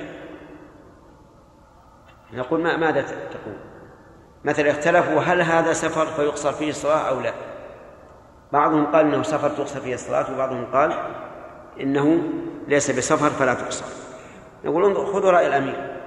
نقول 2.33 2.61
ما 2.61 2.77
ماذا 2.77 3.01
تقول؟ 3.01 3.57
مثلا 4.43 4.71
اختلفوا 4.71 5.21
هل 5.21 5.41
هذا 5.41 5.73
سفر 5.73 6.05
فيقصر 6.05 6.51
فيه 6.51 6.69
الصلاة 6.69 7.09
أو 7.09 7.19
لا؟ 7.19 7.33
بعضهم 8.51 8.85
قال 8.85 9.05
إنه 9.05 9.23
سفر 9.23 9.49
تقصر 9.49 9.79
فيه 9.79 9.93
الصلاة 9.93 10.33
وبعضهم 10.33 10.65
قال 10.65 10.93
إنه 11.79 12.23
ليس 12.67 12.91
بسفر 12.91 13.29
فلا 13.29 13.53
تقصر. 13.53 13.85
نقول 14.65 14.95
خذوا 14.95 15.31
رأي 15.31 15.47
الأمير. 15.47 15.98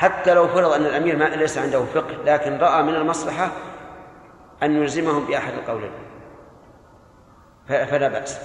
حتى 0.00 0.34
لو 0.34 0.48
فرض 0.48 0.72
أن 0.72 0.86
الأمير 0.86 1.16
ما 1.16 1.24
ليس 1.24 1.58
عنده 1.58 1.84
فقه 1.84 2.16
لكن 2.26 2.58
رأى 2.58 2.82
من 2.82 2.94
المصلحة 2.94 3.50
أن 4.62 4.82
يلزمهم 4.82 5.24
بأحد 5.24 5.52
القولين. 5.52 5.90
فلا 7.66 8.08
بأس. 8.08 8.40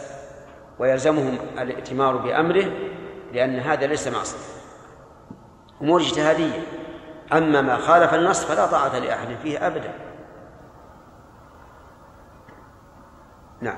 ويلزمهم 0.80 1.38
الائتمار 1.60 2.18
بأمره 2.18 2.66
لأن 3.34 3.60
هذا 3.60 3.88
ليس 3.88 4.08
معصية. 4.08 4.56
أمور 5.82 6.02
اجتهادية. 6.02 6.64
أما 7.34 7.62
ما 7.62 7.78
خالف 7.78 8.14
النص 8.14 8.46
فلا 8.46 8.66
طاعة 8.66 9.00
لأحد 9.00 9.28
فيه 9.44 9.68
أبدا. 9.68 9.94
نعم. 13.62 13.78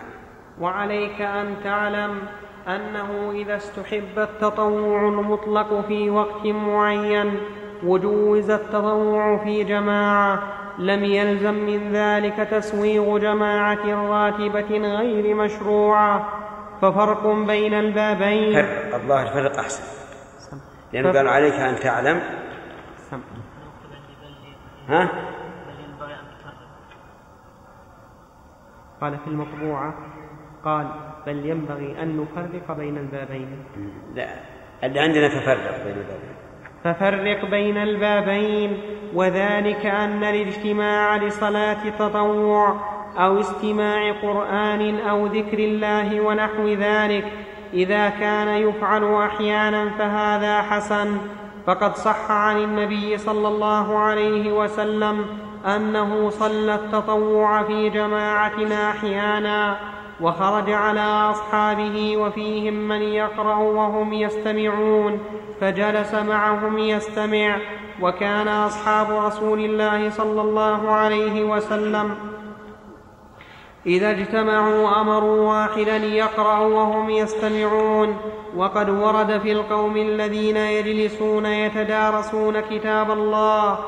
وعليك 0.59 1.21
أن 1.21 1.55
تعلم 1.63 2.21
أنه 2.67 3.31
إذا 3.31 3.55
استحب 3.55 4.19
التطوع 4.19 5.07
المطلق 5.07 5.87
في 5.87 6.09
وقت 6.09 6.45
معين 6.45 7.39
وجوز 7.83 8.49
التطوع 8.49 9.43
في 9.43 9.63
جماعة. 9.63 10.43
لم 10.79 11.03
يلزم 11.03 11.53
من 11.53 11.91
ذلك 11.93 12.35
تسويغ 12.35 13.17
جماعة 13.17 14.09
راتبة 14.09 14.77
غير 14.77 15.35
مشروعة. 15.35 16.27
ففرق 16.81 17.27
بين 17.27 17.73
البابين. 17.73 18.53
فرق 18.53 18.95
الظاهر 18.95 19.27
فرق 19.27 19.59
أحسن. 19.59 19.83
لأنه 20.93 21.11
قال 21.11 21.27
عليك 21.27 21.53
أن 21.53 21.75
تعلم. 21.79 22.21
ها؟ 24.87 25.09
قال 29.01 29.17
في 29.17 29.27
المطبوعة 29.27 29.93
قال 30.65 30.87
بل 31.25 31.45
ينبغي 31.45 32.01
أن 32.01 32.17
نفرق 32.21 32.77
بين 32.77 32.97
البابين. 32.97 33.65
لا 34.15 34.27
اللي 34.83 34.99
عندنا 34.99 35.27
تفرق 35.27 35.83
بين 35.83 35.97
البابين. 35.97 36.46
ففرق 36.87 37.45
بين 37.45 37.77
البابين 37.77 38.77
وذلك 39.13 39.85
أن 39.85 40.23
الاجتماع 40.23 41.17
لصلاة 41.17 41.77
التطوع 41.85 42.75
أو 43.17 43.39
استماع 43.39 44.11
قرآن 44.11 44.99
أو 44.99 45.25
ذكر 45.25 45.59
الله 45.59 46.21
ونحو 46.21 46.67
ذلك. 46.67 47.25
إذا 47.73 48.09
كان 48.09 48.47
يفعل 48.47 49.13
أحيانا 49.13 49.89
فهذا 49.89 50.61
حسن. 50.61 51.17
فقد 51.65 51.95
صح 51.95 52.31
عن 52.31 52.57
النبي 52.57 53.17
صلى 53.17 53.47
الله 53.47 53.97
عليه 53.97 54.51
وسلم 54.51 55.25
أنه 55.65 56.29
صلى 56.29 56.75
التطوع 56.75 57.63
في 57.63 57.89
جماعة 57.89 58.89
أحيانا. 58.89 59.75
وخرج 60.21 60.69
على 60.69 61.29
أصحابه 61.31 62.17
وفيهم 62.17 62.73
من 62.73 63.01
يقرأ 63.01 63.55
وهم 63.55 64.13
يستمعون 64.13 65.19
فجلس 65.61 66.13
معهم 66.13 66.77
يستمع 66.77 67.57
وكان 68.01 68.47
أصحاب 68.47 69.25
رسول 69.25 69.59
الله 69.59 70.09
صلى 70.09 70.41
الله 70.41 70.91
عليه 70.91 71.43
وسلم 71.43 72.15
إذا 73.85 74.11
اجتمعوا 74.11 75.01
أمروا 75.01 75.49
واحدا 75.49 75.97
يقرأ 75.97 76.59
وهم 76.59 77.09
يستمعون. 77.09 78.17
وقد 78.57 78.89
ورد 78.89 79.39
في 79.39 79.51
القوم 79.51 79.97
الذين 79.97 80.57
يجلسون 80.57 81.45
يتدارسون 81.45 82.59
كتاب 82.59 83.11
الله 83.11 83.79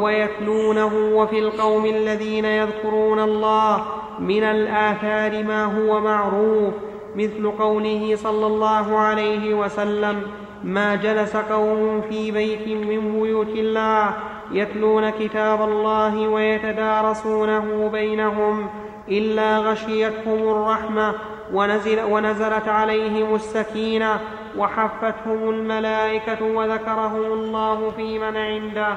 ويتلونه 0.00 0.92
وفي 1.14 1.38
القوم 1.38 1.86
الذين 1.86 2.44
يذكرون 2.44 3.20
الله 3.20 3.84
من 4.18 4.42
الآثار 4.42 5.44
ما 5.44 5.64
هو 5.64 6.00
معروف 6.00 6.74
مثل 7.16 7.50
قوله 7.50 8.16
صلى 8.16 8.46
الله 8.46 8.98
عليه 8.98 9.54
وسلم 9.54 10.22
ما 10.64 10.96
جلس 10.96 11.36
قوم 11.36 12.00
في 12.00 12.30
بيت 12.30 12.68
من 12.68 13.22
بيوت 13.22 13.48
الله 13.48 14.14
يتلون 14.52 15.10
كتاب 15.10 15.62
الله 15.62 16.28
ويتدارسونه 16.28 17.88
بينهم 17.92 18.68
إلا 19.08 19.58
غشيتهم 19.58 20.48
الرحمة 20.48 21.14
ونزل 21.52 22.00
ونزلت 22.00 22.68
عليهم 22.68 23.34
السكينة 23.34 24.20
وحفتهم 24.56 25.50
الملائكة 25.50 26.44
وذكرهم 26.44 27.32
الله 27.32 27.90
في 27.90 28.18
من 28.18 28.36
عنده. 28.36 28.96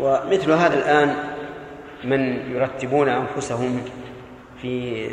ومثل 0.00 0.50
هذا 0.52 0.74
الآن 0.78 1.16
من 2.04 2.50
يرتبون 2.50 3.08
أنفسهم 3.08 3.84
في 4.62 5.06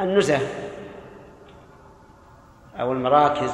النزه 0.00 0.38
أو 2.80 2.92
المراكز 2.92 3.52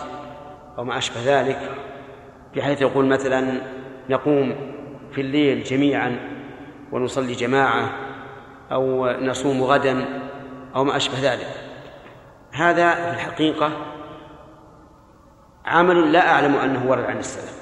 أو 0.79 0.85
ما 0.85 0.99
أشبه 0.99 1.21
ذلك 1.25 1.59
بحيث 2.57 2.81
يقول 2.83 3.07
مثلا 3.07 3.61
نقوم 4.11 4.55
في 5.13 5.21
الليل 5.21 5.63
جميعا 5.63 6.40
ونصلي 6.93 7.33
جماعة 7.33 7.91
أو 8.73 9.07
نصوم 9.21 9.63
غدا 9.63 10.05
أو 10.77 10.85
ما 10.85 10.97
أشبه 10.97 11.33
ذلك. 11.33 11.47
هذا 12.53 12.95
في 12.95 13.11
الحقيقة 13.11 13.71
عمل 15.67 16.13
لا 16.13 16.31
أعلم 16.31 16.57
أنه 16.57 16.91
ورد 16.91 17.05
عن 17.05 17.19
السلف 17.19 17.61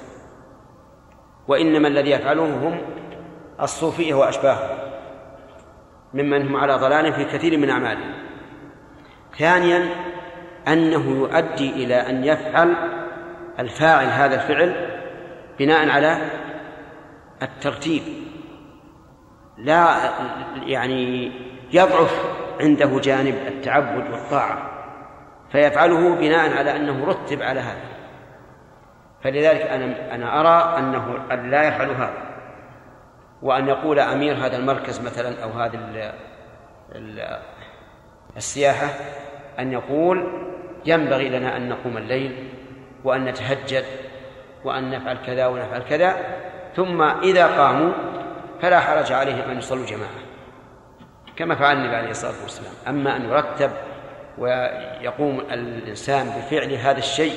وإنما 1.48 1.88
الذي 1.88 2.10
يفعله 2.10 2.44
هم 2.44 2.80
الصوفية 3.60 4.14
وأشباههم 4.14 4.78
ممن 6.14 6.48
هم 6.48 6.56
على 6.56 6.74
ضلال 6.74 7.12
في 7.12 7.24
كثير 7.24 7.59
من 7.59 7.70
أعمالهم. 7.70 8.14
ثانيا 9.38 9.88
أنه 10.68 11.10
يؤدي 11.10 11.70
إلى 11.70 11.94
أن 11.94 12.24
يفعل 12.24 12.74
الفاعل 13.59 14.06
هذا 14.06 14.34
الفعل 14.34 14.98
بناء 15.59 15.88
على 15.88 16.18
الترتيب. 17.42 18.02
لا 19.59 19.97
يعني 20.66 21.32
يضعف 21.72 22.24
عنده 22.60 23.01
جانب 23.01 23.35
التعبد 23.47 24.10
والطاعة 24.10 24.70
فيفعله 25.52 26.14
بناء 26.14 26.59
على 26.59 26.76
أنه 26.76 27.05
رتب 27.05 27.43
على 27.43 27.60
هذا. 27.60 27.89
فلذلك 29.22 29.60
أنا 29.60 30.14
أنا 30.14 30.40
أرى 30.40 30.78
أنه 30.78 31.18
أن 31.32 31.51
لا 31.51 31.68
يفعل 31.68 31.90
هذا 31.90 32.28
وأن 33.43 33.68
يقول 33.68 33.98
أمير 33.98 34.35
هذا 34.35 34.56
المركز 34.56 35.01
مثلا 35.01 35.43
أو 35.43 35.51
هذه 35.51 36.12
السياحة 38.36 38.89
أن 39.59 39.72
يقول 39.72 40.44
ينبغي 40.86 41.28
لنا 41.28 41.56
أن 41.56 41.68
نقوم 41.68 41.97
الليل 41.97 42.48
وأن 43.05 43.24
نتهجد 43.24 43.85
وأن 44.64 44.90
نفعل 44.90 45.18
كذا 45.26 45.47
ونفعل 45.47 45.82
كذا 45.82 46.16
ثم 46.76 47.02
إذا 47.02 47.47
قاموا 47.47 47.93
فلا 48.62 48.80
حرج 48.80 49.12
عليهم 49.12 49.51
أن 49.51 49.59
يصلوا 49.59 49.86
جماعة 49.86 50.10
كما 51.36 51.55
فعل 51.55 51.76
النبي 51.76 51.97
عليه 51.97 52.10
الصلاة 52.10 52.43
والسلام. 52.43 52.72
أما 52.89 53.16
أن 53.16 53.24
يرتب 53.24 53.70
ويقوم 54.39 55.40
الإنسان 55.40 56.26
بفعل 56.26 56.72
هذا 56.72 56.98
الشيء 56.98 57.32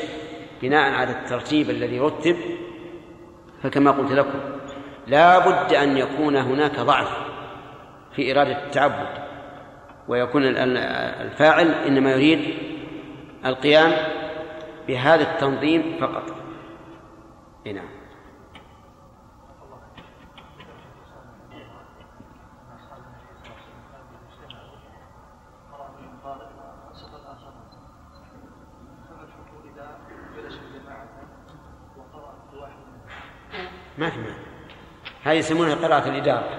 بناء 0.62 0.94
على 0.94 1.12
الترتيب 1.12 1.70
الذي 1.70 2.00
رتب 2.00 2.36
فكما 3.64 3.92
قلت 3.92 4.12
لكم 4.12 4.40
لا 5.08 5.40
بد 5.40 5.74
أن 5.74 5.98
يكون 5.98 6.36
هناك 6.36 6.80
ضعف 6.80 7.10
في 8.16 8.32
إرادة 8.32 8.64
التعبد 8.66 9.08
ويكون 10.08 10.44
الفاعل 10.46 11.72
إنما 11.72 12.12
يريد 12.12 12.58
القيام 13.46 13.92
بهذا 14.88 15.24
التنظيم 15.24 15.98
فقط. 16.02 16.24
نعم. 17.66 18.01
ما 34.02 34.08
معنى 34.08 34.34
هذه 35.24 35.38
يسمونها 35.38 35.76
قراءة 35.76 36.10
الإدارة. 36.10 36.50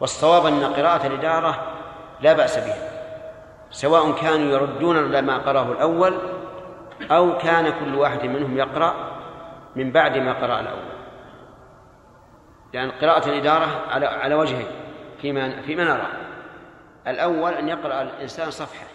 والصواب 0.00 0.46
أن 0.46 0.64
قراءة 0.64 1.06
الإدارة 1.06 1.66
لا 2.20 2.32
بأس 2.32 2.58
بها. 2.58 2.88
سواء 3.70 4.12
كانوا 4.12 4.52
يردون 4.52 5.12
لما 5.12 5.38
قرأه 5.38 5.72
الأول 5.72 6.18
أو 7.10 7.38
كان 7.38 7.72
كل 7.80 7.94
واحد 7.94 8.24
منهم 8.24 8.58
يقرأ 8.58 8.94
من 9.76 9.92
بعد 9.92 10.18
ما 10.18 10.32
قرأ 10.32 10.60
الأول. 10.60 10.92
لأن 12.72 12.90
قراءة 12.90 13.28
الإدارة 13.28 13.86
على 13.90 14.06
على 14.06 14.34
وجهين 14.34 14.66
فيما 15.22 15.62
فيما 15.62 15.84
نرى. 15.84 16.06
الأول 17.06 17.52
أن 17.52 17.68
يقرأ 17.68 18.02
الإنسان 18.02 18.50
صفحة. 18.50 18.86